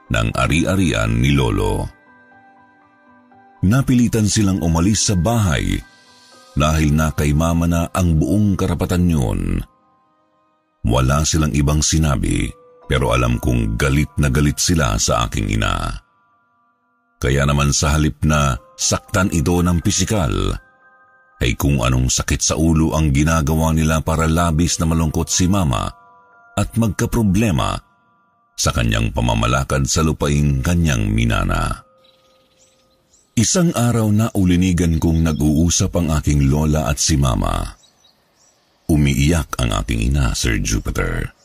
ng 0.09 0.33
ari-arian 0.33 1.13
ni 1.13 1.29
Lolo. 1.37 1.85
Napilitan 3.61 4.25
silang 4.25 4.65
umalis 4.65 5.13
sa 5.13 5.15
bahay 5.15 5.77
dahil 6.57 6.89
na 6.97 7.13
kay 7.13 7.37
mama 7.37 7.69
na 7.69 7.85
ang 7.93 8.17
buong 8.17 8.57
karapatan 8.57 9.05
yun. 9.05 9.61
Wala 10.81 11.21
silang 11.21 11.53
ibang 11.53 11.85
sinabi 11.85 12.58
pero 12.89 13.13
alam 13.13 13.37
kong 13.37 13.77
galit 13.77 14.09
na 14.17 14.33
galit 14.33 14.57
sila 14.57 14.97
sa 14.97 15.29
aking 15.29 15.53
ina. 15.53 15.93
Kaya 17.21 17.45
naman 17.45 17.69
sa 17.69 17.93
halip 17.93 18.25
na 18.25 18.57
saktan 18.73 19.29
ito 19.29 19.61
ng 19.61 19.77
pisikal, 19.85 20.33
ay 21.39 21.53
kung 21.53 21.85
anong 21.85 22.09
sakit 22.09 22.41
sa 22.41 22.57
ulo 22.57 22.97
ang 22.97 23.13
ginagawa 23.13 23.71
nila 23.77 24.01
para 24.01 24.25
labis 24.25 24.81
na 24.81 24.89
malungkot 24.89 25.29
si 25.29 25.45
mama 25.45 25.85
at 26.57 26.73
magkaproblema 26.75 27.77
sa 28.57 28.75
kanyang 28.75 29.13
pamamalakad 29.13 29.85
sa 29.87 30.03
lupaing 30.03 30.59
kanyang 30.59 31.07
minana. 31.13 31.85
Isang 33.39 33.71
araw 33.71 34.11
na 34.11 34.27
ulinigan 34.35 34.99
kong 34.99 35.23
nag-uusap 35.23 35.95
ang 35.95 36.11
aking 36.19 36.51
lola 36.51 36.91
at 36.91 36.99
si 36.99 37.15
mama. 37.15 37.79
Umiiyak 38.91 39.55
ang 39.63 39.71
aking 39.79 40.11
ina, 40.11 40.35
Sir 40.35 40.59
Jupiter. 40.59 41.38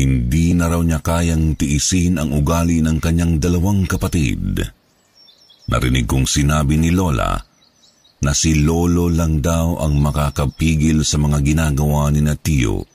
Hindi 0.00 0.56
na 0.56 0.72
raw 0.72 0.80
niya 0.80 1.04
kayang 1.04 1.60
tiisin 1.60 2.16
ang 2.16 2.32
ugali 2.32 2.80
ng 2.80 2.96
kanyang 3.04 3.36
dalawang 3.36 3.84
kapatid. 3.84 4.64
Narinig 5.68 6.08
kong 6.08 6.24
sinabi 6.24 6.80
ni 6.80 6.88
Lola 6.88 7.36
na 8.24 8.32
si 8.32 8.56
Lolo 8.64 9.12
lang 9.12 9.44
daw 9.44 9.76
ang 9.76 10.00
makakapigil 10.00 11.04
sa 11.04 11.20
mga 11.20 11.44
ginagawa 11.44 12.08
ni 12.08 12.24
na 12.24 12.32
Tio. 12.32 12.88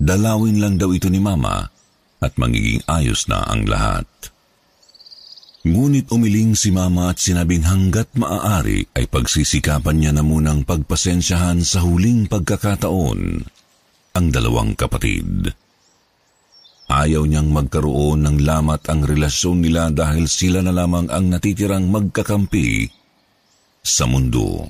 Dalawin 0.00 0.64
lang 0.64 0.80
daw 0.80 0.96
ito 0.96 1.12
ni 1.12 1.20
Mama 1.20 1.60
at 2.24 2.32
magiging 2.40 2.80
ayos 2.88 3.28
na 3.28 3.44
ang 3.44 3.68
lahat. 3.68 4.08
Ngunit 5.68 6.08
umiling 6.08 6.56
si 6.56 6.72
mama 6.72 7.12
at 7.12 7.20
sinabing 7.20 7.66
hanggat 7.68 8.08
maaari 8.16 8.88
ay 8.96 9.04
pagsisikapan 9.10 10.00
niya 10.00 10.12
na 10.16 10.24
munang 10.24 10.64
pagpasensyahan 10.64 11.60
sa 11.66 11.84
huling 11.84 12.24
pagkakataon 12.30 13.44
ang 14.16 14.26
dalawang 14.32 14.72
kapatid. 14.72 15.52
Ayaw 16.88 17.28
niyang 17.28 17.52
magkaroon 17.52 18.24
ng 18.24 18.36
lamat 18.48 18.88
ang 18.88 19.04
relasyon 19.04 19.60
nila 19.60 19.92
dahil 19.92 20.24
sila 20.24 20.64
na 20.64 20.72
lamang 20.72 21.12
ang 21.12 21.28
natitirang 21.28 21.84
magkakampi 21.92 22.88
sa 23.84 24.08
mundo. 24.08 24.64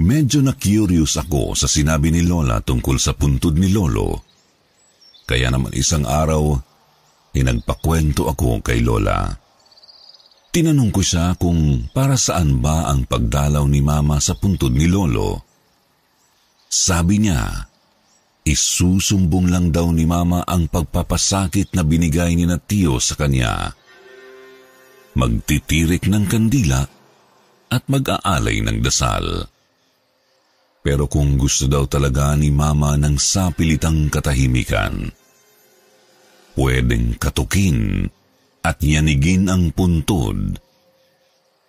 Medyo 0.00 0.40
na-curious 0.40 1.20
ako 1.20 1.52
sa 1.52 1.68
sinabi 1.68 2.08
ni 2.08 2.24
Lola 2.24 2.64
tungkol 2.64 2.96
sa 2.96 3.12
puntod 3.12 3.52
ni 3.60 3.68
Lolo. 3.68 4.24
Kaya 5.28 5.52
naman 5.52 5.76
isang 5.76 6.08
araw, 6.08 6.56
inagpakwento 7.36 8.32
ako 8.32 8.64
kay 8.64 8.80
Lola. 8.80 9.28
Tinanong 10.52 10.88
ko 10.88 11.04
siya 11.04 11.36
kung 11.36 11.92
para 11.92 12.16
saan 12.16 12.64
ba 12.64 12.88
ang 12.88 13.04
pagdalaw 13.04 13.64
ni 13.68 13.84
Mama 13.84 14.20
sa 14.24 14.32
puntod 14.36 14.72
ni 14.72 14.88
Lolo. 14.88 15.44
Sabi 16.72 17.20
niya, 17.20 17.71
Isusumbong 18.42 19.54
lang 19.54 19.70
daw 19.70 19.94
ni 19.94 20.02
Mama 20.02 20.42
ang 20.42 20.66
pagpapasakit 20.66 21.78
na 21.78 21.86
binigay 21.86 22.34
ni 22.34 22.42
na 22.42 22.58
Tio 22.58 22.98
sa 22.98 23.14
kanya. 23.14 23.70
Magtitirik 25.14 26.10
ng 26.10 26.24
kandila 26.26 26.82
at 27.70 27.82
mag-aalay 27.86 28.58
ng 28.66 28.82
dasal. 28.82 29.46
Pero 30.82 31.06
kung 31.06 31.38
gusto 31.38 31.70
daw 31.70 31.86
talaga 31.86 32.34
ni 32.34 32.50
Mama 32.50 32.98
ng 32.98 33.14
sapilitang 33.14 34.10
katahimikan, 34.10 35.06
pwedeng 36.58 37.14
katukin 37.22 38.10
at 38.66 38.82
yanigin 38.82 39.46
ang 39.46 39.70
puntod 39.70 40.58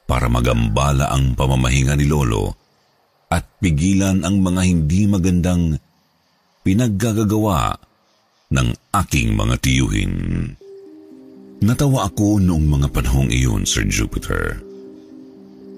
para 0.10 0.26
magambala 0.26 1.14
ang 1.14 1.38
pamamahinga 1.38 1.94
ni 1.94 2.10
Lolo 2.10 2.58
at 3.30 3.46
pigilan 3.62 4.26
ang 4.26 4.42
mga 4.42 4.62
hindi 4.66 5.06
magandang 5.06 5.78
pinaggagagawa 6.64 7.76
ng 8.54 8.68
aking 8.96 9.36
mga 9.36 9.56
tiyuhin. 9.60 10.16
Natawa 11.64 12.12
ako 12.12 12.44
noong 12.44 12.66
mga 12.68 12.88
panahong 12.92 13.32
iyon, 13.32 13.64
Sir 13.64 13.88
Jupiter. 13.88 14.60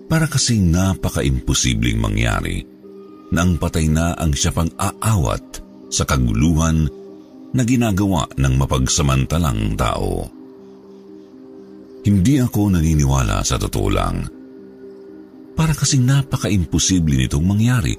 Para 0.06 0.26
kasing 0.26 0.70
napaka-imposibleng 0.74 1.98
mangyari 1.98 2.66
na 3.34 3.46
ang 3.46 3.58
patay 3.58 3.90
na 3.90 4.14
ang 4.18 4.34
siya 4.34 4.54
pang 4.54 4.70
aawat 4.78 5.62
sa 5.90 6.06
kaguluhan 6.06 6.90
na 7.54 7.64
ginagawa 7.64 8.26
ng 8.38 8.54
mapagsamantalang 8.58 9.78
tao. 9.78 10.26
Hindi 12.06 12.38
ako 12.38 12.78
naniniwala 12.78 13.42
sa 13.42 13.58
totoo 13.58 13.90
lang. 13.90 14.18
Para 15.56 15.74
kasing 15.74 16.06
napaka-imposible 16.06 17.18
nitong 17.26 17.46
mangyari, 17.46 17.96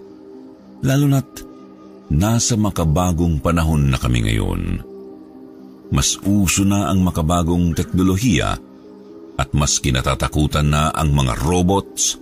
lalo 0.85 1.07
na't 1.11 1.46
Nasa 2.07 2.55
makabagong 2.55 3.43
panahon 3.43 3.91
na 3.91 3.99
kami 3.99 4.23
ngayon. 4.23 4.79
Mas 5.91 6.19
uso 6.23 6.63
na 6.63 6.91
ang 6.91 7.03
makabagong 7.03 7.75
teknolohiya 7.75 8.51
at 9.37 9.49
mas 9.53 9.83
kinatatakutan 9.83 10.67
na 10.71 10.95
ang 10.95 11.11
mga 11.11 11.35
robots 11.43 12.19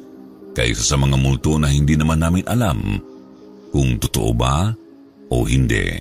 kaysa 0.56 0.94
sa 0.94 0.96
mga 0.96 1.16
multo 1.20 1.60
na 1.60 1.68
hindi 1.68 1.96
naman 2.00 2.20
namin 2.20 2.44
alam 2.48 2.80
kung 3.72 4.00
totoo 4.00 4.30
ba 4.32 4.72
o 5.28 5.36
hindi. 5.44 6.00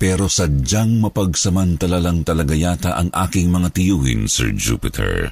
Pero 0.00 0.26
sadyang 0.26 0.98
mapagsamantala 0.98 2.02
lang 2.02 2.26
talaga 2.26 2.58
yata 2.58 2.98
ang 2.98 3.12
aking 3.14 3.52
mga 3.52 3.68
tiyuhin, 3.70 4.26
Sir 4.26 4.50
Jupiter. 4.50 5.30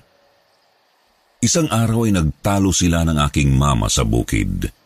Isang 1.41 1.73
araw 1.73 2.07
ay 2.07 2.13
nagtalo 2.15 2.71
sila 2.71 3.03
ng 3.03 3.19
aking 3.25 3.51
mama 3.57 3.89
sa 3.89 4.05
bukid 4.05 4.80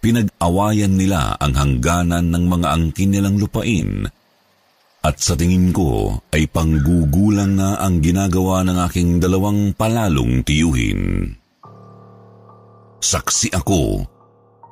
pinag-awayan 0.00 0.96
nila 0.96 1.36
ang 1.36 1.52
hangganan 1.54 2.32
ng 2.32 2.44
mga 2.48 2.68
angkin 2.72 3.12
nilang 3.12 3.36
lupain 3.36 4.08
at 5.00 5.16
sa 5.16 5.32
tingin 5.32 5.72
ko 5.72 6.20
ay 6.32 6.44
panggugulang 6.48 7.56
na 7.56 7.80
ang 7.80 8.04
ginagawa 8.04 8.60
ng 8.68 8.78
aking 8.84 9.16
dalawang 9.16 9.72
palalong 9.72 10.44
tiyuhin. 10.44 11.32
Saksi 13.00 13.48
ako 13.56 14.04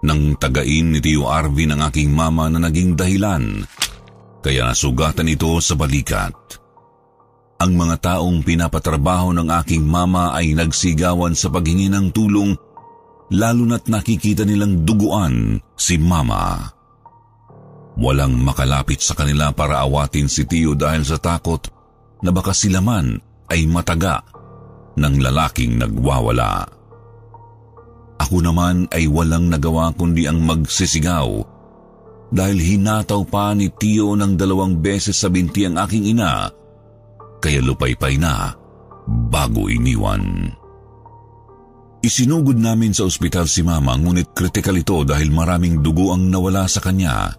nang 0.05 0.37
tagain 0.37 0.93
ni 0.93 1.01
Tiyo 1.01 1.33
Arvin 1.33 1.73
ang 1.73 1.89
aking 1.89 2.13
mama 2.13 2.53
na 2.53 2.61
naging 2.61 2.93
dahilan 2.93 3.65
kaya 4.45 4.69
nasugatan 4.69 5.33
ito 5.33 5.49
sa 5.65 5.75
balikat. 5.75 6.37
Ang 7.59 7.75
mga 7.75 7.97
taong 7.99 8.45
pinapatrabaho 8.47 9.35
ng 9.35 9.49
aking 9.65 9.83
mama 9.83 10.31
ay 10.37 10.55
nagsigawan 10.55 11.35
sa 11.35 11.51
paghingi 11.51 11.91
ng 11.91 12.15
tulong 12.15 12.55
lalo 13.35 13.65
na't 13.69 13.89
nakikita 13.89 14.45
nilang 14.45 14.85
duguan 14.85 15.61
si 15.77 16.01
Mama. 16.01 16.73
Walang 17.99 18.39
makalapit 18.39 19.03
sa 19.03 19.19
kanila 19.19 19.51
para 19.51 19.83
awatin 19.83 20.31
si 20.31 20.47
Tio 20.47 20.79
dahil 20.79 21.03
sa 21.03 21.19
takot 21.19 21.67
na 22.23 22.31
baka 22.31 22.55
sila 22.55 22.79
man 22.79 23.19
ay 23.51 23.67
mataga 23.67 24.23
ng 24.95 25.15
lalaking 25.19 25.79
nagwawala. 25.79 26.67
Ako 28.19 28.43
naman 28.43 28.87
ay 28.91 29.07
walang 29.11 29.51
nagawa 29.51 29.95
kundi 29.95 30.27
ang 30.27 30.43
magsisigaw 30.43 31.43
dahil 32.29 32.59
hinataw 32.61 33.25
pa 33.25 33.57
ni 33.57 33.71
Tio 33.73 34.15
ng 34.15 34.37
dalawang 34.37 34.79
beses 34.79 35.17
sa 35.17 35.31
binti 35.33 35.65
ang 35.65 35.81
aking 35.81 36.13
ina 36.13 36.51
kaya 37.39 37.63
lupaypay 37.63 38.19
na 38.19 38.53
bago 39.31 39.71
iniwan. 39.71 40.53
Isinugod 42.09 42.57
namin 42.57 42.97
sa 42.97 43.05
ospital 43.05 43.45
si 43.45 43.61
Mama 43.61 43.93
ngunit 44.01 44.33
kritikal 44.33 44.73
ito 44.73 45.05
dahil 45.05 45.29
maraming 45.29 45.85
dugo 45.85 46.17
ang 46.17 46.33
nawala 46.33 46.65
sa 46.65 46.81
kanya. 46.81 47.37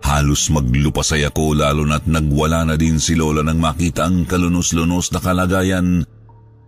Halos 0.00 0.48
maglupasay 0.48 1.28
ako 1.28 1.60
lalo 1.60 1.84
na't 1.84 2.08
nagwala 2.08 2.64
na 2.64 2.80
din 2.80 2.96
si 2.96 3.12
Lola 3.12 3.44
nang 3.44 3.60
makita 3.60 4.08
ang 4.08 4.24
kalunos-lunos 4.24 5.12
na 5.12 5.20
kalagayan 5.20 6.00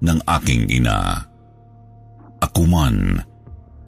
ng 0.04 0.18
aking 0.36 0.68
ina. 0.68 1.16
Ako 2.44 2.68
man 2.68 3.24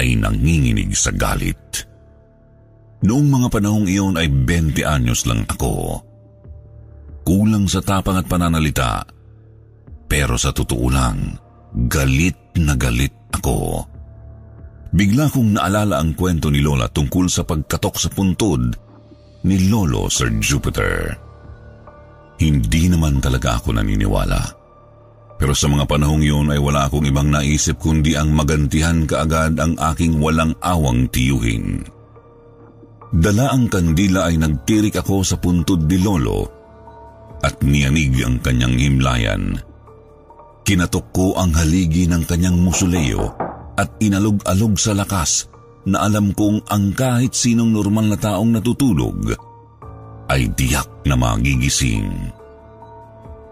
ay 0.00 0.16
nanginginig 0.16 0.96
sa 0.96 1.12
galit. 1.12 1.84
Noong 3.04 3.28
mga 3.28 3.48
panahong 3.52 3.84
iyon 3.84 4.16
ay 4.16 4.32
20 4.32 4.80
anyos 4.80 5.28
lang 5.28 5.44
ako. 5.44 6.00
Kulang 7.20 7.68
sa 7.68 7.84
tapang 7.84 8.16
at 8.16 8.24
pananalita, 8.24 9.04
pero 10.08 10.40
sa 10.40 10.56
totoo 10.56 10.88
lang, 10.88 11.36
galit 11.84 12.43
na 12.60 12.74
galit 12.78 13.14
ako. 13.34 13.86
Bigla 14.94 15.26
kong 15.26 15.58
naalala 15.58 15.98
ang 15.98 16.14
kwento 16.14 16.54
ni 16.54 16.62
Lola 16.62 16.86
tungkol 16.86 17.26
sa 17.26 17.42
pagkatok 17.42 17.96
sa 17.98 18.08
puntod 18.14 18.62
ni 19.42 19.66
Lolo 19.66 20.06
Sir 20.06 20.30
Jupiter. 20.38 21.10
Hindi 22.38 22.90
naman 22.90 23.18
talaga 23.18 23.58
ako 23.58 23.74
naniniwala. 23.74 24.40
Pero 25.34 25.50
sa 25.50 25.66
mga 25.66 25.90
panahong 25.90 26.22
yun 26.22 26.46
ay 26.54 26.62
wala 26.62 26.86
akong 26.86 27.10
ibang 27.10 27.26
naisip 27.26 27.82
kundi 27.82 28.14
ang 28.14 28.30
magantihan 28.30 29.02
kaagad 29.02 29.58
ang 29.58 29.74
aking 29.92 30.22
walang 30.22 30.54
awang 30.62 31.10
tiyuhin. 31.10 31.82
Dala 33.14 33.50
ang 33.50 33.66
kandila 33.70 34.30
ay 34.30 34.38
nagtirik 34.38 34.98
ako 34.98 35.26
sa 35.26 35.38
puntod 35.38 35.86
ni 35.86 35.98
Lolo 36.02 36.46
at 37.42 37.58
niyanig 37.62 38.14
ang 38.22 38.38
kanyang 38.42 38.78
himlayan. 38.78 39.58
Kinatok 40.64 41.06
ko 41.12 41.26
ang 41.36 41.52
haligi 41.52 42.08
ng 42.08 42.24
kanyang 42.24 42.56
musuleo 42.56 43.36
at 43.76 44.00
inalog-alog 44.00 44.80
sa 44.80 44.96
lakas 44.96 45.52
na 45.84 46.08
alam 46.08 46.32
kong 46.32 46.64
ang 46.72 46.96
kahit 46.96 47.36
sinong 47.36 47.68
normal 47.68 48.08
na 48.08 48.16
taong 48.16 48.48
natutulog 48.48 49.36
ay 50.32 50.48
diyak 50.56 51.04
na 51.04 51.20
magigising. 51.20 52.32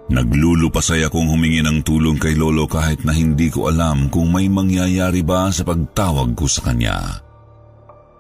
Naglulupasay 0.09 1.05
akong 1.05 1.29
humingi 1.29 1.61
ng 1.61 1.85
tulong 1.85 2.17
kay 2.17 2.33
Lolo 2.33 2.65
kahit 2.65 3.05
na 3.05 3.13
hindi 3.13 3.53
ko 3.53 3.69
alam 3.69 4.09
kung 4.09 4.33
may 4.33 4.49
mangyayari 4.49 5.21
ba 5.21 5.53
sa 5.53 5.69
pagtawag 5.69 6.33
ko 6.33 6.49
sa 6.49 6.65
kanya. 6.73 6.97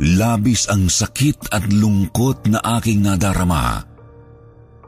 Labis 0.04 0.68
ang 0.68 0.92
sakit 0.92 1.48
at 1.48 1.64
lungkot 1.68 2.48
na 2.52 2.60
aking 2.76 3.00
nadarama 3.00 3.91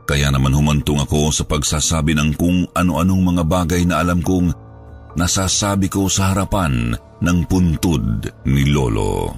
kaya 0.05 0.28
naman 0.28 0.52
humantong 0.52 1.00
ako 1.00 1.32
sa 1.32 1.44
pagsasabi 1.48 2.12
ng 2.12 2.30
kung 2.36 2.68
ano-anong 2.76 3.22
mga 3.34 3.42
bagay 3.48 3.82
na 3.88 4.05
alam 4.05 4.20
kong 4.20 4.52
nasasabi 5.16 5.88
ko 5.88 6.12
sa 6.12 6.32
harapan 6.32 6.92
ng 7.24 7.38
puntod 7.48 8.28
ni 8.44 8.68
Lolo. 8.68 9.32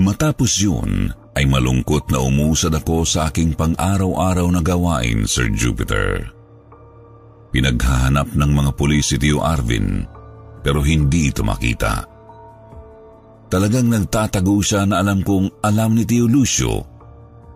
Matapos 0.00 0.52
yun, 0.62 1.10
ay 1.34 1.44
malungkot 1.50 2.08
na 2.14 2.22
umusad 2.22 2.72
ako 2.72 3.02
sa 3.04 3.28
aking 3.28 3.52
pang-araw-araw 3.58 4.46
na 4.54 4.62
gawain, 4.62 5.26
Sir 5.26 5.50
Jupiter. 5.50 6.30
Pinaghahanap 7.50 8.30
ng 8.32 8.50
mga 8.54 8.70
pulis 8.78 9.10
si 9.10 9.18
Tio 9.18 9.42
Arvin, 9.42 10.06
pero 10.62 10.80
hindi 10.80 11.34
ito 11.34 11.42
makita. 11.42 12.06
Talagang 13.50 13.90
nagtatago 13.90 14.62
siya 14.62 14.86
na 14.86 15.02
alam 15.02 15.26
kong 15.26 15.58
alam 15.66 15.98
ni 15.98 16.06
Tio 16.06 16.30
Lucio 16.30 16.99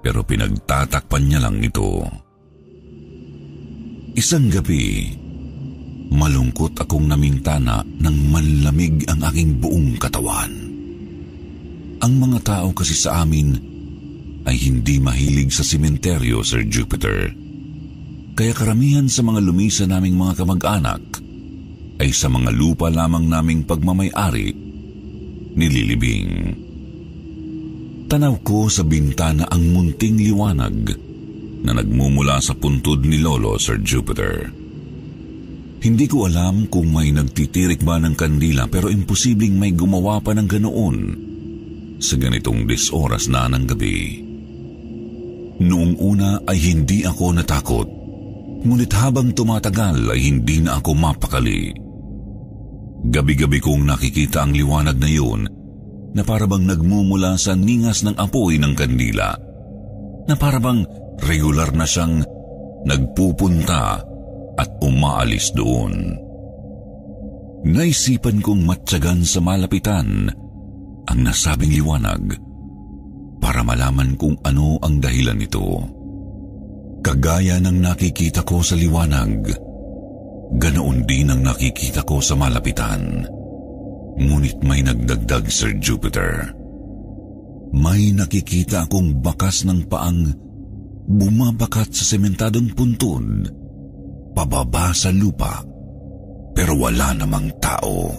pero 0.04 0.20
pinagtatakpan 0.20 1.24
niya 1.24 1.40
lang 1.40 1.64
ito. 1.64 2.04
Isang 4.12 4.52
gabi, 4.52 5.16
malungkot 6.12 6.76
akong 6.76 7.08
namintana 7.08 7.80
ng 7.80 8.16
manlamig 8.28 9.08
ang 9.08 9.24
aking 9.32 9.56
buong 9.56 9.96
katawan. 9.96 10.52
Ang 12.04 12.12
mga 12.20 12.38
tao 12.44 12.68
kasi 12.76 12.92
sa 12.92 13.24
amin 13.24 13.56
ay 14.44 14.60
hindi 14.60 15.00
mahilig 15.00 15.56
sa 15.56 15.64
simenteryo, 15.64 16.44
Sir 16.44 16.68
Jupiter. 16.68 17.32
Kaya 18.36 18.52
karamihan 18.52 19.08
sa 19.08 19.24
mga 19.24 19.40
lumisa 19.40 19.88
naming 19.88 20.20
mga 20.20 20.44
kamag-anak 20.44 21.00
ay 21.96 22.12
sa 22.12 22.28
mga 22.28 22.52
lupa 22.52 22.92
lamang 22.92 23.24
naming 23.24 23.64
pagmamayari 23.64 24.52
nililibing. 25.54 26.63
Tanaw 28.14 28.46
ko 28.46 28.70
sa 28.70 28.86
bintana 28.86 29.42
ang 29.50 29.74
munting 29.74 30.14
liwanag 30.22 30.86
na 31.66 31.74
nagmumula 31.74 32.38
sa 32.38 32.54
puntod 32.54 33.02
ni 33.02 33.18
Lolo, 33.18 33.58
Sir 33.58 33.82
Jupiter. 33.82 34.54
Hindi 35.82 36.06
ko 36.06 36.30
alam 36.30 36.70
kung 36.70 36.94
may 36.94 37.10
nagtitirik 37.10 37.82
ba 37.82 37.98
ng 37.98 38.14
kandila 38.14 38.70
pero 38.70 38.86
imposibleng 38.86 39.58
may 39.58 39.74
gumawa 39.74 40.22
pa 40.22 40.30
ng 40.30 40.46
ganoon 40.46 40.98
sa 41.98 42.14
ganitong 42.14 42.70
disoras 42.70 43.26
na 43.26 43.50
ng 43.50 43.66
gabi. 43.66 44.22
Noong 45.58 45.98
una 45.98 46.38
ay 46.46 46.70
hindi 46.70 47.02
ako 47.02 47.34
natakot, 47.34 47.88
ngunit 48.62 48.94
habang 48.94 49.34
tumatagal 49.34 50.14
ay 50.14 50.22
hindi 50.22 50.62
na 50.62 50.78
ako 50.78 50.90
mapakali. 50.94 51.74
Gabi-gabi 53.10 53.58
kong 53.58 53.82
nakikita 53.82 54.46
ang 54.46 54.54
liwanag 54.54 55.02
na 55.02 55.10
yun 55.10 55.53
na 56.14 56.22
parabang 56.22 56.62
nagmumula 56.62 57.34
sa 57.34 57.58
ningas 57.58 58.06
ng 58.06 58.14
apoy 58.14 58.56
ng 58.62 58.72
kandila. 58.78 59.34
Na 60.30 60.34
parabang 60.38 60.86
regular 61.20 61.74
na 61.74 61.84
siyang 61.84 62.22
nagpupunta 62.86 63.98
at 64.54 64.70
umaalis 64.80 65.50
doon. 65.52 66.14
Naisipan 67.64 68.38
kong 68.38 68.62
matyagan 68.62 69.26
sa 69.26 69.42
malapitan 69.42 70.30
ang 71.04 71.18
nasabing 71.20 71.74
liwanag 71.74 72.38
para 73.42 73.60
malaman 73.60 74.16
kung 74.16 74.38
ano 74.46 74.78
ang 74.80 75.02
dahilan 75.02 75.36
nito. 75.36 75.64
Kagaya 77.04 77.60
ng 77.60 77.84
nakikita 77.84 78.40
ko 78.44 78.64
sa 78.64 78.72
liwanag, 78.76 79.52
ganoon 80.56 81.04
din 81.04 81.28
ang 81.28 81.44
nakikita 81.44 82.00
ko 82.04 82.20
sa 82.24 82.32
malapitan. 82.32 83.28
Ngunit 84.14 84.62
may 84.62 84.80
nagdagdag, 84.82 85.50
Sir 85.50 85.74
Jupiter. 85.82 86.54
May 87.74 88.14
nakikita 88.14 88.86
akong 88.86 89.18
bakas 89.18 89.66
ng 89.66 89.90
paang 89.90 90.30
bumabakat 91.10 91.90
sa 91.90 92.04
sementadong 92.06 92.70
puntod, 92.72 93.50
pababa 94.32 94.94
sa 94.94 95.10
lupa, 95.10 95.60
pero 96.54 96.78
wala 96.78 97.10
namang 97.18 97.50
tao. 97.58 98.14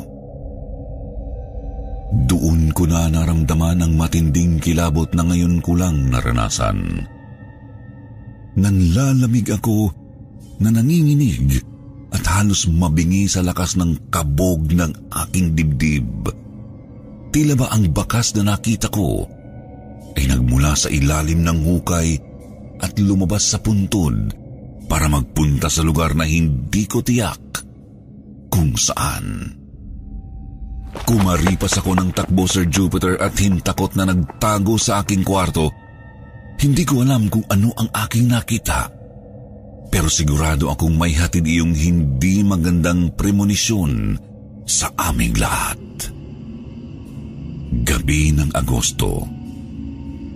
Doon 2.27 2.71
ko 2.75 2.83
na 2.85 3.07
naramdaman 3.07 3.79
ang 3.81 3.93
matinding 3.95 4.59
kilabot 4.59 5.07
na 5.15 5.23
ngayon 5.23 5.63
ko 5.63 5.79
lang 5.79 6.11
naranasan. 6.11 7.07
Nanlalamig 8.55 9.51
ako 9.51 9.91
na 10.63 10.71
nanginginig 10.71 11.63
at 12.15 12.23
halos 12.31 12.71
mabingi 12.71 13.27
sa 13.27 13.43
lakas 13.43 13.75
ng 13.75 14.07
kabog 14.07 14.71
ng 14.71 15.11
aking 15.11 15.51
dibdib. 15.51 16.31
Tila 17.35 17.59
ba 17.59 17.67
ang 17.75 17.91
bakas 17.91 18.31
na 18.39 18.55
nakita 18.55 18.87
ko 18.87 19.27
ay 20.15 20.31
nagmula 20.31 20.71
sa 20.79 20.87
ilalim 20.87 21.43
ng 21.43 21.59
hukay 21.67 22.15
at 22.79 22.95
lumabas 22.95 23.51
sa 23.51 23.59
puntod 23.59 24.31
para 24.87 25.11
magpunta 25.11 25.67
sa 25.67 25.83
lugar 25.83 26.15
na 26.15 26.23
hindi 26.23 26.87
ko 26.87 27.03
tiyak 27.03 27.59
kung 28.47 28.79
saan. 28.79 29.51
Kumaripas 31.03 31.75
ako 31.83 31.91
ng 31.99 32.09
takbo, 32.15 32.47
Sir 32.47 32.71
Jupiter, 32.71 33.19
at 33.19 33.35
hintakot 33.35 33.99
na 33.99 34.07
nagtago 34.07 34.79
sa 34.79 35.03
aking 35.03 35.27
kwarto. 35.27 35.67
Hindi 36.55 36.87
ko 36.87 37.03
alam 37.03 37.27
kung 37.27 37.43
ano 37.51 37.75
ang 37.75 37.91
aking 37.91 38.31
nakita. 38.31 38.87
Pero 39.89 40.09
sigurado 40.11 40.69
akong 40.71 40.97
may 40.97 41.13
hatid 41.15 41.47
iyong 41.47 41.73
hindi 41.73 42.43
magandang 42.43 43.09
premonisyon 43.15 44.19
sa 44.65 44.91
aming 44.97 45.37
lahat. 45.37 45.77
Gabi 47.85 48.31
ng 48.33 48.49
Agosto, 48.55 49.27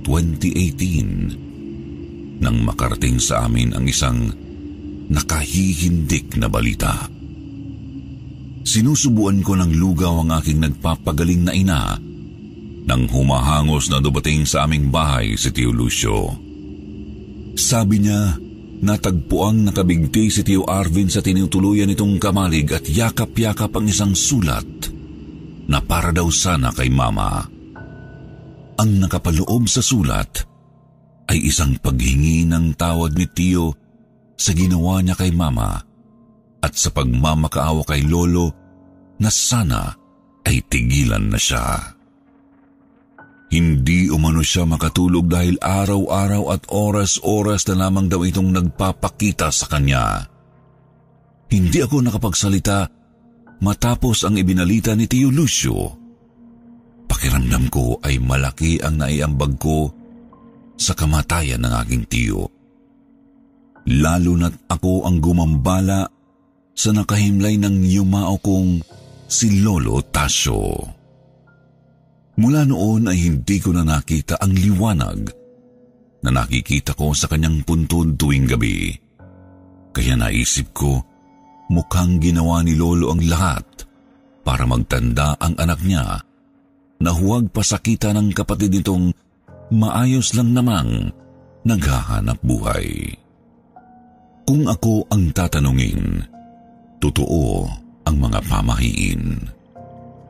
2018, 0.05 2.39
nang 2.39 2.63
makarating 2.63 3.19
sa 3.19 3.43
amin 3.45 3.73
ang 3.75 3.87
isang 3.89 4.31
nakahihindik 5.09 6.37
na 6.37 6.47
balita. 6.47 7.09
Sinusubuan 8.63 9.41
ko 9.41 9.55
ng 9.57 9.73
lugaw 9.73 10.21
ang 10.21 10.29
aking 10.37 10.61
nagpapagaling 10.61 11.41
na 11.41 11.53
ina 11.57 11.97
nang 12.89 13.05
humahangos 13.05 13.93
na 13.93 14.01
dumating 14.01 14.45
sa 14.45 14.65
aming 14.65 14.89
bahay 14.89 15.37
si 15.37 15.53
Tio 15.53 15.69
Lucio. 15.69 16.33
Sabi 17.53 18.01
niya, 18.01 18.33
natagpuang 18.79 19.67
nakabigti 19.67 20.31
si 20.31 20.41
Tio 20.43 20.63
Arvin 20.63 21.11
sa 21.11 21.19
tinutuluyan 21.19 21.91
nitong 21.91 22.15
kamalig 22.15 22.71
at 22.71 22.87
yakap-yakap 22.87 23.71
ang 23.75 23.85
isang 23.91 24.13
sulat 24.15 24.67
na 25.69 25.83
para 25.83 26.15
daw 26.15 26.27
sana 26.31 26.71
kay 26.71 26.87
Mama. 26.87 27.43
Ang 28.79 28.91
nakapaloob 29.03 29.67
sa 29.67 29.83
sulat 29.83 30.47
ay 31.29 31.51
isang 31.51 31.75
paghingi 31.77 32.47
ng 32.47 32.73
tawad 32.79 33.13
ni 33.13 33.27
Tio 33.27 33.75
sa 34.39 34.55
ginawa 34.55 35.03
niya 35.03 35.19
kay 35.19 35.35
Mama 35.35 35.75
at 36.63 36.73
sa 36.73 36.89
pagmamakaawa 36.95 37.83
kay 37.83 38.07
Lolo 38.07 38.55
na 39.19 39.27
sana 39.27 39.91
ay 40.47 40.63
tigilan 40.71 41.27
na 41.27 41.35
siya. 41.35 41.98
Hindi 43.49 44.13
umano 44.13 44.45
siya 44.45 44.69
makatulog 44.69 45.25
dahil 45.25 45.57
araw-araw 45.57 46.53
at 46.53 46.69
oras-oras 46.69 47.65
na 47.65 47.89
lamang 47.89 48.05
daw 48.05 48.21
itong 48.21 48.53
nagpapakita 48.53 49.49
sa 49.49 49.65
kanya. 49.65 50.29
Hindi 51.49 51.81
ako 51.81 52.05
nakapagsalita 52.05 52.85
matapos 53.65 54.21
ang 54.29 54.37
ibinalita 54.37 54.93
ni 54.93 55.09
Tio 55.09 55.33
Lucio. 55.33 55.97
Pakiramdam 57.09 57.73
ko 57.73 57.97
ay 58.05 58.21
malaki 58.21 58.77
ang 58.85 59.01
naiambag 59.01 59.57
ko 59.57 59.89
sa 60.77 60.93
kamatayan 60.93 61.65
ng 61.65 61.73
aking 61.81 62.05
tiyo. 62.05 62.45
Lalo 63.89 64.37
na't 64.37 64.69
ako 64.69 65.09
ang 65.09 65.17
gumambala 65.17 66.05
sa 66.77 66.93
nakahimlay 66.93 67.57
ng 67.57 67.81
yumao 67.81 68.37
kong 68.37 68.85
si 69.25 69.65
Lolo 69.65 70.05
Tasyo. 70.05 70.98
Mula 72.39 72.63
noon 72.63 73.11
ay 73.11 73.19
hindi 73.19 73.59
ko 73.59 73.75
na 73.75 73.83
nakita 73.83 74.39
ang 74.39 74.55
liwanag 74.55 75.27
na 76.23 76.29
nakikita 76.31 76.95
ko 76.95 77.11
sa 77.11 77.27
kanyang 77.27 77.67
puntod 77.67 78.15
tuwing 78.15 78.47
gabi. 78.47 78.95
Kaya 79.91 80.15
naisip 80.15 80.71
ko, 80.71 81.03
mukhang 81.67 82.23
ginawa 82.23 82.63
ni 82.63 82.79
Lolo 82.79 83.11
ang 83.11 83.19
lahat 83.27 83.83
para 84.47 84.63
magtanda 84.63 85.35
ang 85.35 85.59
anak 85.59 85.83
niya 85.83 86.23
na 87.03 87.11
huwag 87.11 87.51
pasakita 87.51 88.15
ng 88.15 88.31
kapatid 88.31 88.71
nitong 88.71 89.11
maayos 89.75 90.31
lang 90.31 90.55
namang 90.55 91.11
naghahanap 91.67 92.39
buhay. 92.39 93.19
Kung 94.47 94.63
ako 94.63 95.11
ang 95.11 95.29
tatanungin, 95.35 96.23
totoo 97.03 97.67
ang 98.07 98.15
mga 98.15 98.39
pamahiin. 98.47 99.23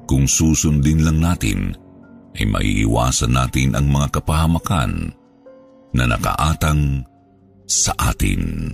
Kung 0.10 0.26
susundin 0.26 1.06
lang 1.06 1.22
natin, 1.22 1.78
ay 2.38 2.46
maiiwasan 2.46 3.34
natin 3.34 3.74
ang 3.74 3.90
mga 3.90 4.22
kapahamakan 4.22 5.14
na 5.96 6.04
nakaatang 6.06 7.06
sa 7.66 7.94
atin. 7.98 8.74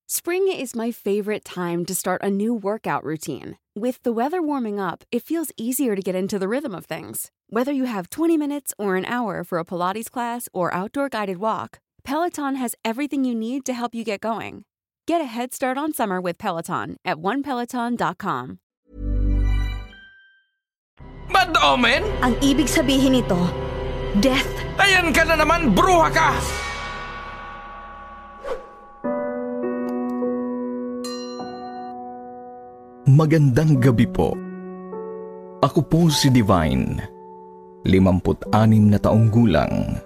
Spring 0.11 0.51
is 0.51 0.75
my 0.75 0.91
favorite 0.91 1.45
time 1.45 1.85
to 1.85 1.95
start 1.95 2.19
a 2.21 2.29
new 2.29 2.53
workout 2.53 3.01
routine. 3.05 3.57
With 3.79 4.03
the 4.03 4.11
weather 4.11 4.41
warming 4.41 4.77
up, 4.77 5.05
it 5.09 5.23
feels 5.23 5.53
easier 5.55 5.95
to 5.95 6.01
get 6.01 6.19
into 6.19 6.37
the 6.37 6.49
rhythm 6.49 6.75
of 6.75 6.83
things. 6.83 7.31
Whether 7.47 7.71
you 7.71 7.85
have 7.85 8.09
20 8.09 8.35
minutes 8.35 8.73
or 8.77 8.97
an 8.97 9.05
hour 9.05 9.45
for 9.45 9.55
a 9.57 9.63
Pilates 9.63 10.11
class 10.11 10.49
or 10.51 10.67
outdoor 10.73 11.07
guided 11.07 11.37
walk, 11.37 11.79
Peloton 12.03 12.59
has 12.59 12.75
everything 12.83 13.23
you 13.23 13.33
need 13.33 13.63
to 13.63 13.71
help 13.71 13.95
you 13.95 14.03
get 14.03 14.19
going. 14.19 14.65
Get 15.07 15.21
a 15.21 15.31
head 15.31 15.53
start 15.53 15.77
on 15.77 15.93
summer 15.93 16.19
with 16.19 16.37
Peloton 16.37 16.97
at 17.05 17.15
onepeloton.com. 17.15 18.59
Bad 21.31 21.55
omen? 21.63 22.03
Oh, 22.03 22.27
Ang 22.27 22.35
ibig 22.43 22.67
sabihin 22.67 23.15
nito, 23.15 23.39
death. 24.19 24.51
Ayan 24.75 25.15
ka 25.15 25.23
na 25.23 25.39
naman, 25.39 25.71
bruha 25.71 26.11
ka! 26.11 26.70
Magandang 33.09 33.81
gabi 33.81 34.05
po. 34.05 34.37
Ako 35.65 35.81
po 35.81 36.05
si 36.13 36.29
Divine, 36.29 37.01
56 37.81 38.45
na 38.93 39.01
taong 39.01 39.25
gulang. 39.33 39.97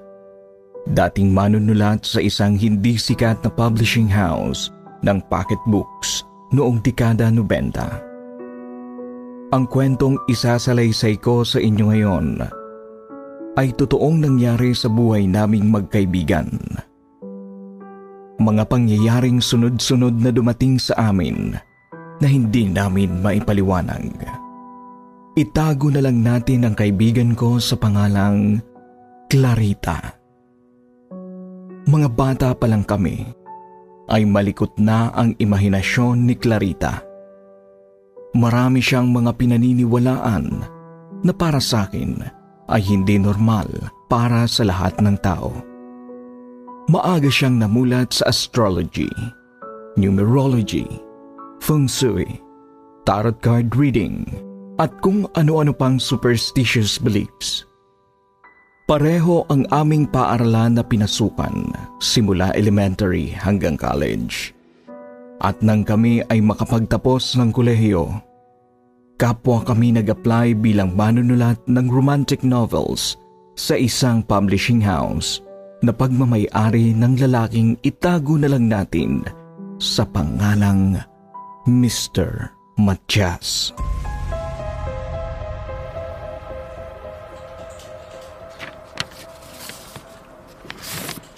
Dating 0.88 1.28
manunulat 1.28 2.08
sa 2.08 2.24
isang 2.24 2.56
hindi 2.56 2.96
sikat 2.96 3.44
na 3.44 3.52
publishing 3.52 4.08
house 4.08 4.72
ng 5.04 5.20
pocketbooks 5.28 6.24
noong 6.56 6.80
dekada 6.80 7.28
90. 7.28 9.52
Ang 9.52 9.68
kwentong 9.68 10.16
isasalaysay 10.32 11.20
ko 11.20 11.44
sa 11.44 11.60
inyo 11.60 11.92
ngayon 11.92 12.48
ay 13.60 13.76
totoong 13.76 14.24
nangyari 14.24 14.72
sa 14.72 14.88
buhay 14.88 15.28
naming 15.28 15.68
magkaibigan. 15.68 16.48
Mga 18.40 18.64
pangyayaring 18.72 19.44
sunod-sunod 19.44 20.16
na 20.16 20.32
dumating 20.32 20.80
sa 20.80 21.12
amin 21.12 21.60
na 22.20 22.28
hindi 22.28 22.68
namin 22.70 23.20
maipaliwanag. 23.20 24.14
Itago 25.36 25.92
na 25.92 26.00
lang 26.00 26.24
natin 26.24 26.64
ang 26.64 26.76
kaibigan 26.80 27.36
ko 27.36 27.60
sa 27.60 27.76
pangalang 27.76 28.64
Clarita. 29.28 30.16
Mga 31.86 32.10
bata 32.16 32.50
pa 32.56 32.66
lang 32.72 32.88
kami 32.88 33.26
ay 34.08 34.24
malikot 34.24 34.72
na 34.80 35.12
ang 35.12 35.36
imahinasyon 35.36 36.30
ni 36.30 36.40
Clarita. 36.40 37.04
Marami 38.38 38.80
siyang 38.80 39.12
mga 39.12 39.32
pinaniniwalaan 39.36 40.46
na 41.26 41.32
para 41.36 41.60
sa 41.60 41.90
akin 41.90 42.22
ay 42.70 42.82
hindi 42.86 43.20
normal 43.20 43.68
para 44.08 44.46
sa 44.46 44.64
lahat 44.64 44.98
ng 45.02 45.18
tao. 45.20 45.52
Maaga 46.86 47.28
siyang 47.28 47.58
namulat 47.58 48.14
sa 48.14 48.30
astrology, 48.30 49.10
numerology, 49.98 50.86
feng 51.62 51.88
shui, 51.90 52.28
tarot 53.06 53.38
card 53.40 53.72
reading, 53.76 54.26
at 54.82 54.92
kung 55.00 55.28
ano-ano 55.40 55.72
pang 55.72 56.02
superstitious 56.02 57.00
beliefs. 57.00 57.64
Pareho 58.86 59.50
ang 59.50 59.66
aming 59.74 60.06
paaralan 60.06 60.78
na 60.78 60.84
pinasukan 60.86 61.74
simula 61.98 62.54
elementary 62.54 63.34
hanggang 63.34 63.74
college. 63.82 64.54
At 65.42 65.58
nang 65.66 65.82
kami 65.82 66.22
ay 66.30 66.38
makapagtapos 66.46 67.34
ng 67.42 67.50
kolehiyo, 67.50 68.14
kapwa 69.18 69.66
kami 69.66 69.90
nag-apply 69.96 70.54
bilang 70.62 70.94
manunulat 70.94 71.58
ng 71.66 71.88
romantic 71.90 72.46
novels 72.46 73.18
sa 73.58 73.74
isang 73.74 74.22
publishing 74.22 74.84
house 74.84 75.42
na 75.82 75.90
pagmamayari 75.90 76.94
ng 76.94 77.14
lalaking 77.26 77.74
itago 77.82 78.38
na 78.38 78.54
lang 78.54 78.70
natin 78.70 79.26
sa 79.82 80.06
pangalang 80.06 81.00
Mr. 81.66 82.54
Matias. 82.78 83.74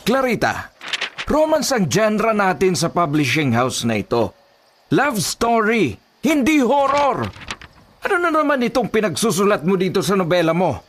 Clarita, 0.03 0.75
romance 1.23 1.71
ang 1.71 1.87
genre 1.87 2.35
natin 2.35 2.75
sa 2.75 2.91
publishing 2.91 3.55
house 3.55 3.87
na 3.87 4.03
ito. 4.03 4.35
Love 4.91 5.23
story, 5.23 5.95
hindi 6.19 6.59
horror. 6.59 7.23
Ano 8.03 8.15
na 8.19 8.27
naman 8.27 8.67
itong 8.67 8.91
pinagsusulat 8.91 9.63
mo 9.63 9.79
dito 9.79 10.03
sa 10.03 10.19
nobela 10.19 10.51
mo? 10.51 10.83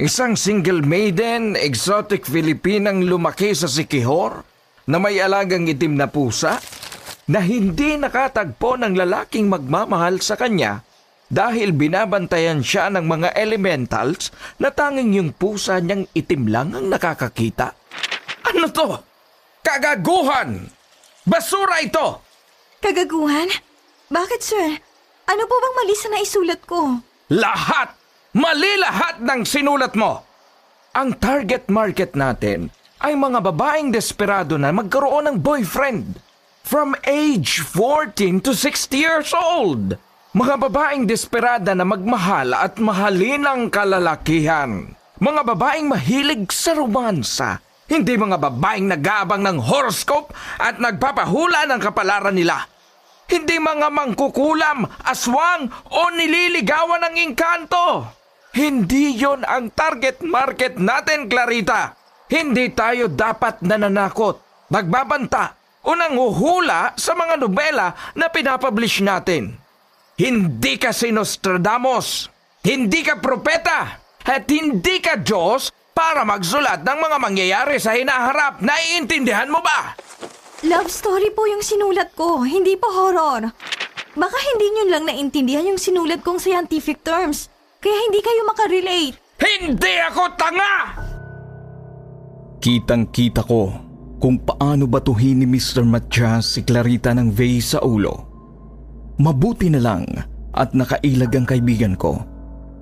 Isang 0.00 0.40
single 0.40 0.80
maiden, 0.80 1.52
exotic 1.52 2.24
Filipinang 2.24 3.04
lumaki 3.04 3.52
sa 3.52 3.68
Sikihor 3.68 4.40
na 4.88 4.96
may 4.96 5.20
alagang 5.20 5.68
itim 5.68 6.00
na 6.00 6.08
pusa 6.08 6.77
na 7.28 7.44
hindi 7.44 8.00
nakatagpo 8.00 8.80
ng 8.80 8.96
lalaking 8.96 9.52
magmamahal 9.52 10.18
sa 10.24 10.34
kanya 10.34 10.80
dahil 11.28 11.76
binabantayan 11.76 12.64
siya 12.64 12.88
ng 12.88 13.04
mga 13.04 13.36
elementals 13.36 14.32
na 14.56 14.72
tanging 14.72 15.12
yung 15.12 15.30
pusa 15.36 15.76
niyang 15.76 16.08
itim 16.16 16.48
lang 16.48 16.72
ang 16.72 16.88
nakakakita. 16.88 17.76
Ano 18.48 18.72
to? 18.72 18.96
Kagaguhan! 19.60 20.72
Basura 21.28 21.84
ito! 21.84 22.24
Kagaguhan? 22.80 23.52
Bakit, 24.08 24.40
sir? 24.40 24.80
Ano 25.28 25.44
po 25.44 25.54
bang 25.60 25.74
mali 25.76 25.92
sa 25.92 26.08
naisulat 26.08 26.64
ko? 26.64 27.04
Lahat! 27.28 27.92
Mali 28.32 28.80
lahat 28.80 29.20
ng 29.20 29.44
sinulat 29.44 29.92
mo! 29.92 30.24
Ang 30.96 31.20
target 31.20 31.68
market 31.68 32.16
natin 32.16 32.72
ay 33.04 33.12
mga 33.12 33.44
babaeng 33.44 33.92
desperado 33.92 34.56
na 34.56 34.72
magkaroon 34.72 35.28
ng 35.28 35.36
boyfriend. 35.36 36.27
From 36.68 36.92
age 37.08 37.64
14 37.64 38.44
to 38.44 38.52
60 38.52 38.92
years 38.92 39.32
old. 39.32 39.96
Mga 40.36 40.68
babaeng 40.68 41.08
desperada 41.08 41.72
na 41.72 41.88
magmahal 41.88 42.52
at 42.52 42.76
mahalin 42.76 43.48
ang 43.48 43.72
kalalakihan. 43.72 44.92
Mga 45.16 45.48
babaeng 45.48 45.88
mahilig 45.88 46.52
sa 46.52 46.76
romansa. 46.76 47.64
Hindi 47.88 48.20
mga 48.20 48.36
babaeng 48.36 48.84
nag-aabang 48.84 49.48
ng 49.48 49.64
horoscope 49.64 50.36
at 50.60 50.76
nagpapahula 50.76 51.64
ng 51.72 51.80
kapalaran 51.80 52.36
nila. 52.36 52.68
Hindi 53.32 53.56
mga 53.56 53.88
mangkukulam, 53.88 54.84
aswang 55.08 55.72
o 55.72 56.12
nililigawan 56.12 57.00
ng 57.08 57.32
inkanto. 57.32 58.12
Hindi 58.52 59.16
yon 59.16 59.40
ang 59.48 59.72
target 59.72 60.20
market 60.20 60.76
natin, 60.76 61.32
Clarita. 61.32 61.96
Hindi 62.28 62.68
tayo 62.76 63.08
dapat 63.08 63.64
nananakot, 63.64 64.68
nagbabanta 64.68 65.57
o 65.84 65.94
nanghuhula 65.94 66.96
sa 66.98 67.14
mga 67.14 67.34
nobela 67.38 67.94
na 68.18 68.26
pinapublish 68.26 69.00
natin. 69.04 69.54
Hindi 70.18 70.74
ka 70.76 70.90
si 70.90 71.14
Nostradamus, 71.14 72.26
hindi 72.66 73.06
ka 73.06 73.22
propeta, 73.22 74.02
at 74.26 74.44
hindi 74.50 74.98
ka 74.98 75.22
Diyos 75.22 75.70
para 75.94 76.26
magsulat 76.26 76.82
ng 76.82 76.98
mga 76.98 77.16
mangyayari 77.22 77.78
sa 77.78 77.94
hinaharap. 77.94 78.58
Naiintindihan 78.58 79.46
mo 79.46 79.62
ba? 79.62 79.94
Love 80.66 80.90
story 80.90 81.30
po 81.30 81.46
yung 81.46 81.62
sinulat 81.62 82.12
ko, 82.18 82.42
hindi 82.42 82.74
po 82.74 82.90
horror. 82.90 83.46
Baka 84.18 84.36
hindi 84.52 84.66
nyo 84.74 84.84
lang 84.90 85.06
naintindihan 85.06 85.70
yung 85.70 85.78
sinulat 85.78 86.26
kong 86.26 86.42
scientific 86.42 87.06
terms, 87.06 87.46
kaya 87.78 87.94
hindi 88.10 88.18
kayo 88.18 88.42
makarelate. 88.42 89.14
Hindi 89.38 89.94
ako 90.02 90.22
tanga! 90.34 90.74
Kitang-kita 92.58 93.46
ko 93.46 93.87
kung 94.18 94.38
paano 94.42 94.90
batuhin 94.90 95.42
ni 95.42 95.46
Mr. 95.46 95.86
Matias 95.86 96.58
si 96.58 96.66
Clarita 96.66 97.14
ng 97.14 97.30
vase 97.30 97.78
sa 97.78 97.80
ulo. 97.82 98.26
Mabuti 99.18 99.70
na 99.70 99.82
lang 99.82 100.06
at 100.54 100.74
nakailag 100.74 101.30
ang 101.34 101.46
kaibigan 101.46 101.94
ko 101.94 102.22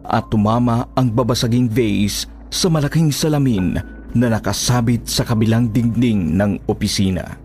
at 0.08 0.28
tumama 0.32 0.88
ang 0.96 1.12
babasaging 1.12 1.68
vase 1.68 2.28
sa 2.48 2.72
malaking 2.72 3.12
salamin 3.12 3.76
na 4.16 4.26
nakasabit 4.32 5.04
sa 5.04 5.28
kabilang 5.28 5.68
dingding 5.68 6.36
ng 6.36 6.56
opisina. 6.72 7.36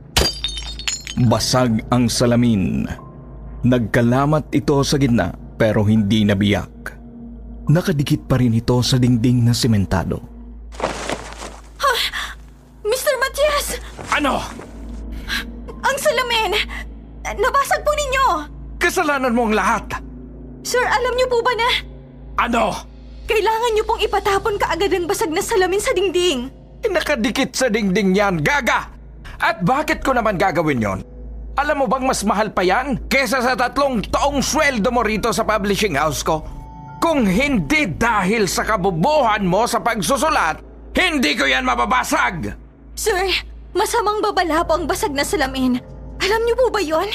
Basag 1.27 1.83
ang 1.91 2.07
salamin. 2.07 2.87
Nagkalamat 3.67 4.55
ito 4.55 4.79
sa 4.87 4.95
gitna 4.95 5.35
pero 5.59 5.83
hindi 5.83 6.23
nabiyak. 6.23 6.95
Nakadikit 7.67 8.25
pa 8.25 8.39
rin 8.39 8.55
ito 8.55 8.79
sa 8.79 8.95
dingding 8.95 9.43
na 9.43 9.51
sementado. 9.51 10.31
Mr. 12.81 13.13
Matias! 13.21 13.67
Ano? 14.11 14.43
Ang 15.81 15.97
salamin! 15.97 16.51
Nabasag 17.23 17.81
po 17.81 17.91
ninyo! 17.95 18.25
Kasalanan 18.77 19.31
mo 19.31 19.47
ang 19.47 19.55
lahat! 19.55 19.87
Sir, 20.61 20.83
alam 20.83 21.13
niyo 21.17 21.27
po 21.31 21.41
ba 21.41 21.53
na 21.57 21.69
Ano? 22.37 22.75
Kailangan 23.25 23.71
niyo 23.73 23.83
pong 23.87 24.03
ipatapon 24.03 24.59
kaagad 24.59 24.91
ang 24.91 25.07
basag 25.07 25.31
na 25.31 25.39
salamin 25.39 25.79
sa 25.79 25.95
dingding. 25.95 26.51
Nakadikit 26.85 27.55
sa 27.55 27.71
dingding 27.71 28.11
yan, 28.11 28.43
gaga! 28.43 28.91
At 29.41 29.63
bakit 29.63 30.03
ko 30.03 30.11
naman 30.11 30.35
gagawin 30.35 30.83
yon? 30.83 30.99
Alam 31.55 31.83
mo 31.83 31.85
bang 31.87 32.05
mas 32.05 32.21
mahal 32.27 32.51
pa 32.51 32.63
yan 32.65 33.09
kesa 33.11 33.41
sa 33.41 33.53
tatlong 33.55 34.01
taong 34.07 34.39
sweldo 34.39 34.89
mo 34.89 35.01
rito 35.03 35.31
sa 35.31 35.45
publishing 35.47 35.95
house 35.95 36.21
ko? 36.21 36.43
Kung 37.01 37.25
hindi 37.25 37.89
dahil 37.89 38.45
sa 38.45 38.61
kabubuhan 38.61 39.41
mo 39.41 39.65
sa 39.65 39.81
pagsusulat, 39.81 40.61
hindi 40.93 41.33
ko 41.33 41.49
yan 41.49 41.65
mababasag! 41.65 42.53
Sir, 42.93 43.50
masamang 43.75 44.19
babala 44.23 44.63
po 44.63 44.77
ang 44.77 44.85
basag 44.85 45.11
na 45.11 45.25
salamin. 45.25 45.79
Alam 46.21 46.41
niyo 46.45 46.55
po 46.55 46.65
ba 46.69 46.81
yon? 46.81 47.09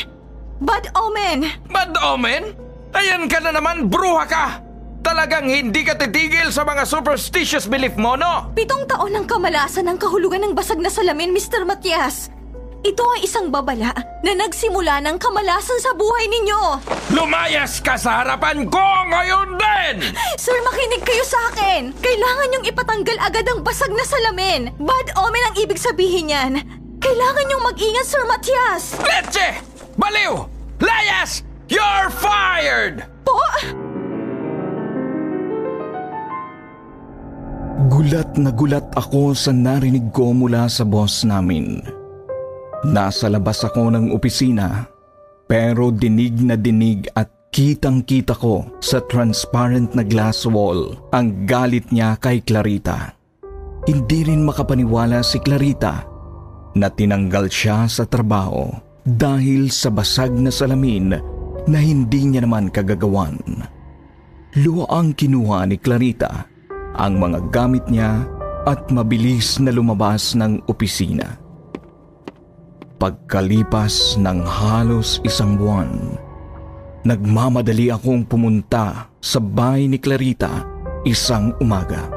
Bad 0.61 0.91
omen! 0.97 1.47
Bad 1.69 1.95
omen? 2.01 2.57
Ayan 2.97 3.29
ka 3.29 3.39
na 3.45 3.53
naman, 3.53 3.93
bruha 3.93 4.25
ka! 4.25 4.47
Talagang 5.07 5.47
hindi 5.47 5.87
ka 5.87 5.95
titigil 5.95 6.51
sa 6.51 6.67
mga 6.67 6.83
superstitious 6.83 7.71
belief 7.71 7.95
mo, 7.95 8.19
no? 8.19 8.51
Pitong 8.59 8.91
taon 8.91 9.15
ng 9.15 9.27
kamalasan 9.31 9.87
ng 9.87 9.99
kahulugan 10.03 10.43
ng 10.43 10.53
basag 10.57 10.83
na 10.83 10.91
salamin, 10.91 11.31
Mr. 11.31 11.63
Matias. 11.63 12.35
Ito 12.87 13.03
ay 13.18 13.26
isang 13.26 13.51
babala 13.51 13.91
na 14.22 14.32
nagsimula 14.39 15.03
ng 15.03 15.18
kamalasan 15.18 15.82
sa 15.82 15.91
buhay 15.99 16.30
ninyo. 16.30 16.78
Lumayas 17.11 17.82
ka 17.82 17.99
sa 17.99 18.22
harapan 18.22 18.62
ko 18.70 18.87
ngayon 19.11 19.59
din! 19.59 20.14
Sir, 20.39 20.55
makinig 20.62 21.03
kayo 21.03 21.26
sa 21.26 21.51
akin. 21.51 21.91
Kailangan 21.99 22.47
niyong 22.47 22.66
ipatanggal 22.70 23.18
agad 23.18 23.43
ang 23.51 23.66
basag 23.66 23.91
na 23.91 24.07
salamin. 24.07 24.70
Bad 24.78 25.18
omen 25.18 25.47
ang 25.51 25.57
ibig 25.59 25.82
sabihin 25.82 26.30
niyan. 26.30 26.62
Kailangan 27.03 27.45
niyong 27.51 27.66
mag-ingat, 27.66 28.07
Sir 28.07 28.22
Matias. 28.22 28.95
Leche! 29.03 29.59
Baliw! 29.99 30.47
Layas! 30.78 31.43
You're 31.66 32.14
fired! 32.22 33.03
Po? 33.26 33.34
Gulat 37.91 38.39
na 38.39 38.55
gulat 38.55 38.87
ako 38.95 39.34
sa 39.34 39.51
narinig 39.51 40.14
ko 40.14 40.30
mula 40.30 40.70
sa 40.70 40.87
boss 40.87 41.26
namin. 41.26 41.96
Nasa 42.85 43.33
labas 43.33 43.64
ako 43.64 43.89
ng 43.95 44.12
opisina 44.12 44.85
pero 45.47 45.95
dinig 45.95 46.43
na 46.43 46.59
dinig 46.59 47.07
at 47.14 47.31
kitang 47.55 48.05
kita 48.05 48.37
ko 48.37 48.66
sa 48.83 49.01
transparent 49.07 49.95
na 49.97 50.05
glass 50.05 50.45
wall 50.45 50.93
ang 51.14 51.47
galit 51.49 51.89
niya 51.95 52.18
kay 52.20 52.45
Clarita. 52.45 53.14
Hindi 53.87 54.27
rin 54.27 54.43
makapaniwala 54.43 55.22
si 55.22 55.39
Clarita 55.41 56.05
na 56.77 56.91
tinanggal 56.93 57.47
siya 57.49 57.89
sa 57.89 58.05
trabaho 58.05 58.68
dahil 59.07 59.70
sa 59.70 59.89
basag 59.89 60.35
na 60.35 60.51
salamin 60.51 61.14
na 61.64 61.79
hindi 61.79 62.27
niya 62.27 62.43
naman 62.43 62.68
kagagawan. 62.68 63.39
Luwaang 64.59 65.14
kinuha 65.14 65.64
ni 65.70 65.79
Clarita 65.79 66.45
ang 66.99 67.22
mga 67.22 67.39
gamit 67.55 67.87
niya 67.87 68.27
at 68.66 68.91
mabilis 68.91 69.62
na 69.62 69.70
lumabas 69.70 70.35
ng 70.35 70.66
opisina. 70.66 71.46
Pagkalipas 72.97 74.17
ng 74.17 74.41
halos 74.41 75.21
isang 75.21 75.61
buwan, 75.61 76.17
nagmamadali 77.05 77.93
akong 77.93 78.25
pumunta 78.25 79.13
sa 79.21 79.37
bahay 79.37 79.85
ni 79.85 80.01
Clarita 80.01 80.65
isang 81.05 81.53
umaga. 81.61 82.09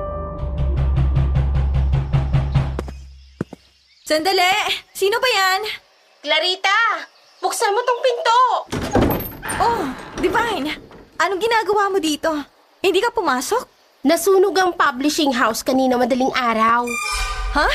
Sandali! 4.08 4.80
Sino 4.96 5.20
ba 5.20 5.28
yan? 5.28 5.62
Clarita! 6.24 6.78
Buksan 7.44 7.76
mo 7.76 7.84
tong 7.84 8.00
pinto! 8.00 8.40
Oh, 9.60 9.84
Divine! 10.24 10.80
Anong 11.20 11.44
ginagawa 11.44 11.92
mo 11.92 12.00
dito? 12.00 12.32
Hindi 12.80 13.04
ka 13.04 13.12
pumasok? 13.12 13.68
Nasunog 14.08 14.56
ang 14.56 14.72
publishing 14.80 15.36
house 15.36 15.60
kanina 15.60 16.00
madaling 16.00 16.32
araw. 16.32 16.88
Ha? 17.60 17.68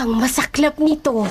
Ang 0.00 0.16
masaklap 0.16 0.80
nito, 0.80 1.28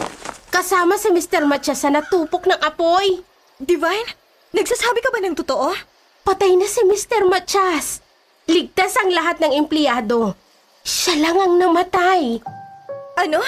kasama 0.54 1.02
si 1.02 1.10
Mr. 1.10 1.50
Matcha 1.50 1.74
sa 1.74 1.90
natupok 1.90 2.46
ng 2.46 2.62
apoy. 2.62 3.26
Divine, 3.58 4.06
nagsasabi 4.54 5.02
ka 5.02 5.10
ba 5.10 5.20
ng 5.26 5.34
totoo? 5.34 5.74
Patay 6.22 6.54
na 6.54 6.70
si 6.70 6.86
Mr. 6.86 7.26
Machas. 7.26 8.06
Ligtas 8.46 8.94
ang 9.02 9.10
lahat 9.10 9.42
ng 9.42 9.58
empleyado. 9.58 10.38
Siya 10.86 11.18
lang 11.18 11.38
ang 11.42 11.54
namatay. 11.58 12.38
Ano? 13.18 13.42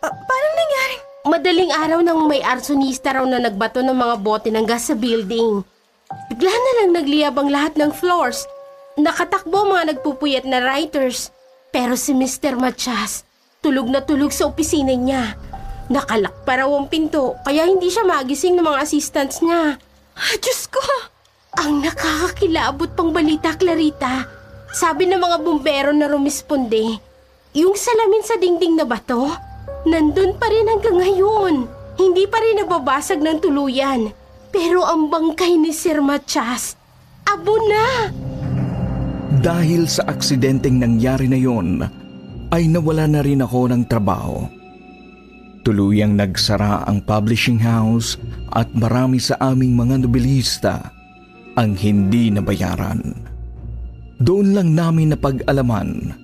Uh, 0.00 0.12
paano 0.14 0.48
nangyari? 0.54 0.96
Madaling 1.26 1.72
araw 1.74 1.98
nang 2.06 2.30
may 2.30 2.38
arsonista 2.46 3.10
raw 3.10 3.26
na 3.26 3.42
nagbato 3.42 3.82
ng 3.82 3.96
mga 3.98 4.14
bote 4.22 4.48
ng 4.54 4.62
gas 4.62 4.86
sa 4.86 4.94
building. 4.94 5.66
Bigla 6.30 6.54
na 6.54 6.72
lang 6.78 6.90
nagliyab 6.94 7.34
ang 7.34 7.50
lahat 7.50 7.74
ng 7.74 7.90
floors 7.90 8.46
Nakatakbo 8.96 9.68
mga 9.68 9.92
nagpupuyat 9.92 10.48
na 10.48 10.64
writers. 10.64 11.28
Pero 11.68 12.00
si 12.00 12.16
Mr. 12.16 12.56
Machas, 12.56 13.28
tulog 13.60 13.92
na 13.92 14.00
tulog 14.00 14.32
sa 14.32 14.48
opisina 14.48 14.96
niya. 14.96 15.36
Nakalak 15.86 16.42
pa 16.42 16.58
raw 16.58 16.70
ang 16.74 16.90
pinto, 16.90 17.38
kaya 17.46 17.62
hindi 17.62 17.86
siya 17.86 18.02
magising 18.02 18.58
ng 18.58 18.66
mga 18.66 18.82
assistants 18.82 19.38
niya. 19.38 19.78
Ah, 20.18 20.34
Diyos 20.42 20.66
ko! 20.66 20.82
Ang 21.56 21.86
nakakakilabot 21.86 22.90
pang 22.98 23.14
balita, 23.14 23.54
Clarita. 23.54 24.26
Sabi 24.74 25.06
ng 25.06 25.22
mga 25.22 25.36
bumbero 25.40 25.94
na 25.94 26.10
rumisponde, 26.10 26.98
yung 27.56 27.72
salamin 27.78 28.20
sa 28.26 28.36
dingding 28.36 28.76
na 28.76 28.84
bato, 28.84 29.30
nandun 29.86 30.36
pa 30.36 30.50
rin 30.50 30.68
hanggang 30.68 30.98
ngayon. 31.00 31.54
Hindi 31.96 32.28
pa 32.28 32.42
rin 32.42 32.60
nababasag 32.60 33.22
ng 33.22 33.38
tuluyan. 33.40 34.12
Pero 34.52 34.84
ang 34.84 35.08
bangkay 35.08 35.56
ni 35.56 35.72
Sir 35.72 36.02
Machas, 36.04 36.76
abo 37.24 37.56
na! 37.70 38.12
Dahil 39.40 39.88
sa 39.88 40.04
aksidenteng 40.10 40.76
nangyari 40.76 41.30
na 41.30 41.38
yon, 41.38 41.80
ay 42.50 42.68
nawala 42.68 43.06
na 43.08 43.20
rin 43.24 43.40
ako 43.40 43.72
ng 43.72 43.82
trabaho. 43.88 44.55
Tuluyang 45.66 46.14
nagsara 46.14 46.86
ang 46.86 47.02
publishing 47.02 47.58
house 47.58 48.14
at 48.54 48.70
marami 48.70 49.18
sa 49.18 49.34
aming 49.42 49.74
mga 49.74 50.06
nobilista 50.06 50.94
ang 51.58 51.74
hindi 51.74 52.30
nabayaran. 52.30 53.02
Doon 54.22 54.54
lang 54.54 54.78
namin 54.78 55.10
napag-alaman 55.10 56.14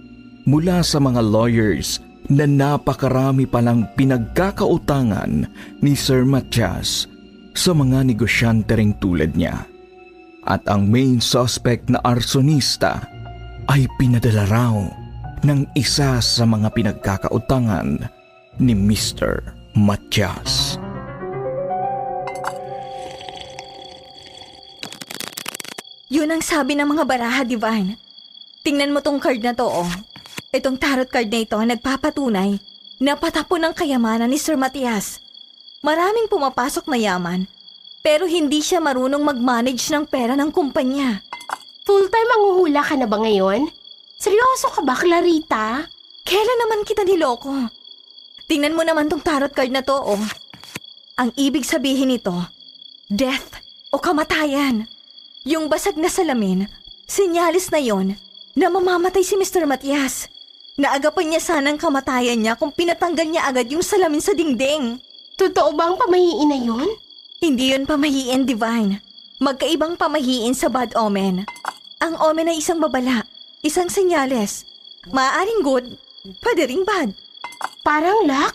mula 0.47 0.86
sa 0.86 1.03
mga 1.03 1.18
lawyers 1.26 1.99
na 2.30 2.47
napakarami 2.47 3.51
palang 3.51 3.82
pinagkakautangan 3.99 5.51
ni 5.82 5.99
Sir 5.99 6.22
Matias 6.22 7.11
sa 7.51 7.74
mga 7.74 8.07
negosyante 8.07 8.78
ring 8.78 8.95
tulad 9.03 9.34
niya. 9.34 9.66
At 10.47 10.70
ang 10.70 10.86
main 10.86 11.18
suspect 11.18 11.90
na 11.90 11.99
arsonista 12.07 13.11
ay 13.66 13.90
pinadala 13.99 14.47
raw 14.47 14.78
ng 15.43 15.66
isa 15.74 16.22
sa 16.22 16.45
mga 16.47 16.70
pinagkakautangan 16.70 18.22
ni 18.61 18.76
Mr. 18.76 19.40
Matias. 19.72 20.76
Yun 26.12 26.28
ang 26.28 26.44
sabi 26.44 26.76
ng 26.76 26.84
mga 26.84 27.09
baraha, 27.09 27.40
Divine. 27.40 27.96
Tingnan 28.61 28.92
mo 28.92 29.00
tong 29.00 29.16
card 29.16 29.40
na 29.40 29.57
to, 29.57 29.64
oh. 29.64 29.92
Itong 30.53 30.76
tarot 30.76 31.09
card 31.09 31.32
na 31.32 31.40
ito 31.40 31.57
nagpapatunay 31.57 32.61
na 33.00 33.16
patapon 33.16 33.64
ng 33.64 33.72
kayamanan 33.72 34.28
ni 34.28 34.36
Sir 34.36 34.61
Matias. 34.61 35.24
Maraming 35.80 36.28
pumapasok 36.28 36.86
na 36.92 37.00
yaman, 37.00 37.48
pero 38.05 38.28
hindi 38.28 38.61
siya 38.61 38.78
marunong 38.78 39.24
mag-manage 39.24 39.88
ng 39.88 40.05
pera 40.05 40.36
ng 40.36 40.53
kumpanya. 40.53 41.24
Full-time 41.88 42.28
manguhula 42.28 42.84
ka 42.84 42.94
na 42.94 43.09
ba 43.09 43.18
ngayon? 43.18 43.66
Seryoso 44.20 44.70
ka 44.70 44.84
ba, 44.86 44.94
Clarita? 44.94 45.88
Kailan 46.22 46.59
naman 46.62 46.86
kita 46.86 47.03
niloko? 47.03 47.82
Tingnan 48.53 48.76
mo 48.76 48.84
naman 48.84 49.09
tong 49.09 49.24
tarot 49.24 49.48
card 49.48 49.72
na 49.72 49.80
to, 49.80 49.96
oh. 49.96 50.20
Ang 51.16 51.32
ibig 51.40 51.64
sabihin 51.64 52.12
nito, 52.12 52.36
death 53.09 53.57
o 53.88 53.96
kamatayan. 53.96 54.84
Yung 55.48 55.72
basag 55.72 55.96
na 55.96 56.12
salamin, 56.12 56.68
sinyalis 57.09 57.72
na 57.72 57.80
yon 57.80 58.12
na 58.53 58.68
mamamatay 58.68 59.24
si 59.24 59.40
Mr. 59.40 59.64
Matias. 59.64 60.28
Naagapan 60.76 61.32
niya 61.32 61.40
sanang 61.40 61.80
kamatayan 61.80 62.44
niya 62.44 62.61
kung 62.61 62.76
pinatanggal 62.76 63.24
niya 63.24 63.48
agad 63.48 63.72
yung 63.72 63.80
salamin 63.80 64.20
sa 64.20 64.36
dingding. 64.36 65.00
Totoo 65.40 65.72
ba 65.72 65.88
ang 65.88 65.96
pamahiin 65.96 66.53
na 66.53 66.61
yun? 66.61 66.92
Hindi 67.40 67.72
yun 67.72 67.88
pamahiin, 67.88 68.44
Divine. 68.44 69.00
Magkaibang 69.40 69.96
pamahiin 69.96 70.53
sa 70.53 70.68
bad 70.68 70.92
omen. 70.92 71.48
Ang 72.05 72.14
omen 72.20 72.53
ay 72.53 72.61
isang 72.61 72.84
babala, 72.84 73.24
isang 73.64 73.88
senyales. 73.88 74.68
Maaring 75.09 75.64
good, 75.64 75.88
pwede 76.44 76.68
ring 76.68 76.84
bad. 76.84 77.16
Parang 77.82 78.26
luck? 78.26 78.55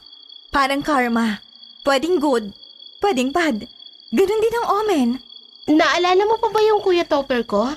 Parang 0.51 0.81
karma. 0.81 1.43
Pwedeng 1.83 2.19
good, 2.19 2.51
pwedeng 3.03 3.31
bad. 3.31 3.67
Ganon 4.11 4.43
din 4.43 4.57
ang 4.59 4.67
omen. 4.83 5.09
Naalala 5.67 6.23
mo 6.23 6.39
pa 6.39 6.47
ba 6.47 6.63
yung 6.63 6.79
kuya 6.79 7.03
Topper 7.03 7.43
ko? 7.43 7.67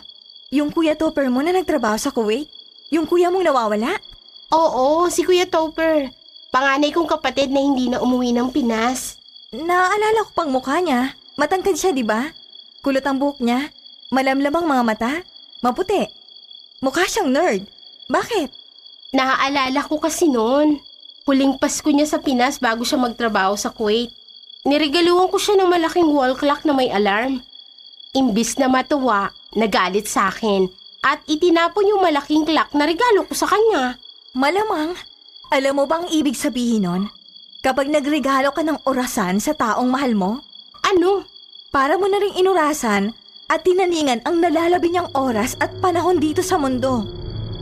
Yung 0.54 0.70
kuya 0.70 0.94
Topper 0.94 1.26
mo 1.26 1.42
na 1.42 1.54
nagtrabaho 1.54 1.98
sa 1.98 2.14
Kuwait? 2.14 2.46
Yung 2.90 3.06
kuya 3.06 3.30
mong 3.30 3.46
nawawala? 3.46 3.98
Oo, 4.50 5.06
si 5.06 5.22
Kuya 5.22 5.46
Topper. 5.46 6.10
Panganay 6.50 6.90
kong 6.90 7.06
kapatid 7.06 7.54
na 7.54 7.62
hindi 7.62 7.86
na 7.86 8.02
umuwi 8.02 8.34
ng 8.34 8.50
Pinas. 8.50 9.14
Naaalala 9.54 10.26
ko 10.26 10.30
pang 10.34 10.50
mukha 10.50 10.82
niya. 10.82 11.14
Matangkad 11.38 11.78
siya, 11.78 11.94
di 11.94 12.02
ba? 12.02 12.34
Kulot 12.82 13.06
ang 13.06 13.22
buhok 13.22 13.38
niya. 13.38 13.70
Malamlam 14.10 14.50
ang 14.50 14.66
mga 14.66 14.82
mata. 14.82 15.12
Maputi. 15.62 16.02
Mukha 16.82 17.06
siyang 17.06 17.30
nerd. 17.30 17.62
Bakit? 18.10 18.50
Naaalala 19.14 19.86
ko 19.86 20.02
kasi 20.02 20.26
noon. 20.26 20.82
Huling 21.30 21.62
Pasko 21.62 21.86
niya 21.94 22.10
sa 22.10 22.18
Pinas 22.18 22.58
bago 22.58 22.82
siya 22.82 22.98
magtrabaho 22.98 23.54
sa 23.54 23.70
Kuwait. 23.70 24.10
Niregaluhan 24.66 25.30
ko 25.30 25.38
siya 25.38 25.62
ng 25.62 25.70
malaking 25.70 26.10
wall 26.10 26.34
clock 26.34 26.66
na 26.66 26.74
may 26.74 26.90
alarm. 26.90 27.38
Imbis 28.18 28.58
na 28.58 28.66
matuwa, 28.66 29.30
nagalit 29.54 30.10
sa 30.10 30.26
akin 30.26 30.66
at 31.06 31.22
itinapon 31.30 31.86
yung 31.86 32.02
malaking 32.02 32.42
clock 32.42 32.74
na 32.74 32.82
regalo 32.82 33.22
ko 33.30 33.38
sa 33.38 33.46
kanya. 33.46 33.94
Malamang. 34.34 34.98
Alam 35.54 35.78
mo 35.78 35.84
bang 35.86 36.10
ibig 36.10 36.34
sabihin 36.34 36.90
nun? 36.90 37.02
Kapag 37.62 37.86
nagregalo 37.86 38.50
ka 38.50 38.66
ng 38.66 38.82
orasan 38.90 39.38
sa 39.38 39.54
taong 39.54 39.86
mahal 39.86 40.18
mo? 40.18 40.42
Ano? 40.82 41.30
Para 41.70 41.94
mo 41.94 42.10
na 42.10 42.18
rin 42.18 42.42
inurasan 42.42 43.14
at 43.46 43.62
tinaningan 43.62 44.26
ang 44.26 44.42
nalalabi 44.42 44.90
niyang 44.90 45.14
oras 45.14 45.54
at 45.62 45.70
panahon 45.78 46.18
dito 46.18 46.42
sa 46.42 46.58
mundo. 46.58 47.06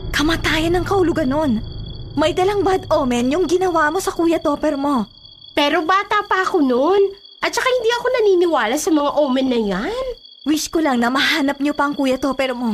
Kamatayan 0.09 0.73
ng 0.73 0.85
kahulugan 0.89 1.29
nun. 1.29 1.78
May 2.17 2.33
dalang 2.33 2.65
bad 2.65 2.89
omen 2.89 3.29
yung 3.29 3.45
ginawa 3.45 3.93
mo 3.93 4.01
sa 4.01 4.09
kuya 4.09 4.41
topper 4.41 4.73
mo. 4.73 5.05
Pero 5.53 5.85
bata 5.85 6.25
pa 6.25 6.41
ako 6.41 6.63
noon. 6.63 7.01
At 7.39 7.55
saka 7.55 7.67
hindi 7.69 7.89
ako 7.95 8.05
naniniwala 8.09 8.75
sa 8.75 8.89
mga 8.89 9.11
omen 9.21 9.47
na 9.47 9.59
yan. 9.59 10.05
Wish 10.47 10.71
ko 10.73 10.81
lang 10.81 11.03
na 11.03 11.13
mahanap 11.13 11.61
niyo 11.61 11.77
pa 11.77 11.87
ang 11.87 11.95
kuya 11.95 12.17
topper 12.17 12.57
mo. 12.57 12.73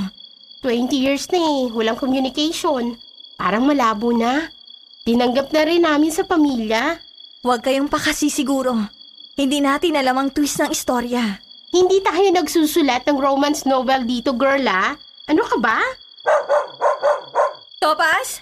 20 0.63 0.89
years 0.95 1.29
na 1.29 1.37
eh, 1.37 1.69
walang 1.73 1.99
communication. 1.99 2.97
Parang 3.35 3.67
malabo 3.67 4.15
na. 4.15 4.49
Tinanggap 5.05 5.53
na 5.53 5.61
rin 5.67 5.85
namin 5.85 6.09
sa 6.09 6.25
pamilya. 6.25 6.97
Huwag 7.45 7.61
kayong 7.61 7.91
pakasisiguro. 7.91 8.73
Hindi 9.37 9.61
natin 9.61 9.99
alam 9.99 10.17
ang 10.17 10.29
twist 10.33 10.57
ng 10.63 10.73
istorya. 10.73 11.43
Hindi 11.69 12.01
tayo 12.01 12.25
nagsusulat 12.31 13.05
ng 13.05 13.19
romance 13.19 13.67
novel 13.67 14.07
dito, 14.07 14.33
girl 14.33 14.65
ah. 14.65 14.95
Ano 15.29 15.43
ka 15.45 15.57
ba? 15.61 15.77
Topas? 17.77 18.41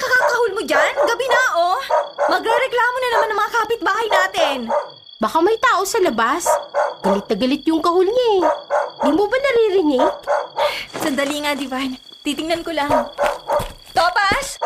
Kakakahul 0.00 0.52
mo 0.56 0.62
dyan. 0.64 0.92
Gabi 1.04 1.26
na, 1.28 1.42
oh. 1.60 1.78
Magre-reklamo 2.32 2.96
na 2.96 3.08
naman 3.12 3.28
ng 3.28 3.38
mga 3.38 3.52
kapitbahay 3.52 4.08
natin. 4.08 4.58
Baka 5.20 5.38
may 5.44 5.60
tao 5.60 5.84
sa 5.84 6.00
labas. 6.00 6.48
Galit 7.04 7.28
na 7.28 7.36
galit 7.36 7.62
yung 7.68 7.84
kahul 7.84 8.08
niya 8.08 8.28
eh. 8.40 8.42
Di 9.04 9.10
mo 9.12 9.28
ba 9.28 9.36
naririnig? 9.36 10.00
Sandali 10.96 11.44
nga, 11.44 11.52
Divine. 11.52 12.00
Titingnan 12.24 12.64
ko 12.64 12.72
lang. 12.72 12.88
Topas! 13.92 14.56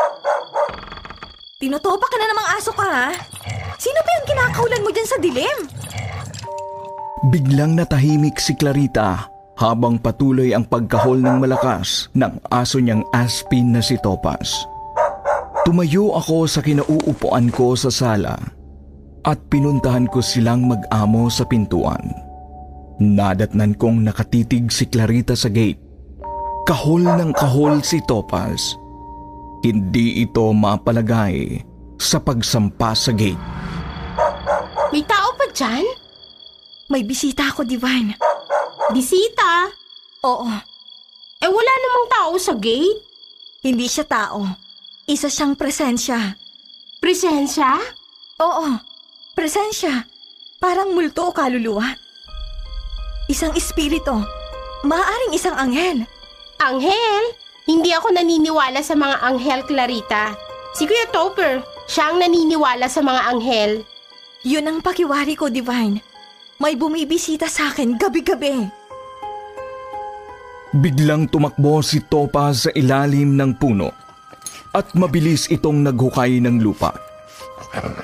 Tinutopa 1.58 2.06
ka 2.06 2.16
na 2.18 2.26
namang 2.30 2.48
aso 2.54 2.70
ka, 2.70 2.86
ha? 2.86 3.08
Sino 3.78 3.98
ba 3.98 4.10
yung 4.14 4.28
kinakaulan 4.30 4.84
mo 4.86 4.90
dyan 4.94 5.08
sa 5.10 5.18
dilim? 5.18 5.58
Biglang 7.34 7.74
natahimik 7.74 8.38
si 8.38 8.54
Clarita 8.54 9.26
habang 9.58 9.98
patuloy 9.98 10.52
ang 10.54 10.66
pagkahol 10.66 11.22
ng 11.22 11.42
malakas 11.42 12.10
ng 12.14 12.42
aso 12.50 12.82
niyang 12.82 13.06
aspin 13.14 13.70
na 13.70 13.80
si 13.82 13.98
Topas. 14.02 14.66
Tumayo 15.64 16.12
ako 16.12 16.44
sa 16.44 16.60
kinauupuan 16.60 17.48
ko 17.48 17.72
sa 17.72 17.88
sala 17.88 18.36
at 19.24 19.40
pinuntahan 19.48 20.04
ko 20.04 20.20
silang 20.20 20.68
mag-amo 20.68 21.32
sa 21.32 21.48
pintuan. 21.48 22.04
Nadatnan 23.00 23.72
kong 23.80 24.04
nakatitig 24.04 24.68
si 24.68 24.84
Clarita 24.84 25.32
sa 25.32 25.48
gate. 25.48 25.80
Kahol 26.68 27.08
ng 27.08 27.32
kahol 27.32 27.80
si 27.80 28.04
Topas. 28.04 28.76
Hindi 29.64 30.20
ito 30.20 30.52
mapalagay 30.52 31.64
sa 31.96 32.20
pagsampa 32.20 32.92
sa 32.92 33.16
gate. 33.16 33.40
May 34.92 35.00
tao 35.08 35.32
pa 35.32 35.48
dyan? 35.48 35.84
May 36.92 37.08
bisita 37.08 37.48
ako, 37.48 37.64
Divine. 37.64 38.12
Bisita? 38.92 39.72
Oo. 40.28 40.44
Eh 41.40 41.48
wala 41.48 41.72
namang 41.80 42.06
tao 42.12 42.32
sa 42.36 42.52
gate. 42.52 43.00
Hindi 43.64 43.88
siya 43.88 44.04
tao. 44.04 44.63
Isa 45.04 45.28
siyang 45.28 45.52
presensya. 45.52 46.32
Presensya? 46.96 47.76
Oo. 48.40 48.72
Presensya. 49.36 50.08
Parang 50.56 50.96
multo 50.96 51.28
o 51.28 51.36
kaluluwa. 51.36 51.84
Isang 53.28 53.52
espiritu. 53.52 54.16
Maaring 54.80 55.36
isang 55.36 55.60
anghel. 55.60 56.08
Anghel? 56.56 57.24
Hindi 57.68 57.92
ako 57.92 58.16
naniniwala 58.16 58.80
sa 58.80 58.96
mga 58.96 59.20
anghel, 59.28 59.60
Clarita. 59.68 60.32
Si 60.72 60.88
Kuya 60.88 61.04
Topper, 61.12 61.60
siya 61.84 62.08
ang 62.08 62.24
naniniwala 62.24 62.88
sa 62.88 63.04
mga 63.04 63.20
anghel. 63.28 63.84
Yun 64.40 64.68
ang 64.72 64.78
pakiwari 64.80 65.36
ko, 65.36 65.52
Divine. 65.52 66.00
May 66.64 66.80
bumibisita 66.80 67.44
sa 67.44 67.68
akin 67.68 68.00
gabi-gabi. 68.00 68.72
Biglang 70.72 71.28
tumakbo 71.28 71.84
si 71.84 72.00
Topa 72.00 72.56
sa 72.56 72.72
ilalim 72.72 73.36
ng 73.36 73.52
puno 73.60 74.03
at 74.74 74.90
mabilis 74.98 75.46
itong 75.48 75.86
naghukay 75.86 76.42
ng 76.42 76.58
lupa. 76.58 76.92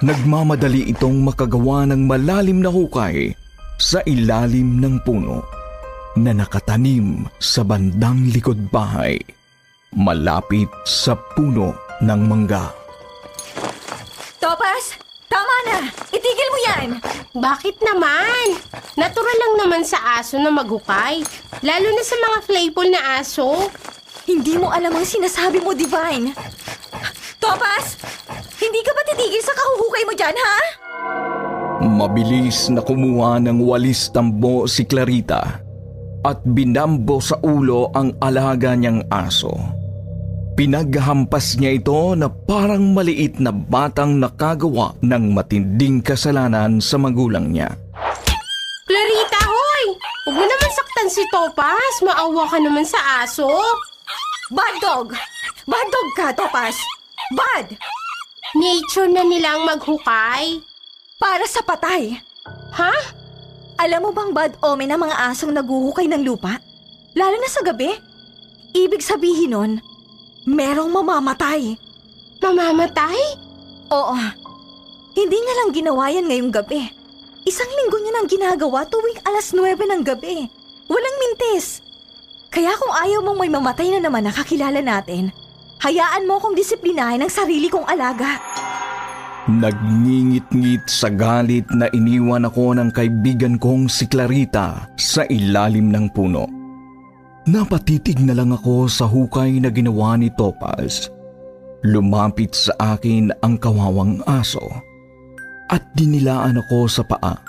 Nagmamadali 0.02 0.90
itong 0.94 1.20
makagawa 1.22 1.86
ng 1.90 2.06
malalim 2.06 2.62
na 2.62 2.70
hukay 2.70 3.34
sa 3.76 4.02
ilalim 4.06 4.78
ng 4.78 5.02
puno 5.02 5.42
na 6.18 6.34
nakatanim 6.34 7.26
sa 7.38 7.62
bandang 7.62 8.30
likod 8.34 8.58
bahay, 8.70 9.18
malapit 9.94 10.66
sa 10.82 11.14
puno 11.14 11.74
ng 12.02 12.20
mangga. 12.26 12.74
Topas, 14.42 14.98
tama 15.30 15.56
na! 15.70 15.78
Itigil 16.10 16.48
mo 16.50 16.58
yan! 16.66 16.88
Bakit 17.30 17.78
naman? 17.78 18.58
Natural 18.98 19.36
lang 19.38 19.54
naman 19.62 19.82
sa 19.86 20.18
aso 20.18 20.34
na 20.34 20.50
maghukay. 20.50 21.22
Lalo 21.62 21.88
na 21.94 22.02
sa 22.02 22.18
mga 22.18 22.38
playful 22.42 22.88
na 22.90 23.22
aso. 23.22 23.70
Hindi 24.28 24.56
mo 24.60 24.68
alam 24.72 24.92
ang 24.92 25.06
sinasabi 25.06 25.62
mo, 25.62 25.72
Divine. 25.72 26.32
Topas! 27.40 27.96
Hindi 28.60 28.80
ka 28.84 28.92
ba 28.92 29.02
titigil 29.08 29.40
sa 29.40 29.56
kahuhukay 29.56 30.02
mo 30.04 30.12
dyan, 30.12 30.36
ha? 30.36 30.58
Mabilis 31.80 32.68
na 32.68 32.84
kumuha 32.84 33.40
ng 33.40 33.64
walis 33.64 34.12
tambo 34.12 34.68
si 34.68 34.84
Clarita 34.84 35.64
at 36.20 36.38
binambo 36.44 37.16
sa 37.24 37.40
ulo 37.40 37.88
ang 37.96 38.12
alaga 38.20 38.76
niyang 38.76 39.08
aso. 39.08 39.56
Pinaghampas 40.60 41.56
niya 41.56 41.80
ito 41.80 42.12
na 42.12 42.28
parang 42.28 42.92
maliit 42.92 43.40
na 43.40 43.48
batang 43.48 44.20
nakagawa 44.20 44.92
ng 45.00 45.32
matinding 45.32 46.04
kasalanan 46.04 46.84
sa 46.84 47.00
magulang 47.00 47.48
niya. 47.48 47.72
Clarita, 48.84 49.40
hoy! 49.40 49.84
Huwag 50.28 50.36
mo 50.36 50.44
naman 50.44 50.70
saktan 50.76 51.08
si 51.08 51.24
Topas. 51.32 52.04
Maawa 52.04 52.44
ka 52.44 52.60
naman 52.60 52.84
sa 52.84 53.24
aso. 53.24 53.48
Bad 54.50 54.82
dog! 54.82 55.14
Bad 55.70 55.86
dog 55.94 56.08
ka, 56.18 56.34
Topas! 56.34 56.74
Bad! 57.30 57.78
Nature 58.50 59.06
na 59.06 59.22
nilang 59.22 59.62
maghukay. 59.62 60.58
Para 61.22 61.46
sa 61.46 61.62
patay. 61.62 62.18
Ha? 62.74 62.94
Alam 63.78 64.08
mo 64.08 64.10
bang 64.10 64.34
bad 64.34 64.58
omen 64.58 64.90
ang 64.90 65.06
mga 65.06 65.30
asong 65.30 65.54
naguhukay 65.54 66.10
ng 66.10 66.26
lupa? 66.26 66.58
Lalo 67.14 67.38
na 67.38 67.46
sa 67.46 67.62
gabi. 67.62 67.94
Ibig 68.74 68.98
sabihin 68.98 69.54
nun, 69.54 69.72
merong 70.50 70.90
mamamatay. 70.90 71.78
Mamamatay? 72.42 73.18
Oo. 73.94 74.18
Hindi 75.14 75.38
niya 75.38 75.54
lang 75.62 75.70
ginawa 75.70 76.10
yan 76.10 76.26
ngayong 76.26 76.50
gabi. 76.50 76.90
Isang 77.46 77.70
linggo 77.70 78.02
niya 78.02 78.12
nang 78.18 78.26
ginagawa 78.26 78.82
tuwing 78.90 79.22
alas 79.22 79.54
9 79.54 79.78
ng 79.78 80.02
gabi. 80.02 80.50
Walang 80.90 81.16
mintis. 81.22 81.86
Kaya 82.50 82.74
kung 82.74 82.90
ayaw 82.90 83.22
mong 83.22 83.38
may 83.38 83.50
mamatay 83.50 83.94
na 83.94 84.02
naman 84.02 84.26
nakakilala 84.26 84.82
natin, 84.82 85.30
hayaan 85.78 86.26
mo 86.26 86.42
akong 86.42 86.58
disiplinahin 86.58 87.22
ang 87.22 87.30
sarili 87.30 87.70
kong 87.70 87.86
alaga. 87.86 88.42
Nagngingit-ngit 89.46 90.84
sa 90.90 91.08
galit 91.08 91.64
na 91.70 91.86
iniwan 91.94 92.50
ako 92.50 92.74
ng 92.74 92.90
kaibigan 92.90 93.54
kong 93.56 93.86
si 93.86 94.10
Clarita 94.10 94.90
sa 94.98 95.22
ilalim 95.30 95.94
ng 95.94 96.06
puno. 96.10 96.44
Napatitig 97.46 98.20
na 98.20 98.36
lang 98.36 98.52
ako 98.52 98.90
sa 98.90 99.06
hukay 99.06 99.62
na 99.62 99.72
ginawa 99.72 100.18
ni 100.18 100.28
Topaz. 100.34 101.08
Lumapit 101.86 102.52
sa 102.52 102.98
akin 102.98 103.32
ang 103.40 103.56
kawawang 103.56 104.20
aso 104.28 104.62
at 105.72 105.80
dinilaan 105.96 106.60
ako 106.60 106.84
sa 106.90 107.06
paa 107.06 107.40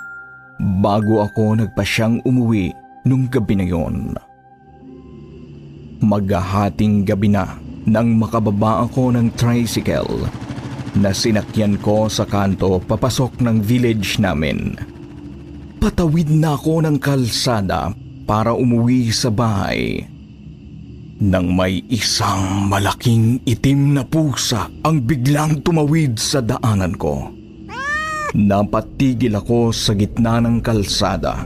bago 0.79 1.25
ako 1.25 1.59
nagpasyang 1.59 2.23
umuwi 2.23 2.71
nung 3.03 3.27
gabi 3.27 3.59
na 3.59 3.65
yon. 3.67 4.15
Maghahating 6.01 7.05
gabi 7.05 7.29
na 7.29 7.61
nang 7.85 8.17
makababa 8.17 8.85
ako 8.89 9.13
ng 9.13 9.37
tricycle 9.37 10.25
na 10.97 11.13
sinakyan 11.13 11.77
ko 11.77 12.09
sa 12.09 12.25
kanto 12.25 12.81
papasok 12.81 13.37
ng 13.37 13.61
village 13.61 14.17
namin. 14.17 14.75
Patawid 15.77 16.29
na 16.29 16.57
ako 16.57 16.85
ng 16.85 16.97
kalsada 16.97 17.93
para 18.25 18.53
umuwi 18.53 19.13
sa 19.13 19.29
bahay. 19.29 20.05
Nang 21.21 21.53
may 21.53 21.85
isang 21.93 22.65
malaking 22.65 23.37
itim 23.45 23.93
na 23.93 24.01
pusa 24.01 24.73
ang 24.81 25.05
biglang 25.05 25.61
tumawid 25.61 26.17
sa 26.17 26.41
daanan 26.41 26.97
ko. 26.97 27.29
Napatigil 28.33 29.37
ako 29.37 29.69
sa 29.69 29.93
gitna 29.93 30.41
ng 30.41 30.65
kalsada. 30.65 31.45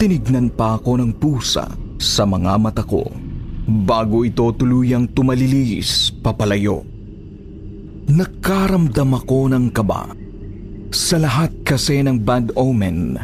Tinignan 0.00 0.48
pa 0.48 0.80
ako 0.80 0.96
ng 0.96 1.12
pusa 1.20 1.68
sa 2.00 2.24
mga 2.24 2.56
mata 2.56 2.80
ko 2.84 3.23
bago 3.64 4.22
ito 4.22 4.52
tuluyang 4.52 5.08
tumalilis 5.16 6.12
papalayo. 6.20 6.84
Nakaramdam 8.04 9.16
ako 9.16 9.38
ng 9.48 9.66
kaba. 9.72 10.12
Sa 10.94 11.16
lahat 11.18 11.50
kasi 11.64 12.04
ng 12.04 12.22
bad 12.22 12.52
omen, 12.54 13.18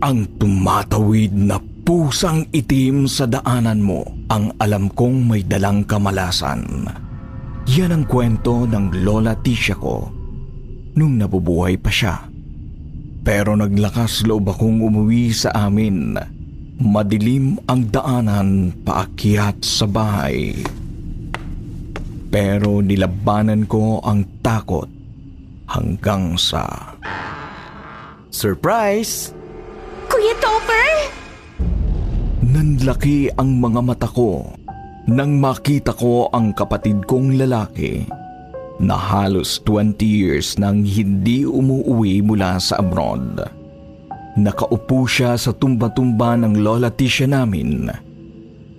ang 0.00 0.26
tumatawid 0.40 1.30
na 1.36 1.60
pusang 1.84 2.48
itim 2.50 3.04
sa 3.04 3.28
daanan 3.28 3.84
mo 3.84 4.02
ang 4.32 4.50
alam 4.56 4.88
kong 4.90 5.28
may 5.28 5.44
dalang 5.44 5.84
kamalasan. 5.84 6.88
Yan 7.70 7.92
ang 7.92 8.04
kwento 8.08 8.64
ng 8.64 9.04
Lola 9.04 9.36
Tisha 9.36 9.76
ko 9.76 10.08
nung 10.96 11.20
nabubuhay 11.20 11.76
pa 11.76 11.92
siya. 11.92 12.16
Pero 13.24 13.56
naglakas 13.56 14.24
loob 14.28 14.52
akong 14.52 14.84
umuwi 14.84 15.32
sa 15.32 15.52
amin 15.68 16.33
Madilim 16.74 17.54
ang 17.70 17.86
daanan 17.86 18.74
paakyat 18.82 19.62
sa 19.62 19.86
bahay. 19.86 20.58
Pero 22.34 22.82
nilabanan 22.82 23.70
ko 23.70 24.02
ang 24.02 24.26
takot 24.42 24.90
hanggang 25.70 26.34
sa... 26.34 26.98
Surprise! 28.34 29.30
Kuya 30.10 30.34
Topper! 30.42 31.14
Nanlaki 32.42 33.30
ang 33.38 33.62
mga 33.62 33.78
mata 33.78 34.10
ko 34.10 34.58
nang 35.06 35.38
makita 35.38 35.94
ko 35.94 36.26
ang 36.34 36.50
kapatid 36.58 37.06
kong 37.06 37.38
lalaki 37.38 38.02
na 38.82 38.98
halos 38.98 39.62
20 39.62 40.02
years 40.02 40.58
nang 40.58 40.82
hindi 40.82 41.46
umuwi 41.46 42.18
mula 42.18 42.58
sa 42.58 42.82
abroad. 42.82 43.63
Nakaupo 44.34 45.06
siya 45.06 45.38
sa 45.38 45.54
tumba-tumba 45.54 46.34
ng 46.34 46.58
lola 46.58 46.90
Tisha 46.90 47.30
namin 47.30 47.86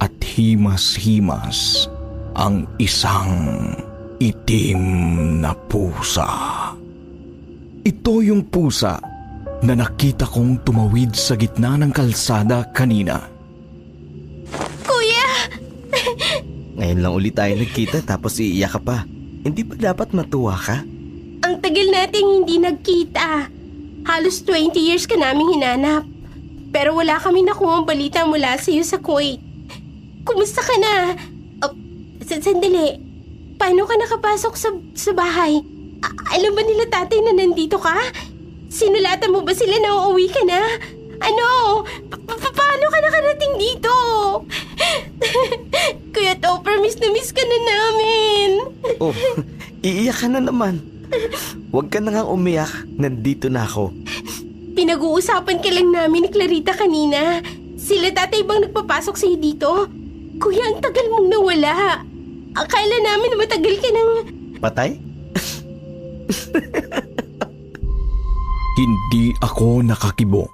at 0.04 0.14
himas-himas 0.20 1.88
ang 2.36 2.68
isang 2.76 3.72
itim 4.20 4.84
na 5.40 5.56
pusa. 5.56 6.28
Ito 7.88 8.20
yung 8.20 8.52
pusa 8.52 9.00
na 9.64 9.74
nakita 9.80 10.28
kong 10.28 10.68
tumawid 10.68 11.16
sa 11.16 11.40
gitna 11.40 11.80
ng 11.80 11.96
kalsada 11.96 12.68
kanina. 12.76 13.24
Kuya! 14.84 15.30
Ngayon 16.76 17.00
lang 17.00 17.14
ulit 17.16 17.32
tayo 17.32 17.56
nagkita 17.56 18.04
tapos 18.04 18.44
iiyak 18.44 18.76
ka 18.76 18.82
pa. 18.84 18.98
Hindi 19.48 19.64
ba 19.64 19.80
dapat 19.80 20.12
matuwa 20.12 20.60
ka? 20.60 20.84
Ang 21.48 21.56
tagal 21.64 21.88
nating 21.96 22.44
hindi 22.44 22.60
nagkita. 22.60 23.55
Halos 24.06 24.46
20 24.46 24.78
years 24.78 25.10
ka 25.10 25.18
naming 25.18 25.58
hinanap. 25.58 26.06
Pero 26.70 26.94
wala 26.94 27.18
kami 27.18 27.42
nakuha 27.42 27.82
balita 27.82 28.22
mula 28.24 28.54
sa 28.60 28.70
iyo 28.70 28.86
sa 28.86 29.02
Kuwait. 29.02 29.42
Kumusta 30.22 30.62
ka 30.62 30.76
na? 30.78 30.94
Oh, 31.66 31.74
sandali. 32.22 33.02
Paano 33.56 33.88
ka 33.88 33.96
nakapasok 33.96 34.54
sa, 34.54 34.70
sa 34.94 35.12
bahay? 35.16 35.64
A- 36.04 36.36
alam 36.36 36.54
ba 36.54 36.62
nila 36.62 36.86
tatay 36.86 37.18
na 37.24 37.34
nandito 37.34 37.80
ka? 37.80 37.96
Sinulatan 38.68 39.32
mo 39.32 39.42
ba 39.42 39.56
sila 39.56 39.80
na 39.80 40.06
uuwi 40.06 40.28
ka 40.28 40.44
na? 40.44 40.60
Ano? 41.24 41.48
Pa- 42.12 42.22
paano 42.52 42.86
ka 42.92 43.00
nakarating 43.00 43.56
dito? 43.56 43.94
Kuya 46.14 46.36
Topper, 46.38 46.78
miss 46.84 47.00
na 47.00 47.10
miss 47.10 47.32
ka 47.32 47.42
na 47.42 47.58
namin. 47.64 48.50
Oh, 49.00 49.16
iiyak 49.80 50.20
ka 50.20 50.28
na 50.28 50.44
naman. 50.44 50.84
Huwag 51.74 51.88
ka 51.92 52.00
na 52.00 52.16
nga 52.16 52.24
umiyak. 52.24 52.72
Nandito 52.96 53.52
na 53.52 53.68
ako. 53.68 53.92
Pinag-uusapan 54.76 55.64
ka 55.64 55.70
lang 55.72 55.90
namin 55.92 56.28
ni 56.28 56.30
Clarita 56.32 56.76
kanina. 56.76 57.40
Sila 57.80 58.12
tatay 58.12 58.44
bang 58.44 58.68
nagpapasok 58.68 59.16
sa'yo 59.16 59.38
dito? 59.40 59.88
Kuya, 60.40 60.68
ang 60.68 60.84
tagal 60.84 61.08
mong 61.12 61.28
nawala. 61.32 62.04
Akala 62.56 62.98
namin 63.04 63.40
matagal 63.40 63.76
ka 63.80 63.90
nang... 63.92 64.12
Patay? 64.60 65.00
Hindi 68.80 69.32
ako 69.40 69.88
nakakibo. 69.88 70.52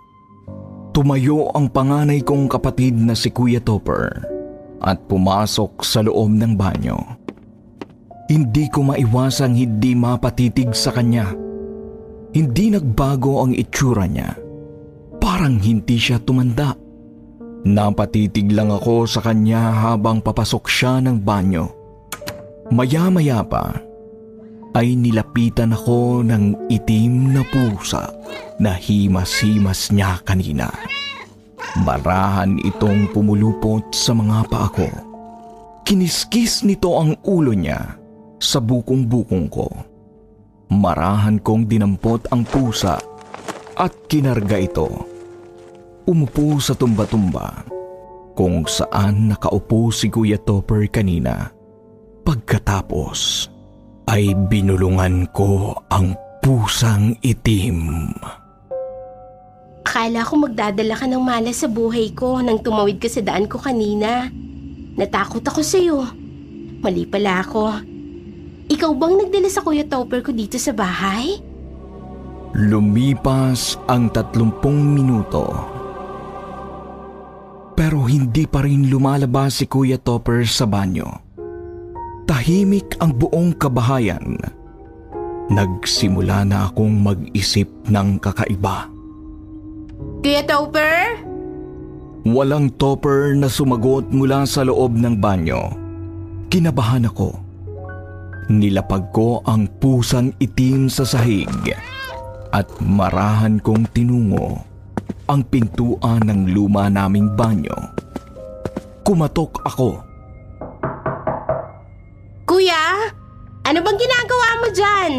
Tumayo 0.92 1.50
ang 1.56 1.72
panganay 1.72 2.22
kong 2.22 2.52
kapatid 2.52 2.94
na 2.94 3.18
si 3.18 3.34
Kuya 3.34 3.64
Topper 3.64 4.12
at 4.82 4.98
pumasok 5.08 5.82
sa 5.82 6.04
loob 6.06 6.30
ng 6.30 6.54
banyo. 6.58 7.21
Hindi 8.32 8.72
ko 8.72 8.88
maiwasang 8.88 9.60
hindi 9.60 9.92
mapatitig 9.92 10.72
sa 10.72 10.96
kanya. 10.96 11.36
Hindi 12.32 12.72
nagbago 12.72 13.44
ang 13.44 13.52
itsura 13.52 14.08
niya. 14.08 14.40
Parang 15.20 15.60
hindi 15.60 16.00
siya 16.00 16.16
tumanda. 16.24 16.72
Napatitig 17.68 18.56
lang 18.56 18.72
ako 18.72 19.04
sa 19.04 19.20
kanya 19.20 19.76
habang 19.84 20.24
papasok 20.24 20.64
siya 20.64 21.04
ng 21.04 21.20
banyo. 21.20 21.76
Maya-maya 22.72 23.44
pa 23.44 23.76
ay 24.80 24.96
nilapitan 24.96 25.76
ako 25.76 26.24
ng 26.24 26.72
itim 26.72 27.36
na 27.36 27.44
pusa 27.44 28.08
na 28.64 28.80
himas-himas 28.80 29.92
niya 29.92 30.24
kanina. 30.24 30.72
Marahan 31.84 32.64
itong 32.64 33.12
pumulupot 33.12 33.92
sa 33.92 34.16
mga 34.16 34.48
paa 34.48 34.72
ko. 34.72 34.88
Kiniskis 35.84 36.64
nito 36.64 36.96
ang 36.96 37.20
ulo 37.28 37.52
niya 37.52 38.01
sa 38.42 38.58
bukong-bukong 38.58 39.48
ko. 39.54 39.70
Marahan 40.74 41.38
kong 41.38 41.70
dinampot 41.70 42.26
ang 42.34 42.42
pusa 42.42 42.98
at 43.78 43.94
kinarga 44.10 44.58
ito. 44.58 44.90
Umupo 46.10 46.58
sa 46.58 46.74
tumba-tumba 46.74 47.62
kung 48.34 48.66
saan 48.66 49.30
nakaupo 49.30 49.94
si 49.94 50.10
Kuya 50.10 50.42
Topper 50.42 50.90
kanina. 50.90 51.54
Pagkatapos 52.26 53.48
ay 54.10 54.34
binulungan 54.50 55.30
ko 55.30 55.78
ang 55.94 56.18
pusang 56.42 57.14
itim. 57.22 58.10
Akala 59.92 60.24
ko 60.24 60.40
magdadala 60.40 60.96
ka 60.96 61.04
ng 61.04 61.20
malas 61.20 61.62
sa 61.62 61.68
buhay 61.68 62.16
ko 62.16 62.40
nang 62.40 62.64
tumawid 62.64 63.04
ka 63.04 63.12
sa 63.12 63.20
daan 63.20 63.44
ko 63.44 63.60
kanina. 63.60 64.32
Natakot 64.96 65.44
ako 65.44 65.60
sa 65.60 65.78
iyo. 65.78 66.08
Mali 66.80 67.04
pala 67.04 67.44
ako. 67.44 67.76
Ikaw 68.72 68.92
bang 68.96 69.16
nagdala 69.20 69.50
sa 69.52 69.60
Kuya 69.60 69.84
Topper 69.84 70.24
ko 70.24 70.32
dito 70.32 70.56
sa 70.56 70.72
bahay? 70.72 71.44
Lumipas 72.56 73.76
ang 73.92 74.08
tatlumpung 74.08 74.96
minuto. 74.96 75.44
Pero 77.76 78.08
hindi 78.08 78.48
pa 78.48 78.64
rin 78.64 78.88
lumalabas 78.88 79.60
si 79.60 79.68
Kuya 79.68 80.00
Topper 80.00 80.48
sa 80.48 80.64
banyo. 80.64 81.04
Tahimik 82.24 82.96
ang 83.04 83.12
buong 83.12 83.60
kabahayan. 83.60 84.40
Nagsimula 85.52 86.48
na 86.48 86.72
akong 86.72 86.96
mag-isip 86.96 87.68
ng 87.92 88.24
kakaiba. 88.24 88.88
Kuya 90.24 90.48
Topper? 90.48 91.20
Walang 92.24 92.72
topper 92.80 93.36
na 93.36 93.52
sumagot 93.52 94.08
mula 94.16 94.48
sa 94.48 94.64
loob 94.64 94.96
ng 94.96 95.20
banyo. 95.20 95.76
Kinabahan 96.48 97.12
ako 97.12 97.51
Nilapag 98.52 99.16
ko 99.16 99.40
ang 99.48 99.64
pusang 99.80 100.36
itim 100.44 100.92
sa 100.92 101.08
sahig 101.08 101.48
at 102.52 102.68
marahan 102.84 103.64
kong 103.64 103.88
tinungo 103.96 104.60
ang 105.32 105.48
pintuan 105.48 106.28
ng 106.28 106.52
luma 106.52 106.92
naming 106.92 107.32
banyo. 107.32 107.72
Kumatok 109.08 109.64
ako. 109.64 110.04
Kuya, 112.44 113.08
ano 113.64 113.80
bang 113.80 113.98
ginagawa 114.04 114.48
mo 114.60 114.68
dyan? 114.76 115.12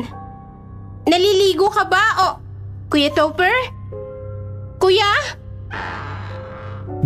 Naliligo 1.08 1.72
ka 1.72 1.88
ba 1.88 2.04
o... 2.20 2.26
Kuya 2.92 3.08
Topper? 3.16 3.56
Kuya? 4.76 5.40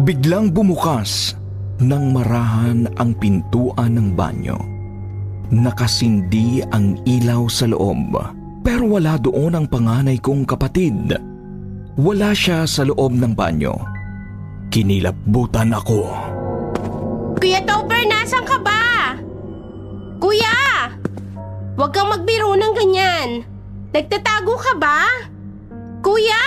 Biglang 0.02 0.50
bumukas 0.50 1.38
nang 1.78 2.10
marahan 2.10 2.90
ang 2.98 3.14
pintuan 3.14 3.94
ng 3.94 4.10
banyo. 4.18 4.75
Nakasindi 5.54 6.66
ang 6.74 6.98
ilaw 7.06 7.46
sa 7.46 7.70
loob 7.70 8.18
pero 8.66 8.82
wala 8.98 9.14
doon 9.14 9.54
ang 9.54 9.66
panganay 9.70 10.18
kong 10.18 10.42
kapatid. 10.42 11.14
Wala 11.94 12.34
siya 12.34 12.66
sa 12.66 12.82
loob 12.82 13.14
ng 13.14 13.30
banyo. 13.30 13.78
Kinilabutan 14.74 15.70
ako. 15.70 16.02
Kuya 17.38 17.62
Topper, 17.62 18.02
nasan 18.10 18.42
ka 18.42 18.58
ba? 18.58 19.14
Kuya! 20.18 20.90
Huwag 21.78 21.94
kang 21.94 22.10
magbiro 22.10 22.58
ng 22.58 22.72
ganyan. 22.74 23.28
Nagtatago 23.94 24.58
ka 24.58 24.74
ba? 24.74 25.06
Kuya! 26.02 26.42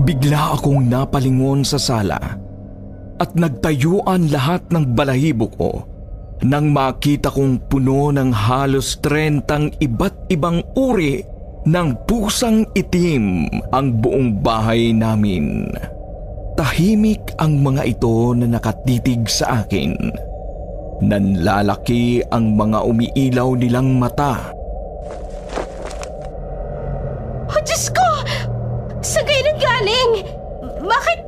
Bigla 0.00 0.56
akong 0.56 0.88
napalingon 0.88 1.60
sa 1.60 1.76
sala 1.76 2.40
at 3.20 3.30
nagtayuan 3.36 4.32
lahat 4.32 4.64
ng 4.72 4.96
balahibo 4.96 5.46
ko 5.54 5.93
nang 6.42 6.74
makita 6.74 7.30
kong 7.30 7.70
puno 7.70 8.10
ng 8.10 8.34
halos 8.34 8.98
trentang 8.98 9.70
iba't 9.78 10.26
ibang 10.34 10.64
uri 10.74 11.22
ng 11.64 11.88
pusang 12.04 12.66
itim 12.74 13.46
ang 13.70 13.94
buong 14.02 14.42
bahay 14.42 14.90
namin. 14.90 15.70
Tahimik 16.54 17.34
ang 17.40 17.62
mga 17.62 17.82
ito 17.86 18.30
na 18.36 18.46
nakatitig 18.46 19.26
sa 19.26 19.64
akin. 19.64 19.94
Nanlalaki 21.02 22.22
ang 22.30 22.54
mga 22.54 22.78
umiilaw 22.86 23.58
nilang 23.58 23.98
mata. 23.98 24.54
Oh, 27.50 27.60
Diyos 27.66 27.90
ko! 27.90 28.06
Saan 29.02 29.26
kayo 29.26 29.42
nanggaling? 29.50 30.12
Bakit? 30.84 31.20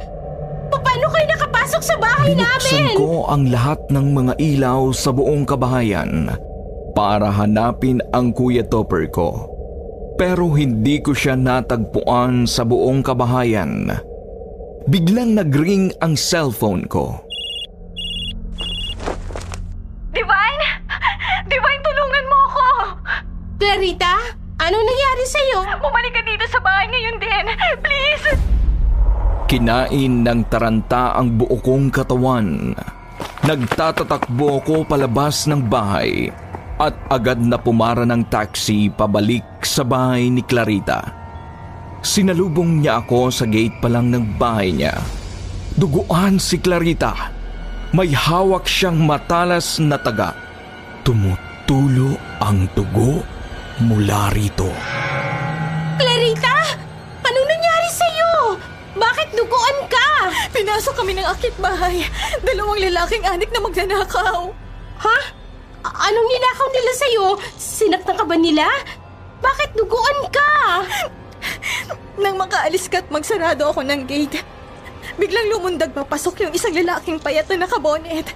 Paano 0.70 1.07
kayo 1.11 1.26
nakapasok 1.34 1.82
sa 1.82 1.94
bahay 2.26 2.42
Binuksan 2.42 2.82
namin? 2.90 2.96
ko 2.98 3.10
ang 3.30 3.42
lahat 3.54 3.80
ng 3.94 4.06
mga 4.10 4.34
ilaw 4.42 4.90
sa 4.90 5.10
buong 5.14 5.46
kabahayan 5.46 6.34
para 6.96 7.30
hanapin 7.30 8.02
ang 8.10 8.34
Kuya 8.34 8.66
Topper 8.66 9.06
ko. 9.12 9.46
Pero 10.16 10.48
hindi 10.56 10.98
ko 11.04 11.12
siya 11.12 11.36
natagpuan 11.36 12.48
sa 12.48 12.64
buong 12.64 13.04
kabahayan. 13.04 13.92
Biglang 14.88 15.36
nagring 15.36 15.92
ang 16.00 16.16
cellphone 16.16 16.88
ko. 16.88 17.20
Divine! 20.16 20.62
Divine, 21.52 21.82
tulungan 21.84 22.24
mo 22.32 22.38
ako! 22.48 22.66
Clarita? 23.60 24.12
Anong 24.56 24.84
nangyari 24.88 25.24
sa'yo? 25.28 25.58
Bumalik 25.84 26.16
ka 26.16 26.22
dito 26.24 26.48
sa 26.48 26.64
bahay 26.64 26.88
ngayon 26.88 27.16
din. 27.20 27.44
Please! 27.84 28.45
Kinain 29.47 30.26
ng 30.26 30.42
taranta 30.51 31.14
ang 31.14 31.38
buo 31.38 31.55
kong 31.62 31.94
katawan. 31.94 32.74
Nagtatatakbo 33.47 34.59
ko 34.66 34.82
palabas 34.82 35.47
ng 35.47 35.62
bahay 35.70 36.34
at 36.82 36.99
agad 37.07 37.38
na 37.38 37.55
pumara 37.55 38.03
ng 38.03 38.26
taxi 38.26 38.90
pabalik 38.90 39.47
sa 39.62 39.86
bahay 39.86 40.34
ni 40.34 40.42
Clarita. 40.42 40.99
Sinalubong 42.03 42.82
niya 42.82 43.07
ako 43.07 43.30
sa 43.30 43.47
gate 43.47 43.78
pa 43.78 43.86
lang 43.86 44.11
ng 44.11 44.34
bahay 44.34 44.74
niya. 44.74 44.99
Duguan 45.78 46.42
si 46.42 46.59
Clarita. 46.59 47.30
May 47.94 48.11
hawak 48.11 48.66
siyang 48.66 48.99
matalas 48.99 49.78
na 49.78 49.94
taga. 49.94 50.34
Tumutulo 51.07 52.18
ang 52.42 52.66
dugo 52.74 53.22
mula 53.78 54.26
rito. 54.34 54.74
Clarita? 56.03 56.55
Bakit 56.66 56.86
duguan 59.47 59.78
ka? 59.86 60.09
Pinasok 60.51 60.94
kami 60.99 61.14
ng 61.14 61.26
akit 61.30 61.55
bahay. 61.57 62.03
Dalawang 62.42 62.82
lalaking 62.82 63.22
anik 63.22 63.55
na 63.55 63.62
magnanakaw. 63.62 64.51
Ha? 64.99 65.18
A- 65.86 65.97
Anong 66.11 66.26
ninakaw 66.26 66.68
nila 66.68 66.92
sa'yo? 66.92 67.26
Sinaktan 67.55 68.18
ka 68.18 68.26
ba 68.26 68.34
nila? 68.34 68.66
Bakit 69.38 69.78
duguan 69.78 70.18
ka? 70.34 70.51
Nang 72.18 72.34
makaalis 72.34 72.90
ka 72.90 72.99
at 72.99 73.09
magsarado 73.09 73.70
ako 73.70 73.86
ng 73.86 74.03
gate, 74.03 74.42
biglang 75.14 75.47
lumundag 75.47 75.94
papasok 75.94 76.42
yung 76.42 76.53
isang 76.57 76.74
lalaking 76.74 77.22
payat 77.22 77.47
na 77.47 77.62
nakabonet. 77.62 78.34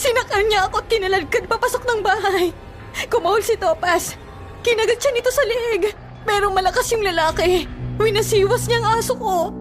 Sinakal 0.00 0.40
niya 0.48 0.72
ako 0.72 0.80
at 0.80 0.88
kinalalkad 0.88 1.44
papasok 1.44 1.84
ng 1.84 2.00
bahay. 2.00 2.44
Kumahol 3.12 3.44
si 3.44 3.60
Topas. 3.60 4.16
Kinagat 4.64 4.96
siya 4.96 5.12
nito 5.12 5.28
sa 5.28 5.44
leeg. 5.44 5.92
Pero 6.24 6.48
malakas 6.48 6.88
yung 6.90 7.04
lalaki. 7.04 7.68
Winasiwas 8.00 8.66
niya 8.66 8.80
ang 8.80 8.98
aso 8.98 9.14
ko. 9.14 9.52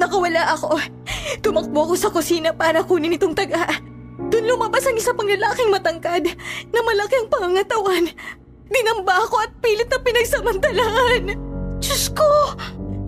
Nakawala 0.00 0.54
ako. 0.54 0.76
Tumakbo 1.40 1.90
ako 1.90 1.94
sa 1.96 2.12
kusina 2.12 2.52
para 2.52 2.84
kunin 2.84 3.16
itong 3.16 3.34
taga. 3.36 3.66
Doon 4.30 4.46
lumabas 4.56 4.84
ang 4.84 4.96
isa 4.96 5.16
pang 5.16 5.26
lalaking 5.26 5.72
matangkad 5.72 6.28
na 6.70 6.80
malaki 6.84 7.14
ang 7.16 7.28
pangangatawan. 7.32 8.04
Dinamba 8.70 9.26
ako 9.26 9.36
at 9.42 9.52
pilit 9.58 9.90
na 9.90 9.98
pinagsamantalahan. 9.98 11.22
Diyos 11.82 12.12
ko! 12.14 12.54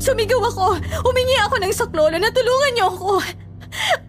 Sumigaw 0.03 0.43
ako. 0.51 0.83
Humingi 1.07 1.37
ako 1.47 1.63
ng 1.63 1.71
saklolo 1.71 2.19
na 2.19 2.35
tulungan 2.35 2.73
niyo 2.75 2.91
ako. 2.91 3.23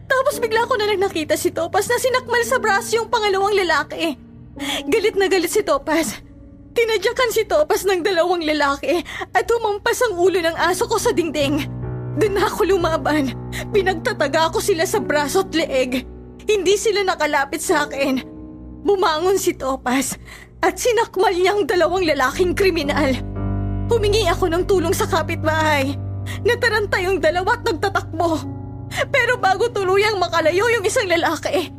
Tapos 0.10 0.42
bigla 0.42 0.66
ko 0.66 0.74
na 0.74 0.90
lang 0.90 1.06
nakita 1.06 1.38
si 1.38 1.54
Topas 1.54 1.86
na 1.86 2.02
sinakmal 2.02 2.42
sa 2.42 2.58
braso 2.58 2.98
yung 2.98 3.14
pangalawang 3.14 3.54
lalaki. 3.54 4.18
Galit 4.90 5.14
na 5.14 5.30
galit 5.30 5.54
si 5.54 5.62
Topas. 5.62 6.18
Tinadyakan 6.74 7.30
si 7.30 7.46
Topas 7.46 7.86
ng 7.86 8.02
dalawang 8.02 8.42
lalaki 8.42 9.06
at 9.30 9.46
humampas 9.46 10.02
ang 10.02 10.18
ulo 10.18 10.42
ng 10.42 10.58
aso 10.58 10.90
ko 10.90 10.98
sa 10.98 11.14
dingding. 11.14 11.83
Doon 12.14 12.38
ako 12.38 12.62
lumaban. 12.70 13.34
Pinagtataga 13.74 14.54
ko 14.54 14.62
sila 14.62 14.86
sa 14.86 15.02
braso 15.02 15.42
at 15.42 15.54
leeg. 15.54 16.06
Hindi 16.46 16.76
sila 16.78 17.02
nakalapit 17.02 17.64
sa 17.64 17.88
akin. 17.88 18.22
Bumangon 18.84 19.40
si 19.40 19.56
Topas 19.56 20.20
at 20.60 20.76
sinakmal 20.76 21.32
niya 21.34 21.56
ang 21.56 21.64
dalawang 21.66 22.04
lalaking 22.04 22.54
kriminal. 22.54 23.16
Humingi 23.88 24.28
ako 24.28 24.52
ng 24.52 24.64
tulong 24.68 24.96
sa 24.96 25.08
kapitbahay. 25.08 25.96
Nataranta 26.44 27.00
yung 27.04 27.20
dalawa 27.20 27.60
at 27.60 27.64
nagtatakbo. 27.68 28.40
Pero 29.10 29.40
bago 29.42 29.72
tuluyang 29.74 30.22
makalayo 30.22 30.70
yung 30.70 30.86
isang 30.86 31.10
lalaki, 31.10 31.72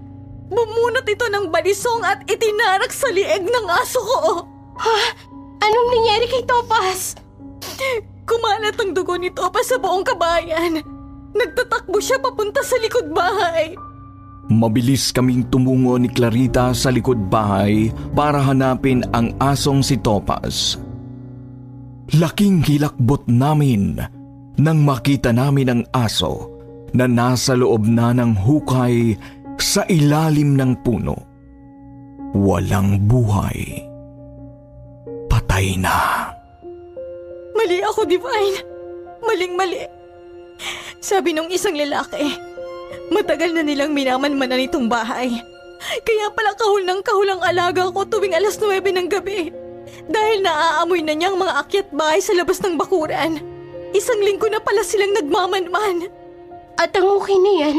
bumunot 0.51 1.07
ito 1.07 1.27
ng 1.31 1.49
balisong 1.49 2.03
at 2.03 2.27
itinarak 2.27 2.91
sa 2.91 3.09
lieg 3.15 3.47
ng 3.47 3.67
aso 3.71 4.01
ko. 4.03 4.21
Ha? 4.81 4.99
Anong 5.65 5.89
nangyari 5.95 6.27
kay 6.29 6.43
Topas? 6.45 7.17
Kumalat 8.25 8.77
ang 8.81 8.91
dugo 8.97 9.17
ni 9.21 9.29
Topas 9.29 9.69
sa 9.69 9.77
buong 9.77 10.05
kabayan. 10.05 10.81
Nagtatakbo 11.35 11.99
siya 12.01 12.17
papunta 12.21 12.65
sa 12.65 12.77
likod 12.81 13.13
bahay. 13.13 13.77
Mabilis 14.49 15.09
kaming 15.09 15.49
tumungo 15.49 15.97
ni 15.97 16.09
Clarita 16.13 16.77
sa 16.77 16.93
likod 16.93 17.17
bahay 17.33 17.89
para 18.13 18.45
hanapin 18.45 19.01
ang 19.17 19.33
asong 19.41 19.81
si 19.81 19.97
Topaz. 19.97 20.77
Laking 22.13 22.61
hilakbot 22.61 23.25
namin 23.25 23.97
nang 24.61 24.85
makita 24.85 25.33
namin 25.33 25.73
ang 25.73 25.83
aso 25.97 26.53
na 26.95 27.09
nasa 27.09 27.57
loob 27.59 27.89
na 27.89 28.13
ng 28.15 28.37
hukay 28.37 29.17
sa 29.59 29.83
ilalim 29.89 30.55
ng 30.55 30.73
puno. 30.85 31.17
Walang 32.37 33.03
buhay. 33.09 33.83
Patay 35.27 35.75
na. 35.81 36.14
Mali 37.65 37.81
ako, 37.81 38.05
Divine. 38.05 38.61
Maling-mali. 39.25 39.89
Sabi 41.01 41.33
nung 41.33 41.49
isang 41.49 41.73
lalaki, 41.73 42.37
matagal 43.09 43.57
na 43.57 43.65
nilang 43.65 43.97
minamanmanan 43.97 44.69
itong 44.69 44.85
bahay. 44.85 45.33
Kaya 46.05 46.29
pala 46.37 46.53
kahul 46.61 46.85
ng 46.85 47.01
kahul 47.01 47.25
ang 47.25 47.41
alaga 47.41 47.89
ko 47.89 48.05
tuwing 48.05 48.37
alas 48.37 48.61
9 48.61 48.85
ng 48.85 49.09
gabi. 49.09 49.49
Dahil 50.05 50.45
naaamoy 50.45 51.01
na 51.09 51.17
niya 51.17 51.33
ang 51.33 51.41
mga 51.41 51.57
akyat 51.65 51.89
bahay 51.89 52.21
sa 52.21 52.37
labas 52.37 52.61
ng 52.61 52.77
bakuran. 52.77 53.41
Isang 53.97 54.21
linggo 54.21 54.45
na 54.53 54.61
pala 54.61 54.85
silang 54.85 55.17
nagmamanman. 55.17 56.13
At 56.77 56.93
ang 56.93 57.17
okay 57.17 57.41
na 57.41 57.53
yan? 57.65 57.77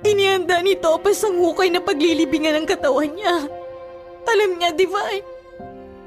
Inihanda 0.00 0.64
ni 0.64 0.80
Topaz 0.80 1.20
ang 1.28 1.36
hukay 1.44 1.68
na 1.68 1.84
paglilibingan 1.84 2.56
ng 2.56 2.66
katawan 2.72 3.12
niya. 3.12 3.52
Alam 4.24 4.56
niya, 4.56 4.72
Divine. 4.72 5.33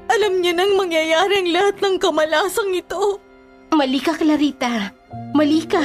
Alam 0.08 0.40
niya 0.40 0.56
nang 0.56 0.72
mangyayari 0.80 1.44
ang 1.44 1.50
lahat 1.52 1.76
ng 1.84 1.96
kamalasang 2.00 2.72
ito. 2.72 3.20
Mali 3.68 4.00
ka, 4.00 4.16
Clarita. 4.16 4.88
Mali 5.36 5.68
ka. 5.68 5.84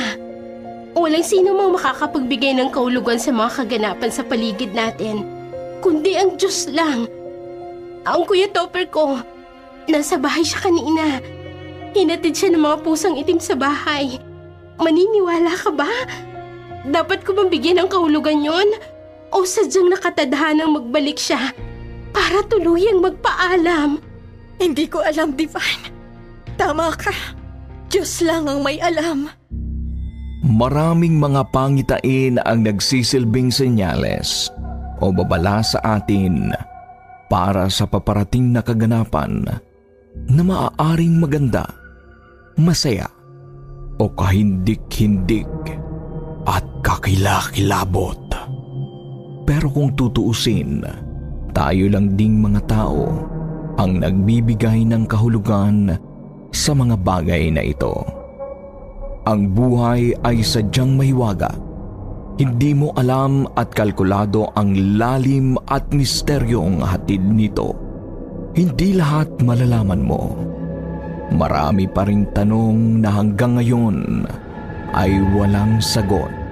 Walang 0.96 1.28
sino 1.28 1.52
mang 1.52 1.76
makakapagbigay 1.76 2.56
ng 2.56 2.72
kaulugan 2.72 3.20
sa 3.20 3.36
mga 3.36 3.52
kaganapan 3.60 4.12
sa 4.14 4.24
paligid 4.24 4.72
natin. 4.72 5.28
Kundi 5.84 6.16
ang 6.16 6.40
Diyos 6.40 6.72
lang. 6.72 7.12
Ang 8.08 8.24
kuya 8.24 8.48
Topper 8.48 8.88
ko, 8.88 9.20
nasa 9.92 10.16
bahay 10.16 10.48
siya 10.48 10.72
kanina. 10.72 11.20
Hinatid 11.92 12.32
siya 12.32 12.50
ng 12.56 12.64
mga 12.64 12.78
pusang 12.88 13.20
itim 13.20 13.44
sa 13.44 13.60
bahay. 13.60 14.24
Maniniwala 14.80 15.52
ka 15.52 15.70
ba? 15.76 15.92
Dapat 16.88 17.28
ko 17.28 17.36
bang 17.36 17.52
bigyan 17.52 17.78
ng 17.84 17.90
kahulugan 17.92 18.40
yon? 18.40 18.72
O 19.36 19.44
sadyang 19.44 19.92
nakatadhanang 19.92 20.72
magbalik 20.72 21.20
siya 21.20 21.52
para 22.16 22.40
tuluyang 22.48 23.04
magpaalam? 23.04 24.13
Hindi 24.58 24.86
ko 24.90 25.02
alam, 25.02 25.34
Divine. 25.34 25.86
Tama 26.56 26.94
ka. 26.94 27.14
Diyos 27.90 28.26
lang 28.26 28.50
ang 28.50 28.66
may 28.66 28.82
alam. 28.82 29.30
Maraming 30.44 31.22
mga 31.22 31.50
pangitain 31.56 32.36
ang 32.44 32.68
nagsisilbing 32.68 33.48
senyales 33.48 34.52
o 35.00 35.14
babala 35.14 35.64
sa 35.64 35.80
atin 36.02 36.52
para 37.32 37.72
sa 37.72 37.88
paparating 37.88 38.52
na 38.52 38.60
kaganapan 38.60 39.46
na 40.30 40.42
maaaring 40.44 41.18
maganda, 41.18 41.66
masaya 42.60 43.08
o 43.98 44.10
kahindik-hindik 44.12 45.50
at 46.46 46.66
kakilakilabot. 46.84 48.20
Pero 49.48 49.68
kung 49.72 49.96
tutuusin, 49.96 50.84
tayo 51.56 51.86
lang 51.88 52.20
ding 52.20 52.42
mga 52.42 52.62
tao 52.68 53.06
ang 53.78 54.02
nagbibigay 54.02 54.86
ng 54.86 55.10
kahulugan 55.10 55.98
sa 56.54 56.72
mga 56.78 56.96
bagay 57.02 57.50
na 57.50 57.66
ito. 57.66 57.94
Ang 59.24 59.56
buhay 59.56 60.12
ay 60.28 60.44
sadyang 60.44 61.00
mahiwaga. 61.00 61.50
Hindi 62.36 62.76
mo 62.76 62.92
alam 62.98 63.48
at 63.56 63.72
kalkulado 63.72 64.52
ang 64.58 64.98
lalim 65.00 65.56
at 65.70 65.88
misteryong 65.94 66.82
hatid 66.84 67.22
nito. 67.24 67.72
Hindi 68.54 68.98
lahat 68.98 69.42
malalaman 69.42 70.02
mo. 70.02 70.22
Marami 71.34 71.88
pa 71.90 72.06
ring 72.06 72.30
tanong 72.36 73.02
na 73.02 73.10
hanggang 73.10 73.58
ngayon 73.58 74.28
ay 74.94 75.18
walang 75.34 75.82
sagot. 75.82 76.43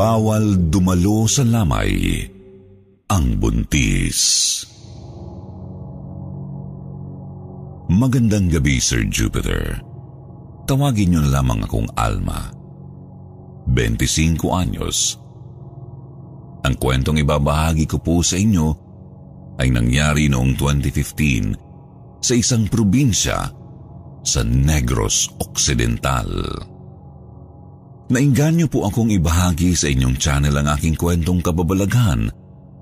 Bawal 0.00 0.72
dumalo 0.72 1.28
sa 1.28 1.44
lamay 1.44 2.24
ang 3.12 3.36
buntis. 3.36 4.16
Magandang 7.92 8.48
gabi, 8.48 8.80
Sir 8.80 9.04
Jupiter. 9.12 9.76
Tawagin 10.64 11.12
niyo 11.12 11.20
na 11.20 11.44
lamang 11.44 11.68
akong 11.68 11.84
Alma. 12.00 12.48
25 13.68 14.40
anyos. 14.48 15.20
Ang 16.64 16.80
kwentong 16.80 17.20
ibabahagi 17.20 17.84
ko 17.84 18.00
po 18.00 18.24
sa 18.24 18.40
inyo 18.40 18.72
ay 19.60 19.68
nangyari 19.68 20.32
noong 20.32 20.56
2015 20.56 22.24
sa 22.24 22.32
isang 22.32 22.64
probinsya 22.72 23.52
sa 24.24 24.40
Negros 24.48 25.28
Occidental. 25.44 26.56
Nainganyo 28.10 28.66
po 28.66 28.90
akong 28.90 29.14
ibahagi 29.14 29.70
sa 29.78 29.86
inyong 29.86 30.18
channel 30.18 30.50
ang 30.58 30.66
aking 30.74 30.98
kwentong 30.98 31.38
kababalaghan 31.38 32.26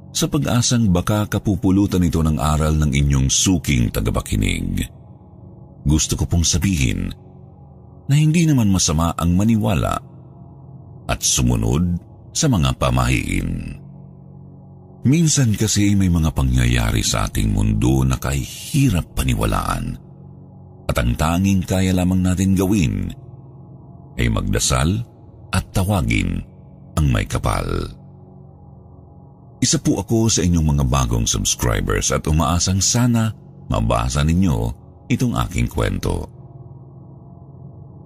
sa 0.09 0.25
pag-asang 0.25 0.89
baka 0.89 1.29
kapupulutan 1.29 2.01
ito 2.01 2.25
ng 2.25 2.41
aral 2.41 2.73
ng 2.81 2.97
inyong 2.97 3.29
suking 3.29 3.93
tagabakinig. 3.93 4.89
Gusto 5.85 6.17
ko 6.17 6.25
pong 6.25 6.49
sabihin 6.49 7.13
na 8.09 8.17
hindi 8.17 8.49
naman 8.49 8.73
masama 8.73 9.13
ang 9.21 9.37
maniwala 9.37 10.01
at 11.13 11.21
sumunod 11.21 12.01
sa 12.33 12.49
mga 12.49 12.81
pamahiin. 12.81 13.77
Minsan 15.05 15.53
kasi 15.61 15.93
may 15.93 16.09
mga 16.09 16.33
pangyayari 16.33 17.05
sa 17.05 17.29
ating 17.29 17.53
mundo 17.53 18.01
na 18.01 18.17
kahihirap 18.17 19.13
paniwalaan 19.13 19.93
at 20.89 20.97
ang 20.97 21.13
tanging 21.21 21.61
kaya 21.69 21.93
lamang 21.93 22.25
natin 22.25 22.57
gawin 22.57 23.13
ay 24.17 24.33
magdasal 24.33 25.05
at 25.53 25.65
tawagin 25.73 26.43
ang 26.99 27.07
may 27.09 27.25
kapal. 27.25 27.67
Isa 29.59 29.83
po 29.83 29.99
ako 29.99 30.31
sa 30.31 30.47
inyong 30.47 30.79
mga 30.79 30.85
bagong 30.87 31.27
subscribers 31.27 32.15
at 32.15 32.27
umaasang 32.31 32.79
sana 32.79 33.35
mabasa 33.67 34.23
ninyo 34.23 34.57
itong 35.11 35.35
aking 35.49 35.67
kwento. 35.67 36.31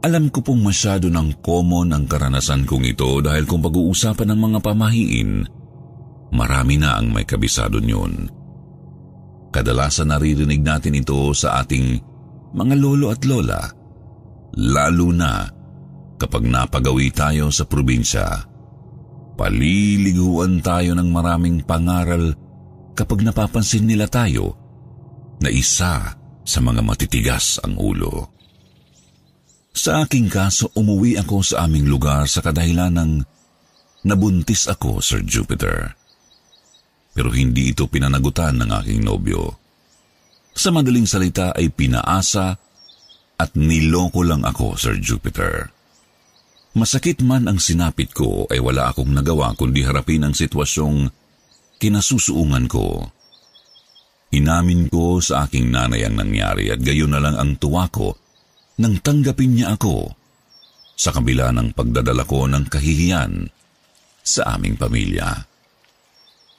Alam 0.02 0.34
ko 0.34 0.42
pong 0.42 0.66
masyado 0.66 1.06
ng 1.06 1.38
common 1.44 1.94
ang 1.94 2.10
karanasan 2.10 2.66
kong 2.66 2.90
ito 2.90 3.22
dahil 3.22 3.46
kung 3.46 3.62
pag-uusapan 3.62 4.34
ng 4.34 4.40
mga 4.50 4.58
pamahiin, 4.58 5.30
marami 6.34 6.74
na 6.80 6.98
ang 6.98 7.14
may 7.14 7.22
kabisado 7.22 7.78
niyon. 7.78 8.26
Kadalasan 9.52 10.10
naririnig 10.10 10.64
natin 10.64 10.98
ito 10.98 11.30
sa 11.36 11.62
ating 11.62 12.00
mga 12.50 12.74
lolo 12.80 13.14
at 13.14 13.22
lola, 13.22 13.62
lalo 14.58 15.08
na 15.14 15.61
kapag 16.22 16.46
napagawi 16.46 17.10
tayo 17.10 17.50
sa 17.50 17.66
probinsya. 17.66 18.46
Paliliguan 19.34 20.62
tayo 20.62 20.94
ng 20.94 21.10
maraming 21.10 21.66
pangaral 21.66 22.38
kapag 22.94 23.26
napapansin 23.26 23.90
nila 23.90 24.06
tayo 24.06 24.54
na 25.42 25.50
isa 25.50 26.14
sa 26.46 26.58
mga 26.62 26.78
matitigas 26.86 27.58
ang 27.66 27.74
ulo. 27.74 28.30
Sa 29.74 30.06
aking 30.06 30.30
kaso, 30.30 30.70
umuwi 30.78 31.18
ako 31.18 31.42
sa 31.42 31.66
aming 31.66 31.90
lugar 31.90 32.30
sa 32.30 32.38
kadahilan 32.44 32.92
ng 32.92 33.12
nabuntis 34.06 34.70
ako, 34.70 35.02
Sir 35.02 35.26
Jupiter. 35.26 35.96
Pero 37.16 37.34
hindi 37.34 37.74
ito 37.74 37.88
pinanagutan 37.90 38.62
ng 38.62 38.70
aking 38.78 39.00
nobyo. 39.02 39.58
Sa 40.52 40.70
madaling 40.70 41.08
salita 41.08 41.56
ay 41.56 41.72
pinaasa 41.72 42.54
at 43.40 43.50
niloko 43.56 44.22
lang 44.22 44.44
ako, 44.44 44.76
Sir 44.76 45.00
Jupiter. 45.00 45.72
Masakit 46.72 47.20
man 47.20 47.44
ang 47.52 47.60
sinapit 47.60 48.16
ko 48.16 48.48
ay 48.48 48.56
wala 48.56 48.88
akong 48.88 49.12
nagawa 49.12 49.52
kundi 49.52 49.84
harapin 49.84 50.24
ang 50.24 50.32
sitwasyong 50.32 51.12
kinasusuungan 51.76 52.64
ko. 52.64 53.12
Inamin 54.32 54.88
ko 54.88 55.20
sa 55.20 55.44
aking 55.44 55.68
nanay 55.68 56.08
ang 56.08 56.16
nangyari 56.16 56.72
at 56.72 56.80
gayon 56.80 57.12
na 57.12 57.20
lang 57.20 57.36
ang 57.36 57.60
tuwa 57.60 57.84
ko 57.92 58.16
nang 58.80 58.96
tanggapin 59.04 59.60
niya 59.60 59.76
ako 59.76 60.16
sa 60.96 61.12
kabila 61.12 61.52
ng 61.52 61.76
pagdadala 61.76 62.24
ko 62.24 62.48
ng 62.48 62.64
kahihiyan 62.72 63.52
sa 64.24 64.56
aming 64.56 64.80
pamilya. 64.80 65.44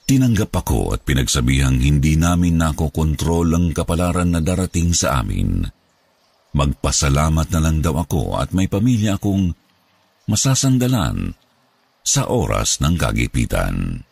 Tinanggap 0.04 0.52
ako 0.54 0.94
at 0.94 1.02
pinagsabihang 1.02 1.82
hindi 1.82 2.14
namin 2.14 2.60
nakokontrol 2.60 3.50
ang 3.50 3.66
kapalaran 3.74 4.30
na 4.30 4.38
darating 4.44 4.94
sa 4.94 5.24
amin. 5.24 5.66
Magpasalamat 6.54 7.50
na 7.50 7.58
lang 7.58 7.82
daw 7.82 7.98
ako 7.98 8.38
at 8.38 8.54
may 8.54 8.70
pamilya 8.70 9.18
akong 9.18 9.56
masasandalan 10.28 11.36
sa 12.04 12.28
oras 12.28 12.80
ng 12.84 12.94
kagipitan. 13.00 14.04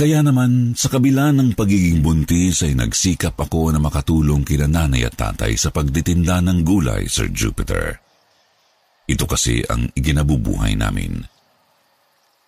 Kaya 0.00 0.24
naman, 0.24 0.72
sa 0.80 0.88
kabila 0.88 1.28
ng 1.28 1.52
pagiging 1.52 2.00
buntis 2.00 2.64
ay 2.64 2.72
nagsikap 2.72 3.36
ako 3.36 3.68
na 3.68 3.76
makatulong 3.76 4.48
kina 4.48 4.64
nanay 4.64 5.04
at 5.04 5.12
tatay 5.12 5.60
sa 5.60 5.68
pagditinda 5.68 6.40
ng 6.40 6.64
gulay, 6.64 7.04
Sir 7.04 7.28
Jupiter. 7.28 8.00
Ito 9.04 9.28
kasi 9.28 9.60
ang 9.68 9.92
iginabubuhay 9.92 10.72
namin. 10.72 11.20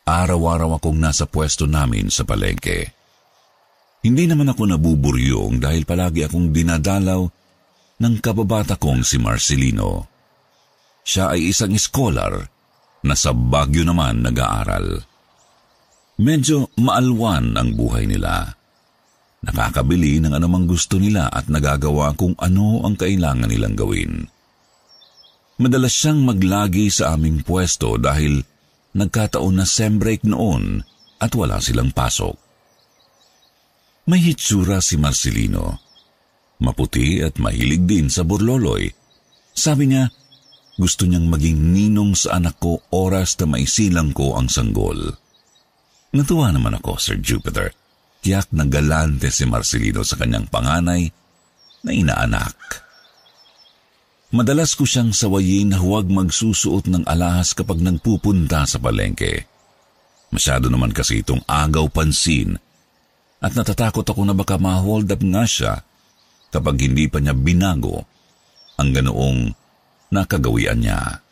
Araw-araw 0.09 0.81
akong 0.81 0.97
nasa 0.97 1.29
pwesto 1.29 1.69
namin 1.69 2.09
sa 2.09 2.25
palengke. 2.25 2.89
Hindi 4.01 4.25
naman 4.27 4.49
ako 4.49 4.73
nabuburyong 4.73 5.61
dahil 5.61 5.85
palagi 5.85 6.25
akong 6.25 6.57
dinadalaw 6.57 7.23
ng 8.01 8.15
kababata 8.19 8.81
kong 8.81 9.05
si 9.05 9.21
Marcelino. 9.21 10.12
Siya 11.03 11.35
ay 11.35 11.51
isang 11.51 11.75
scholar 11.79 12.47
na 13.03 13.15
sa 13.19 13.35
Baguio 13.35 13.83
naman 13.83 14.23
nag-aaral. 14.23 15.03
Medyo 16.23 16.71
maalwan 16.79 17.59
ang 17.59 17.75
buhay 17.75 18.07
nila. 18.07 18.55
Nakakabili 19.43 20.23
ng 20.23 20.39
anumang 20.39 20.71
gusto 20.71 21.03
nila 21.03 21.27
at 21.27 21.51
nagagawa 21.51 22.15
kung 22.15 22.39
ano 22.39 22.87
ang 22.87 22.95
kailangan 22.95 23.51
nilang 23.51 23.75
gawin. 23.75 24.31
Madalas 25.59 25.91
siyang 25.91 26.23
maglagi 26.23 26.87
sa 26.95 27.19
aming 27.19 27.43
pwesto 27.43 27.99
dahil 27.99 28.39
nagkataon 28.95 29.59
na 29.59 29.67
sem 29.67 29.99
break 29.99 30.23
noon 30.23 30.87
at 31.19 31.35
wala 31.35 31.59
silang 31.59 31.91
pasok. 31.91 32.39
May 34.07 34.23
hitsura 34.23 34.79
si 34.79 34.95
Marcelino. 34.95 35.79
Maputi 36.63 37.19
at 37.23 37.43
mahilig 37.43 37.83
din 37.83 38.07
sa 38.07 38.23
burloloy. 38.23 38.87
Sabi 39.51 39.91
niya, 39.91 40.07
gusto 40.77 41.05
niyang 41.05 41.29
maging 41.29 41.73
ninong 41.73 42.17
sa 42.17 42.41
anak 42.41 42.57
ko 42.57 42.81
oras 42.93 43.37
na 43.41 43.57
maisilang 43.57 44.17
ko 44.17 44.37
ang 44.37 44.49
sanggol. 44.49 45.17
Natuwa 46.13 46.53
naman 46.53 46.77
ako, 46.77 47.01
Sir 47.01 47.21
Jupiter. 47.21 47.73
Tiyak 48.23 48.53
na 48.55 48.69
galante 48.69 49.33
si 49.35 49.49
Marcelino 49.49 50.07
sa 50.07 50.15
kanyang 50.15 50.47
panganay 50.47 51.11
na 51.83 51.91
inaanak. 51.91 52.55
Madalas 54.33 54.73
ko 54.73 54.89
siyang 54.89 55.13
sawayin 55.13 55.77
na 55.77 55.79
huwag 55.83 56.09
magsusuot 56.09 56.89
ng 56.89 57.05
alahas 57.05 57.53
kapag 57.53 57.85
nagpupunta 57.85 58.65
sa 58.65 58.81
palengke. 58.81 59.45
Masyado 60.33 60.73
naman 60.73 60.97
kasi 60.97 61.21
itong 61.21 61.45
agaw 61.45 61.85
pansin 61.93 62.57
at 63.43 63.53
natatakot 63.53 64.07
ako 64.07 64.25
na 64.25 64.33
baka 64.33 64.57
ma-hold 64.57 65.11
up 65.13 65.21
nga 65.21 65.45
siya 65.45 65.85
kapag 66.49 66.81
hindi 66.81 67.13
pa 67.13 67.21
niya 67.21 67.37
binago 67.37 68.09
ang 68.81 68.89
ganoong 68.97 69.53
na 70.13 70.29
kagawian 70.29 70.85
niya. 70.85 71.25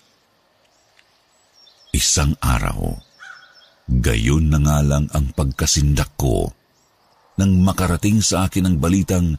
Isang 1.92 2.32
araw, 2.40 2.96
gayon 3.86 4.48
na 4.48 4.58
nga 4.64 4.78
lang 4.80 5.04
ang 5.12 5.28
pagkasindak 5.36 6.16
ko 6.16 6.48
nang 7.36 7.60
makarating 7.60 8.24
sa 8.24 8.48
akin 8.48 8.68
ang 8.72 8.76
balitang 8.80 9.36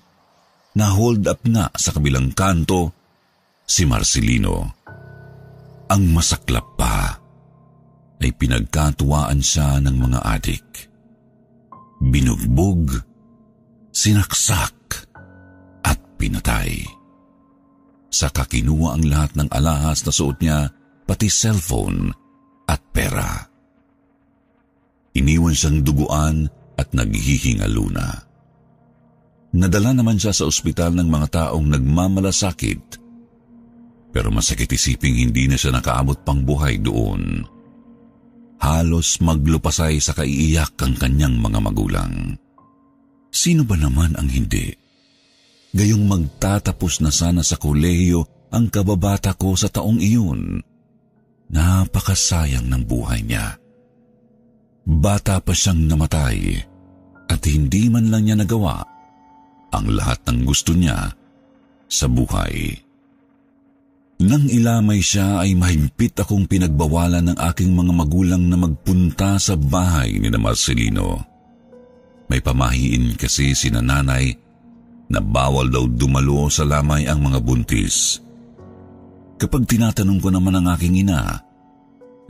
na 0.77 0.85
hold 0.93 1.25
up 1.25 1.41
nga 1.43 1.73
sa 1.73 1.89
kabilang 1.91 2.31
kanto 2.31 2.93
si 3.65 3.83
Marcelino. 3.83 4.77
Ang 5.91 6.15
masaklap 6.15 6.79
pa 6.79 7.19
ay 8.21 8.31
pinagkatuwaan 8.37 9.41
siya 9.41 9.81
ng 9.81 9.95
mga 9.97 10.19
adik. 10.23 10.67
Binugbog, 12.01 12.95
sinaksak 13.91 15.09
at 15.83 15.99
pinatay. 16.15 17.00
Saka 18.11 18.43
kinuha 18.43 18.99
ang 18.99 19.03
lahat 19.07 19.31
ng 19.39 19.49
alahas 19.49 20.03
na 20.03 20.11
suot 20.11 20.37
niya, 20.43 20.67
pati 21.07 21.31
cellphone 21.31 22.11
at 22.67 22.83
pera. 22.91 23.47
Iniwan 25.15 25.55
siyang 25.55 25.79
duguan 25.83 26.47
at 26.75 26.91
naghihingaluna. 26.91 27.95
na. 27.95 28.29
Nadala 29.51 29.91
naman 29.95 30.19
siya 30.19 30.31
sa 30.31 30.47
ospital 30.47 30.95
ng 30.95 31.07
mga 31.07 31.27
taong 31.31 31.67
nagmamalasakit 31.71 33.01
pero 34.11 34.27
masakit 34.27 34.67
isiping 34.67 35.15
hindi 35.15 35.47
na 35.47 35.55
siya 35.55 35.71
nakaabot 35.71 36.19
pang 36.27 36.43
buhay 36.43 36.77
doon. 36.83 37.47
Halos 38.61 39.17
maglupasay 39.23 39.97
sa 39.97 40.13
kaiiyak 40.13 40.75
ang 40.83 40.93
kanyang 40.99 41.39
mga 41.39 41.59
magulang. 41.63 42.13
Sino 43.31 43.63
ba 43.63 43.79
naman 43.79 44.13
ang 44.19 44.27
hindi? 44.27 44.69
Gayong 45.71 46.03
magtatapos 46.03 46.99
na 46.99 47.11
sana 47.15 47.41
sa 47.47 47.55
kolehiyo 47.55 48.27
ang 48.51 48.67
kababata 48.67 49.31
ko 49.39 49.55
sa 49.55 49.71
taong 49.71 50.03
iyon. 50.03 50.59
Napakasayang 51.51 52.67
ng 52.67 52.83
buhay 52.83 53.23
niya. 53.23 53.55
Bata 54.83 55.39
pa 55.39 55.55
siyang 55.55 55.87
namatay 55.87 56.59
at 57.31 57.41
hindi 57.47 57.87
man 57.87 58.11
lang 58.11 58.27
niya 58.27 58.35
nagawa 58.43 58.83
ang 59.71 59.87
lahat 59.87 60.19
ng 60.27 60.43
gusto 60.43 60.75
niya 60.75 61.15
sa 61.87 62.05
buhay. 62.11 62.75
Nang 64.21 64.51
ilamay 64.51 64.99
siya 64.99 65.41
ay 65.41 65.55
mahigpit 65.55 66.13
akong 66.19 66.45
pinagbawalan 66.45 67.31
ng 67.31 67.37
aking 67.51 67.71
mga 67.71 67.93
magulang 67.95 68.43
na 68.51 68.59
magpunta 68.59 69.39
sa 69.39 69.55
bahay 69.55 70.19
ni 70.19 70.27
na 70.27 70.37
Marcelino. 70.37 71.23
May 72.27 72.43
pamahiin 72.43 73.15
kasi 73.15 73.55
si 73.55 73.71
nanay 73.71 74.50
na 75.11 75.19
bawal 75.19 75.67
daw 75.67 75.83
dumalo 75.85 76.47
sa 76.47 76.63
lamay 76.63 77.05
ang 77.05 77.19
mga 77.19 77.43
buntis. 77.43 78.23
Kapag 79.35 79.67
tinatanong 79.67 80.19
ko 80.23 80.31
naman 80.31 80.55
ang 80.55 80.71
aking 80.71 81.03
ina, 81.03 81.35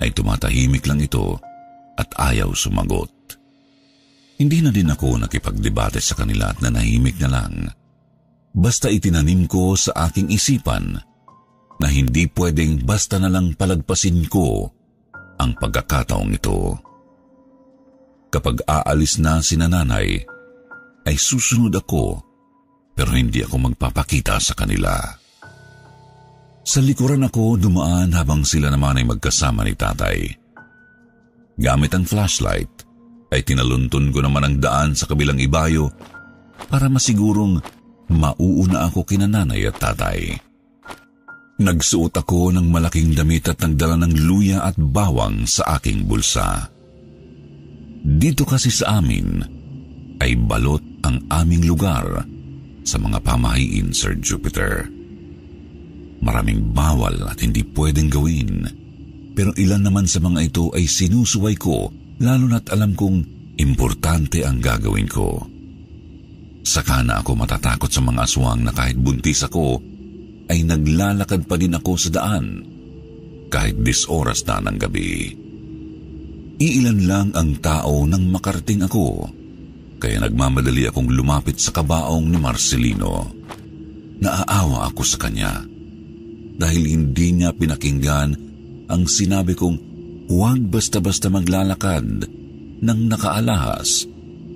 ay 0.02 0.10
tumatahimik 0.10 0.82
lang 0.90 0.98
ito 0.98 1.38
at 1.94 2.10
ayaw 2.18 2.49
sumagot. 2.58 3.14
Hindi 4.41 4.58
na 4.66 4.74
din 4.74 4.90
ako 4.90 5.22
nakipagdebate 5.22 6.02
sa 6.02 6.18
kanila 6.18 6.49
at 6.49 6.66
nanahimik 6.66 7.22
na 7.22 7.30
lang. 7.30 7.70
Basta 8.52 8.90
itinanim 8.90 9.45
ko 9.45 9.78
sa 9.78 10.10
aking 10.10 10.34
isipan 10.34 10.98
na 11.78 11.88
hindi 11.88 12.26
pwedeng 12.34 12.82
basta 12.82 13.22
na 13.22 13.30
lang 13.30 13.53
palagpasin 13.53 14.26
ko 14.26 14.66
ang 15.38 15.53
pagkakataong 15.62 16.32
ito. 16.34 16.74
Kapag 18.34 18.66
aalis 18.66 19.22
na 19.22 19.44
si 19.45 19.60
nanay, 19.60 20.26
ay 21.06 21.16
susunod 21.18 21.74
ako 21.76 22.31
pero 22.93 23.15
hindi 23.15 23.41
ako 23.41 23.72
magpapakita 23.72 24.38
sa 24.38 24.53
kanila. 24.53 24.93
Sa 26.61 26.80
likuran 26.80 27.26
ako 27.26 27.57
dumaan 27.57 28.13
habang 28.13 28.45
sila 28.45 28.69
naman 28.69 29.01
ay 29.01 29.05
magkasama 29.09 29.65
ni 29.65 29.73
tatay. 29.73 30.19
Gamit 31.57 31.91
ang 31.93 32.05
flashlight, 32.05 32.69
ay 33.31 33.41
tinaluntun 33.47 34.11
ko 34.11 34.19
naman 34.19 34.43
ang 34.43 34.55
daan 34.59 34.91
sa 34.91 35.07
kabilang 35.07 35.39
ibayo 35.39 35.88
para 36.68 36.91
masigurong 36.91 37.63
mauuna 38.11 38.91
ako 38.91 39.07
kina 39.07 39.26
nanay 39.26 39.65
at 39.72 39.80
tatay. 39.80 40.35
Nagsuot 41.61 42.11
ako 42.18 42.51
ng 42.57 42.68
malaking 42.68 43.15
damit 43.15 43.47
at 43.47 43.61
nagdala 43.61 43.95
ng 44.03 44.13
luya 44.26 44.65
at 44.65 44.76
bawang 44.76 45.47
sa 45.47 45.77
aking 45.80 46.09
bulsa. 46.09 46.68
Dito 48.01 48.43
kasi 48.43 48.73
sa 48.73 48.99
amin 48.99 49.45
ay 50.18 50.34
balot 50.35 50.81
ang 51.05 51.22
aming 51.30 51.69
lugar 51.69 52.26
sa 52.82 52.98
mga 52.98 53.22
pamahiin, 53.22 53.94
Sir 53.94 54.18
Jupiter. 54.18 54.90
Maraming 56.22 56.74
bawal 56.76 57.26
at 57.26 57.41
hindi 57.41 57.66
pwedeng 57.66 58.10
gawin. 58.10 58.68
Pero 59.34 59.56
ilan 59.58 59.82
naman 59.82 60.06
sa 60.06 60.22
mga 60.22 60.40
ito 60.52 60.70
ay 60.76 60.86
sinusuway 60.86 61.58
ko 61.58 61.90
lalo 62.22 62.45
na't 62.45 62.70
alam 62.70 62.94
kong 62.94 63.18
importante 63.58 64.45
ang 64.45 64.62
gagawin 64.62 65.10
ko. 65.10 65.41
Saka 66.62 67.02
na 67.02 67.26
ako 67.26 67.34
matatakot 67.34 67.90
sa 67.90 68.06
mga 68.06 68.22
aswang 68.30 68.62
na 68.62 68.70
kahit 68.70 68.94
buntis 69.02 69.41
ako, 69.41 69.82
ay 70.45 70.62
naglalakad 70.62 71.49
pa 71.49 71.58
din 71.58 71.74
ako 71.74 71.91
sa 71.98 72.10
daan 72.14 72.62
kahit 73.49 73.82
dis 73.82 74.06
oras 74.08 74.45
na 74.45 74.62
ng 74.62 74.78
gabi. 74.78 75.34
Iilan 76.62 76.99
lang 77.10 77.28
ang 77.34 77.58
tao 77.58 78.06
nang 78.06 78.30
makarating 78.30 78.86
ako, 78.86 79.28
kaya 80.02 80.18
nagmamadali 80.18 80.90
akong 80.90 81.14
lumapit 81.14 81.61
sa 81.61 81.69
kabaong 81.69 82.26
ni 82.26 82.41
Marcelino. 82.41 83.30
Naaawa 84.18 84.90
ako 84.90 85.02
sa 85.06 85.18
kanya 85.22 85.61
dahil 86.57 86.90
hindi 86.90 87.38
niya 87.38 87.53
pinakinggan 87.53 88.30
ang 88.90 89.03
sinabi 89.06 89.53
kong 89.53 89.78
huwag 90.30 90.61
basta-basta 90.73 91.30
maglalakad 91.30 92.26
ng 92.82 92.99
nakaalahas 93.10 94.10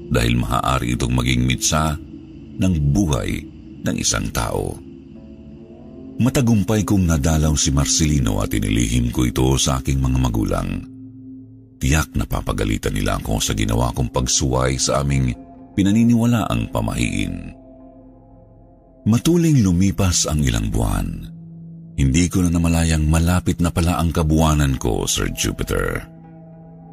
dahil 0.10 0.38
maaari 0.42 0.98
itong 0.98 1.14
maging 1.14 1.46
mitsa 1.46 1.94
ng 2.58 2.74
buhay 2.94 3.46
ng 3.86 3.96
isang 4.02 4.30
tao. 4.34 4.78
Matagumpay 6.16 6.88
kong 6.88 7.06
nadalaw 7.06 7.54
si 7.60 7.76
Marcelino 7.76 8.40
at 8.40 8.50
inilihim 8.56 9.12
ko 9.12 9.28
ito 9.28 9.46
sa 9.60 9.84
aking 9.84 10.00
mga 10.00 10.18
magulang. 10.18 10.95
Tiyak 11.80 12.16
na 12.16 12.24
papagalitan 12.24 12.96
nila 12.96 13.20
ako 13.20 13.40
sa 13.44 13.52
ginawa 13.52 13.92
kong 13.92 14.10
pagsuway 14.12 14.80
sa 14.80 15.04
aming 15.04 15.36
pinaniniwalaang 15.76 16.72
pamahiin. 16.72 17.52
Matuling 19.06 19.62
lumipas 19.62 20.26
ang 20.26 20.42
ilang 20.42 20.72
buwan. 20.74 21.08
Hindi 21.96 22.26
ko 22.28 22.44
na 22.44 22.50
namalayang 22.52 23.06
malapit 23.06 23.62
na 23.62 23.70
pala 23.70 24.02
ang 24.02 24.10
kabuwanan 24.12 24.76
ko, 24.82 25.06
Sir 25.06 25.30
Jupiter. 25.32 26.04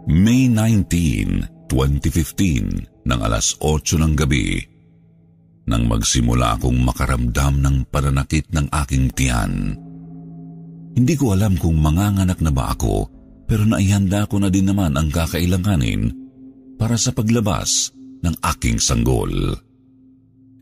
May 0.07 0.51
19, 0.51 1.67
2015, 1.71 2.93
ng 3.07 3.21
alas 3.23 3.59
8 3.59 3.99
ng 3.99 4.15
gabi, 4.15 4.63
nang 5.67 5.87
magsimula 5.87 6.59
akong 6.59 6.79
makaramdam 6.83 7.63
ng 7.63 7.77
pananakit 7.91 8.51
ng 8.51 8.67
aking 8.71 9.11
tiyan. 9.15 9.53
Hindi 10.93 11.15
ko 11.17 11.33
alam 11.33 11.57
kung 11.57 11.79
manganganak 11.81 12.39
na 12.45 12.53
ba 12.53 12.75
ako, 12.75 13.09
pero 13.45 13.67
naihanda 13.67 14.25
ko 14.31 14.41
na 14.41 14.49
din 14.49 14.71
naman 14.71 14.95
ang 14.97 15.13
kakailanganin 15.13 16.11
para 16.79 16.97
sa 16.97 17.13
paglabas 17.15 17.93
ng 18.23 18.35
aking 18.43 18.79
sanggol. 18.79 19.31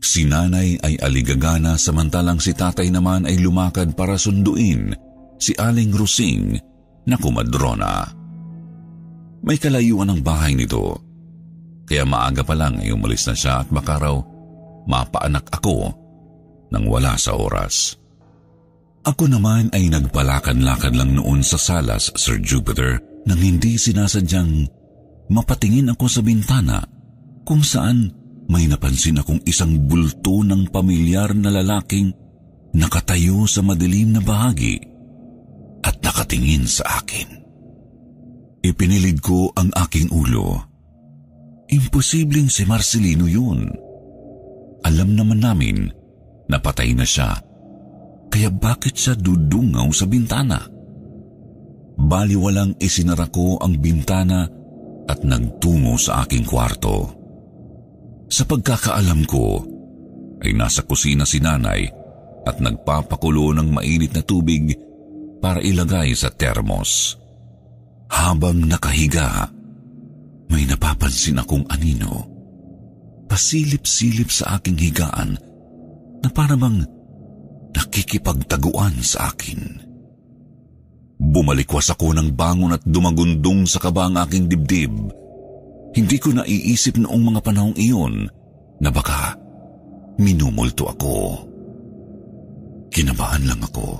Si 0.01 0.25
nanay 0.25 0.81
ay 0.81 0.97
aligagana 0.97 1.77
samantalang 1.77 2.41
si 2.41 2.57
tatay 2.57 2.89
naman 2.89 3.29
ay 3.29 3.37
lumakad 3.37 3.93
para 3.93 4.17
sunduin 4.17 4.97
si 5.37 5.53
Aling 5.53 5.93
Rusing 5.93 6.57
na 7.05 7.15
kumadrona. 7.21 8.09
May 9.41 9.57
kalayuan 9.57 10.09
ang 10.09 10.21
bahay 10.21 10.53
nito, 10.53 11.01
kaya 11.85 12.05
maaga 12.05 12.41
pa 12.45 12.53
lang 12.57 12.81
ay 12.81 12.93
umalis 12.93 13.25
na 13.29 13.33
siya 13.37 13.65
at 13.65 13.69
baka 13.69 13.97
raw 13.97 14.17
mapaanak 14.85 15.45
ako 15.53 15.93
nang 16.73 16.85
wala 16.89 17.13
sa 17.17 17.37
oras. 17.37 18.00
Ako 19.01 19.25
naman 19.25 19.73
ay 19.73 19.89
nagpalakan-lakad 19.89 20.93
lang 20.93 21.17
noon 21.17 21.41
sa 21.41 21.57
salas, 21.57 22.13
Sir 22.13 22.37
Jupiter, 22.37 23.01
nang 23.25 23.41
hindi 23.41 23.73
sinasadyang 23.77 24.69
mapatingin 25.33 25.89
ako 25.89 26.05
sa 26.05 26.21
bintana 26.21 26.85
kung 27.41 27.65
saan 27.65 28.13
may 28.45 28.69
napansin 28.69 29.17
akong 29.17 29.41
isang 29.49 29.89
bulto 29.89 30.45
ng 30.45 30.69
pamilyar 30.69 31.33
na 31.33 31.49
lalaking 31.49 32.13
nakatayo 32.77 33.49
sa 33.49 33.65
madilim 33.65 34.13
na 34.13 34.21
bahagi 34.21 34.77
at 35.81 35.97
nakatingin 36.05 36.69
sa 36.69 37.01
akin. 37.01 37.41
Ipinilid 38.61 39.17
ko 39.25 39.49
ang 39.57 39.73
aking 39.73 40.13
ulo. 40.13 40.61
Imposibleng 41.73 42.51
si 42.53 42.69
Marcelino 42.69 43.25
yun. 43.25 43.65
Alam 44.85 45.17
naman 45.17 45.41
namin 45.41 45.89
na 46.45 46.61
patay 46.61 46.93
na 46.93 47.07
siya, 47.07 47.33
kaya 48.31 48.47
bakit 48.47 48.95
siya 48.95 49.13
dudungaw 49.19 49.91
sa 49.91 50.07
bintana? 50.07 50.63
Baliwalang 51.99 52.79
isinara 52.79 53.27
ko 53.27 53.59
ang 53.59 53.75
bintana 53.77 54.47
at 55.11 55.19
nagtungo 55.27 55.99
sa 55.99 56.23
aking 56.23 56.47
kwarto. 56.47 57.11
Sa 58.31 58.47
pagkakaalam 58.47 59.27
ko, 59.27 59.59
ay 60.41 60.55
nasa 60.55 60.87
kusina 60.87 61.27
si 61.27 61.43
nanay 61.43 61.85
at 62.47 62.57
nagpapakulo 62.57 63.53
ng 63.53 63.67
mainit 63.69 64.15
na 64.15 64.23
tubig 64.23 64.73
para 65.43 65.59
ilagay 65.59 66.15
sa 66.15 66.31
termos. 66.31 67.19
Habang 68.09 68.65
nakahiga, 68.65 69.51
may 70.49 70.63
napapansin 70.65 71.43
akong 71.43 71.67
anino. 71.69 72.27
Pasilip-silip 73.27 74.27
sa 74.27 74.59
aking 74.59 74.79
higaan 74.79 75.39
na 76.19 76.27
parang 76.31 76.83
nakikipagtaguan 77.75 78.99
sa 79.01 79.31
akin. 79.31 79.89
Bumalikwas 81.21 81.93
ako 81.93 82.17
ng 82.17 82.33
bangon 82.33 82.73
at 82.73 82.83
dumagundong 82.83 83.69
sa 83.69 83.77
kaba 83.77 84.09
ang 84.09 84.17
aking 84.17 84.49
dibdib 84.49 84.93
hindi 85.91 86.17
ko 86.23 86.31
naiisip 86.31 86.95
noong 87.03 87.35
mga 87.35 87.41
panahong 87.43 87.75
iyon 87.75 88.23
na 88.79 88.89
baka 88.89 89.35
minumulto 90.23 90.87
ako. 90.87 91.43
Kinabahan 92.91 93.43
lang 93.43 93.59
ako, 93.59 93.99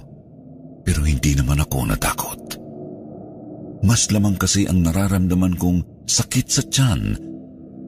pero 0.87 1.03
hindi 1.03 1.35
naman 1.35 1.59
ako 1.59 1.77
natakot. 1.91 2.41
Mas 3.83 4.07
lamang 4.07 4.39
kasi 4.39 4.71
ang 4.71 4.87
nararamdaman 4.87 5.59
kong 5.59 6.07
sakit 6.07 6.47
sa 6.47 6.63
tiyan 6.63 7.31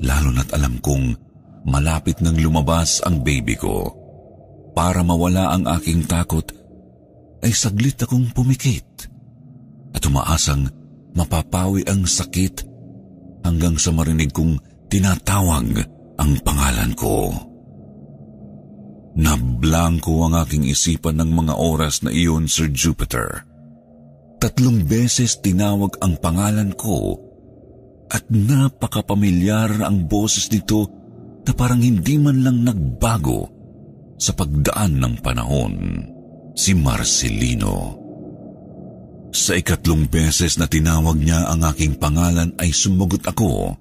Lalo 0.04 0.36
na't 0.36 0.52
alam 0.52 0.84
kong 0.84 1.16
malapit 1.64 2.20
nang 2.20 2.36
lumabas 2.36 3.00
ang 3.08 3.24
baby 3.24 3.56
ko. 3.56 4.03
Para 4.74 5.06
mawala 5.06 5.54
ang 5.54 5.70
aking 5.70 6.10
takot, 6.10 6.50
ay 7.46 7.54
saglit 7.54 8.02
akong 8.02 8.34
pumikit 8.34 9.06
at 9.94 10.02
umaasang 10.10 10.66
mapapawi 11.14 11.86
ang 11.86 12.10
sakit 12.10 12.66
hanggang 13.46 13.78
sa 13.78 13.94
marinig 13.94 14.34
kong 14.34 14.58
tinatawag 14.90 15.86
ang 16.18 16.32
pangalan 16.42 16.92
ko. 16.98 17.30
Nablangko 19.14 20.26
ang 20.26 20.42
aking 20.42 20.66
isipan 20.66 21.22
ng 21.22 21.30
mga 21.38 21.54
oras 21.54 22.02
na 22.02 22.10
iyon, 22.10 22.50
Sir 22.50 22.74
Jupiter. 22.74 23.46
Tatlong 24.42 24.82
beses 24.90 25.38
tinawag 25.38 26.02
ang 26.02 26.18
pangalan 26.18 26.74
ko 26.74 27.22
at 28.10 28.26
napakapamilyar 28.34 29.86
ang 29.86 30.10
boses 30.10 30.50
nito 30.50 30.90
na 31.46 31.54
parang 31.54 31.80
hindi 31.80 32.18
man 32.18 32.42
lang 32.42 32.66
nagbago 32.66 33.53
sa 34.18 34.32
pagdaan 34.36 35.00
ng 35.00 35.16
panahon. 35.22 35.76
Si 36.54 36.78
Marcelino. 36.78 37.98
Sa 39.34 39.58
ikatlong 39.58 40.06
beses 40.06 40.62
na 40.62 40.70
tinawag 40.70 41.18
niya 41.18 41.50
ang 41.50 41.66
aking 41.66 41.98
pangalan 41.98 42.54
ay 42.62 42.70
sumugot 42.70 43.26
ako. 43.26 43.74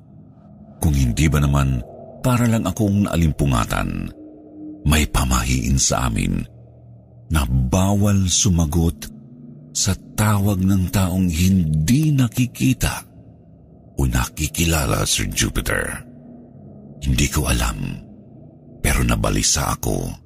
Kung 0.80 0.94
hindi 0.96 1.28
ba 1.28 1.38
naman 1.38 1.84
para 2.24 2.48
lang 2.48 2.64
akong 2.64 3.04
naalimpungatan. 3.04 4.08
May 4.82 5.06
pamahiin 5.06 5.76
sa 5.78 6.08
amin 6.10 6.42
na 7.30 7.46
bawal 7.46 8.26
sumagot 8.26 9.10
sa 9.72 9.96
tawag 10.16 10.60
ng 10.62 10.92
taong 10.92 11.28
hindi 11.28 12.12
nakikita 12.12 13.08
o 13.96 14.04
nakikilala, 14.04 15.04
Sir 15.04 15.28
Jupiter. 15.32 16.02
Hindi 17.02 17.26
ko 17.32 17.50
alam, 17.50 17.98
pero 18.84 19.02
nabalisa 19.02 19.74
ako. 19.74 20.21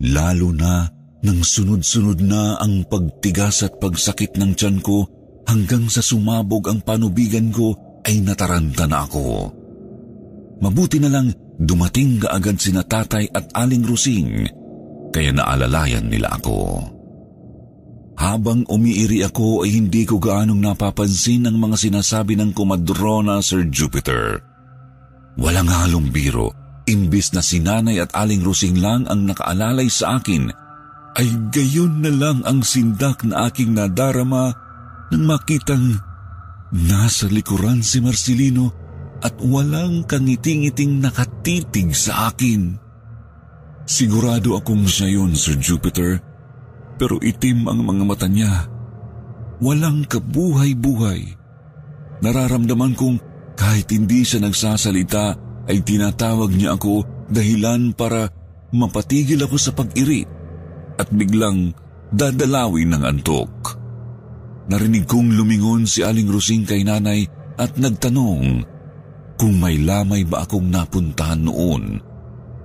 Lalo 0.00 0.48
na 0.56 0.88
nang 1.20 1.44
sunod-sunod 1.44 2.24
na 2.24 2.56
ang 2.56 2.88
pagtigas 2.88 3.60
at 3.68 3.76
pagsakit 3.76 4.40
ng 4.40 4.56
tiyan 4.56 4.80
ko 4.80 5.04
hanggang 5.44 5.84
sa 5.92 6.00
sumabog 6.00 6.72
ang 6.72 6.80
panubigan 6.80 7.52
ko 7.52 7.76
ay 8.08 8.24
nataranta 8.24 8.88
na 8.88 9.04
ako. 9.04 9.52
Mabuti 10.64 10.96
na 10.96 11.12
lang 11.12 11.28
dumating 11.60 12.24
kaagad 12.24 12.56
sina 12.56 12.80
tatay 12.80 13.28
at 13.28 13.52
aling 13.52 13.84
rusing 13.84 14.48
kaya 15.12 15.34
naalalayan 15.34 16.08
nila 16.08 16.32
ako. 16.32 16.80
Habang 18.20 18.68
umiiri 18.68 19.24
ako 19.24 19.64
ay 19.64 19.80
hindi 19.80 20.04
ko 20.04 20.20
gaanong 20.20 20.60
napapansin 20.60 21.48
ang 21.48 21.56
mga 21.56 21.76
sinasabi 21.76 22.36
ng 22.36 22.52
kumadrona 22.52 23.40
Sir 23.40 23.64
Jupiter. 23.68 24.44
Walang 25.40 25.72
halong 25.72 26.12
biro, 26.12 26.52
imbis 26.90 27.30
na 27.30 27.40
sinanay 27.40 28.02
at 28.02 28.10
aling 28.18 28.42
rusing 28.42 28.82
lang 28.82 29.06
ang 29.06 29.30
nakaalalay 29.30 29.86
sa 29.86 30.18
akin 30.18 30.50
ay 31.18 31.28
gayon 31.50 32.02
na 32.02 32.10
lang 32.10 32.38
ang 32.46 32.62
sindak 32.62 33.22
na 33.26 33.50
aking 33.50 33.74
nadarama 33.74 34.54
nang 35.10 35.24
makitang 35.26 35.98
nasa 36.70 37.26
likuran 37.26 37.82
si 37.82 37.98
Marcelino 37.98 38.70
at 39.20 39.36
walang 39.42 40.06
kangiting-iting 40.06 41.02
nakatitig 41.02 41.92
sa 41.92 42.30
akin. 42.32 42.78
Sigurado 43.84 44.54
akong 44.54 44.86
siya 44.86 45.10
yun, 45.10 45.34
Sir 45.34 45.58
Jupiter, 45.58 46.22
pero 46.94 47.18
itim 47.18 47.66
ang 47.66 47.82
mga 47.84 48.04
mata 48.06 48.30
niya. 48.30 48.70
Walang 49.60 50.06
kabuhay-buhay. 50.08 51.36
Nararamdaman 52.22 52.94
kong 52.96 53.18
kahit 53.58 53.92
hindi 53.92 54.24
siya 54.24 54.46
nagsasalita 54.46 55.49
ay 55.68 55.84
tinatawag 55.84 56.54
niya 56.54 56.78
ako 56.78 57.04
dahilan 57.28 57.92
para 57.92 58.30
mapatigil 58.70 59.42
ako 59.44 59.56
sa 59.58 59.74
pag-iri 59.74 60.24
at 60.96 61.08
biglang 61.10 61.74
dadalawin 62.12 62.94
ng 62.94 63.02
antok. 63.02 63.78
Narinig 64.70 65.06
kong 65.08 65.34
lumingon 65.34 65.88
si 65.88 66.06
Aling 66.06 66.30
Rosing 66.30 66.62
kay 66.62 66.86
nanay 66.86 67.26
at 67.58 67.74
nagtanong 67.74 68.62
kung 69.40 69.54
may 69.56 69.80
lamay 69.80 70.22
ba 70.22 70.44
akong 70.46 70.68
napuntahan 70.68 71.42
noon 71.42 71.98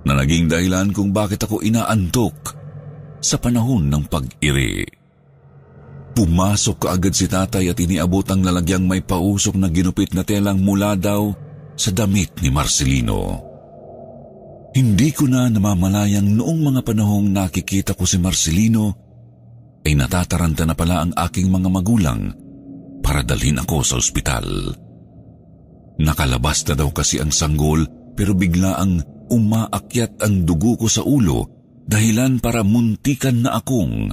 na 0.06 0.14
naging 0.14 0.46
dahilan 0.46 0.94
kung 0.94 1.10
bakit 1.10 1.42
ako 1.42 1.66
inaantok 1.66 2.54
sa 3.24 3.42
panahon 3.42 3.90
ng 3.90 4.06
pag-iri. 4.06 4.86
Pumasok 6.16 6.88
kaagad 6.88 7.12
si 7.18 7.26
tatay 7.26 7.74
at 7.74 7.78
iniabot 7.82 8.24
ang 8.30 8.46
lalagyang 8.46 8.86
may 8.86 9.02
pausok 9.02 9.58
na 9.58 9.68
ginupit 9.68 10.14
na 10.14 10.22
telang 10.22 10.62
mula 10.62 10.94
daw 10.96 11.34
sa 11.76 11.92
damit 11.92 12.40
ni 12.40 12.50
Marcelino. 12.52 13.44
Hindi 14.76 15.10
ko 15.16 15.28
na 15.32 15.48
namamalayang 15.48 16.36
noong 16.36 16.60
mga 16.68 16.82
panahong 16.84 17.32
nakikita 17.32 17.96
ko 17.96 18.04
si 18.04 18.20
Marcelino 18.20 18.92
ay 19.88 19.96
natataranta 19.96 20.68
na 20.68 20.76
pala 20.76 21.06
ang 21.06 21.12
aking 21.16 21.48
mga 21.48 21.70
magulang 21.72 22.22
para 23.00 23.24
dalhin 23.24 23.62
ako 23.62 23.86
sa 23.86 23.96
ospital. 23.96 24.44
Nakalabas 25.96 26.68
na 26.68 26.76
daw 26.76 26.92
kasi 26.92 27.24
ang 27.24 27.32
sanggol 27.32 27.88
pero 28.20 28.36
bigla 28.36 28.76
ang 28.76 29.00
umaakyat 29.32 30.20
ang 30.20 30.44
dugo 30.44 30.76
ko 30.76 30.88
sa 30.92 31.08
ulo 31.08 31.48
dahilan 31.88 32.44
para 32.44 32.66
muntikan 32.66 33.46
na 33.46 33.62
akong 33.62 34.12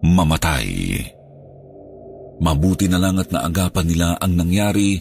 mamatay. 0.00 0.68
Mabuti 2.40 2.88
na 2.88 2.96
lang 2.96 3.20
at 3.20 3.28
naagapan 3.28 3.84
nila 3.84 4.08
ang 4.16 4.32
nangyari 4.32 4.96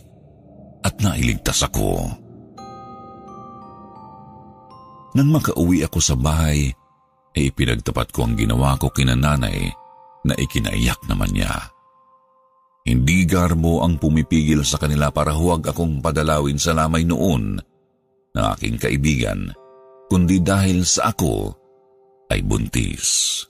at 0.84 0.95
nailigtas 1.03 1.64
ako. 1.65 2.07
Nang 5.18 5.30
makauwi 5.34 5.84
ako 5.84 5.99
sa 5.99 6.15
bahay, 6.15 6.69
ay 7.34 7.49
ipinagtapat 7.49 8.14
ko 8.14 8.26
ang 8.30 8.38
ginawa 8.38 8.77
ko 8.77 8.93
kina 8.93 9.18
nanay 9.18 9.69
na 10.26 10.34
ikinaiyak 10.38 11.01
naman 11.10 11.34
niya. 11.34 11.53
Hindi 12.85 13.26
garbo 13.26 13.85
ang 13.85 14.01
pumipigil 14.01 14.65
sa 14.65 14.81
kanila 14.81 15.14
para 15.14 15.35
huwag 15.35 15.68
akong 15.69 16.01
padalawin 16.01 16.57
sa 16.57 16.73
lamay 16.73 17.06
noon 17.06 17.60
ng 18.34 18.45
aking 18.57 18.81
kaibigan, 18.81 19.53
kundi 20.10 20.41
dahil 20.41 20.85
sa 20.85 21.14
ako 21.14 21.53
ay 22.34 22.41
buntis. 22.45 23.41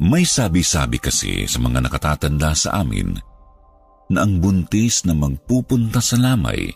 May 0.00 0.24
sabi-sabi 0.24 0.96
kasi 0.96 1.44
sa 1.44 1.60
mga 1.60 1.84
nakatatanda 1.84 2.56
sa 2.56 2.80
amin 2.80 3.29
na 4.10 4.26
ang 4.26 4.42
buntis 4.42 5.06
na 5.06 5.14
magpupunta 5.14 6.02
sa 6.02 6.18
lamay 6.18 6.66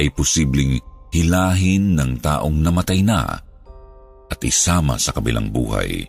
ay 0.00 0.08
posibleng 0.16 0.80
hilahin 1.12 1.92
ng 1.92 2.18
taong 2.24 2.56
namatay 2.56 3.04
na 3.04 3.36
at 4.32 4.40
isama 4.40 4.96
sa 4.96 5.12
kabilang 5.12 5.52
buhay. 5.52 6.08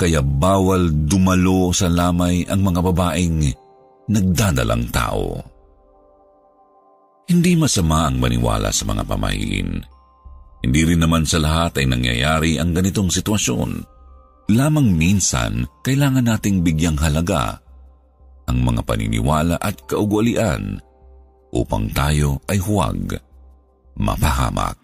Kaya 0.00 0.24
bawal 0.24 0.88
dumalo 1.06 1.70
sa 1.76 1.92
lamay 1.92 2.48
ang 2.48 2.64
mga 2.64 2.80
babaeng 2.80 3.52
nagdadalang 4.08 4.88
tao. 4.88 5.38
Hindi 7.28 7.54
masama 7.54 8.10
ang 8.10 8.18
maniwala 8.18 8.74
sa 8.74 8.82
mga 8.88 9.06
pamahiin. 9.06 9.70
Hindi 10.62 10.80
rin 10.88 11.00
naman 11.04 11.22
sa 11.28 11.38
lahat 11.38 11.78
ay 11.78 11.86
nangyayari 11.86 12.58
ang 12.58 12.74
ganitong 12.74 13.12
sitwasyon. 13.12 13.70
Lamang 14.50 14.90
minsan, 14.90 15.70
kailangan 15.86 16.26
nating 16.26 16.66
bigyang 16.66 16.98
halaga 16.98 17.61
ang 18.48 18.58
mga 18.62 18.82
paniniwala 18.82 19.56
at 19.58 19.76
kaugalian 19.86 20.80
upang 21.52 21.92
tayo 21.92 22.40
ay 22.48 22.58
huwag 22.58 23.20
mapahamak. 23.96 24.78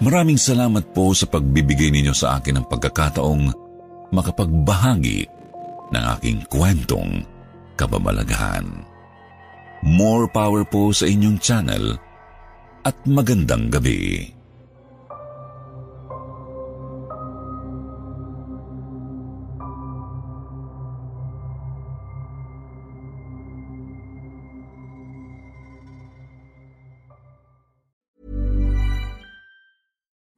Maraming 0.00 0.40
salamat 0.40 0.96
po 0.96 1.12
sa 1.12 1.28
pagbibigay 1.28 1.92
ninyo 1.92 2.16
sa 2.16 2.40
akin 2.40 2.56
ng 2.56 2.66
pagkakataong 2.72 3.52
makapagbahagi 4.16 5.28
ng 5.92 6.04
aking 6.16 6.40
kwentong 6.48 7.20
kababalaghan. 7.76 8.64
More 9.84 10.24
power 10.32 10.64
po 10.64 10.92
sa 10.96 11.04
inyong 11.04 11.36
channel 11.36 11.84
at 12.84 12.96
magandang 13.04 13.68
gabi. 13.68 14.39